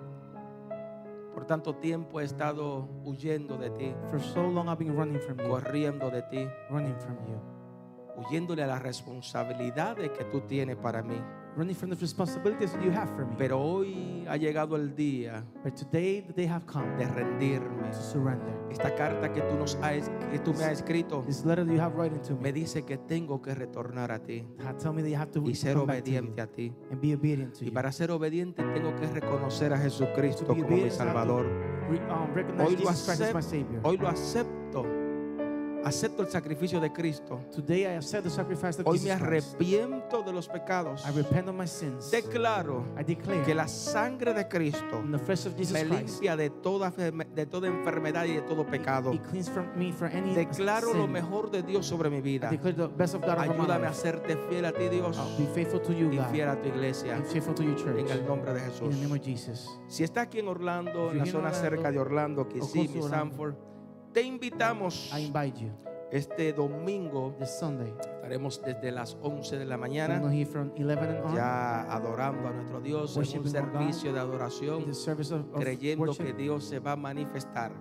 Por 1.34 1.46
tanto 1.46 1.76
tiempo 1.76 2.20
he 2.20 2.26
estado 2.26 2.88
huyendo 3.04 3.58
de 3.58 3.70
ti, 3.72 3.94
For 4.10 4.20
so 4.20 4.48
long 4.48 4.68
I've 4.70 4.78
been 4.78 4.96
running 4.96 5.20
from 5.20 5.40
you. 5.40 5.48
corriendo 5.50 6.10
de 6.12 6.22
ti, 6.30 6.48
Running 6.70 6.96
from 7.00 7.18
you. 7.28 7.40
Huyéndole 8.18 8.64
a 8.64 8.68
las 8.68 8.82
responsabilidades 8.82 10.10
que 10.12 10.24
tú 10.26 10.42
tienes 10.42 10.76
para 10.76 11.02
mí. 11.02 11.16
Running 11.56 11.76
from 11.76 11.92
the 11.92 11.96
responsibilities 11.98 12.72
that 12.74 12.82
you 12.84 12.92
have 12.92 13.08
for 13.16 13.28
me. 13.28 13.36
Pero 13.38 13.60
hoy 13.62 14.26
ha 14.28 14.38
llegado 14.38 14.76
el 14.76 14.96
día 14.96 15.44
But 15.64 15.76
today 15.76 16.22
the 16.22 16.34
day 16.34 16.48
have 16.48 16.66
come 16.66 16.88
de 16.98 17.06
rendirme. 17.06 17.92
to 17.92 18.02
surrender. 18.02 18.56
Esta 18.72 18.96
carta 18.96 19.32
que 19.32 19.42
tú, 19.42 19.56
nos 19.56 19.76
has, 19.76 20.10
que 20.32 20.40
tú 20.40 20.52
me 20.56 20.64
has 20.64 20.80
escrito 20.80 21.22
This 21.28 21.46
letter 21.46 21.64
that 21.64 21.72
you 21.72 21.80
have 21.80 21.96
written 21.96 22.20
to 22.24 22.34
me 22.34 22.42
me 22.46 22.54
dice 22.54 22.84
que 22.84 22.98
tengo 22.98 23.40
que 23.40 23.54
retornar 23.54 24.12
a 24.12 24.18
ti 24.18 24.48
tell 24.80 24.94
me 24.94 25.04
that 25.04 25.10
you 25.10 25.16
have 25.16 25.32
to 25.32 25.44
y 25.48 25.54
ser 25.54 25.78
obediente 25.78 26.42
a 26.42 26.48
ti. 26.48 26.74
and 26.90 27.00
be 27.00 27.14
obedient 27.14 27.54
to 27.54 27.66
Y 27.66 27.70
para 27.70 27.92
ser 27.92 28.10
obediente 28.10 28.64
tengo 28.74 28.96
que 28.96 29.06
reconocer 29.06 29.74
a 29.74 29.78
Jesucristo 29.78 30.48
como 30.48 30.68
mi 30.68 30.90
Salvador. 30.90 31.46
Re- 31.88 32.00
um, 32.10 32.58
lo. 32.58 32.66
Hoy 33.84 33.98
lo 33.98 34.08
acepto. 34.10 35.03
Acepto 35.84 36.22
el 36.24 36.30
sacrificio 36.30 36.80
de 36.80 36.92
Cristo. 36.94 37.42
Today 37.54 37.82
I 37.82 37.98
accept 37.98 38.24
the 38.24 38.30
sacrifice 38.30 38.80
of 38.80 38.88
Hoy 38.88 39.00
me 39.00 39.12
arrepiento 39.12 40.24
de 40.24 40.32
los 40.32 40.48
pecados. 40.48 41.04
I 41.06 41.12
repent 41.12 41.50
of 41.50 41.56
my 41.56 41.68
sins. 41.68 42.10
Declaro 42.10 42.86
I 42.98 43.04
declare 43.04 43.44
que 43.44 43.54
la 43.54 43.68
sangre 43.68 44.34
de 44.34 44.48
Cristo 44.48 45.04
the 45.12 45.20
flesh 45.20 45.46
of 45.46 45.56
Jesus 45.58 45.74
me 45.74 45.84
Christ 45.86 46.22
limpia 46.22 46.38
de 46.38 46.50
toda, 46.50 46.90
de 46.90 47.46
toda 47.46 47.68
enfermedad 47.68 48.26
y 48.26 48.34
de 48.36 48.42
todo 48.44 48.66
pecado. 48.66 49.12
He 49.34 49.44
from 49.44 49.66
me 49.76 49.92
for 49.92 50.08
any 50.08 50.34
Declaro 50.34 50.94
lo 50.94 51.04
sin. 51.04 51.12
mejor 51.12 51.52
de 51.52 51.64
Dios 51.64 51.86
sobre 51.86 52.10
mi 52.10 52.22
vida. 52.22 52.50
declare 52.50 52.76
the 52.76 52.88
best 52.88 53.16
of 53.16 53.22
God 53.22 53.38
Ayúdame 53.40 53.88
a 53.88 53.94
serte 53.94 54.38
fiel 54.50 54.66
a 54.66 54.72
ti, 54.72 54.88
Dios, 54.88 55.18
be 55.38 55.46
faithful 55.54 55.82
to 55.82 55.92
you, 55.92 56.10
y 56.12 56.20
fiel 56.32 56.48
a 56.50 56.62
tu 56.62 56.70
iglesia. 56.70 57.16
And 57.16 57.26
faithful 57.26 57.54
to 57.56 57.64
your 57.64 57.76
church. 57.76 58.00
En 58.00 58.08
el 58.10 58.26
nombre 58.26 58.54
de 58.54 58.60
In 58.60 58.66
Jesús. 58.72 58.90
the 58.90 59.02
name 59.02 59.12
of 59.18 59.22
Jesus. 59.22 59.68
Si 59.88 60.04
está 60.04 60.22
aquí 60.22 60.40
en 60.40 60.48
Orlando, 60.48 61.08
If 61.08 61.14
en 61.14 61.18
la 61.20 61.26
zona 61.26 61.38
Orlando, 61.50 61.60
cerca 61.60 61.92
de 61.92 61.98
Kissimmee, 62.54 63.02
Orlando, 63.02 63.10
Sanford, 63.10 63.56
te 64.14 64.22
invitamos 64.22 65.12
I 65.18 65.26
invite 65.26 65.60
you 65.60 65.72
este 66.12 66.54
domingo. 66.54 67.36
this 67.40 67.50
Sunday. 67.60 67.92
Estaremos 68.00 68.62
desde 68.64 68.92
las 68.92 69.18
11 69.24 69.58
de 69.58 69.66
la 69.66 69.78
mañana 69.78 70.20
going 70.20 70.30
to 70.30 70.38
hear 70.38 70.46
from 70.46 70.70
11 70.78 70.92
and 71.10 71.26
on. 71.26 71.36
ya 71.36 71.82
adorando 71.92 72.48
a 72.48 72.52
nuestro 72.52 72.80
Dios 72.82 73.18
en 73.18 73.40
un 73.40 73.44
God. 73.46 73.52
servicio 73.52 74.14
de 74.14 74.20
adoración, 74.20 74.86
creyendo 75.56 76.06
worship. 76.06 76.24
que 76.24 76.34
Dios 76.34 76.66
se 76.66 76.78
va 76.80 76.92
a 76.92 76.96
manifestar. 76.96 77.72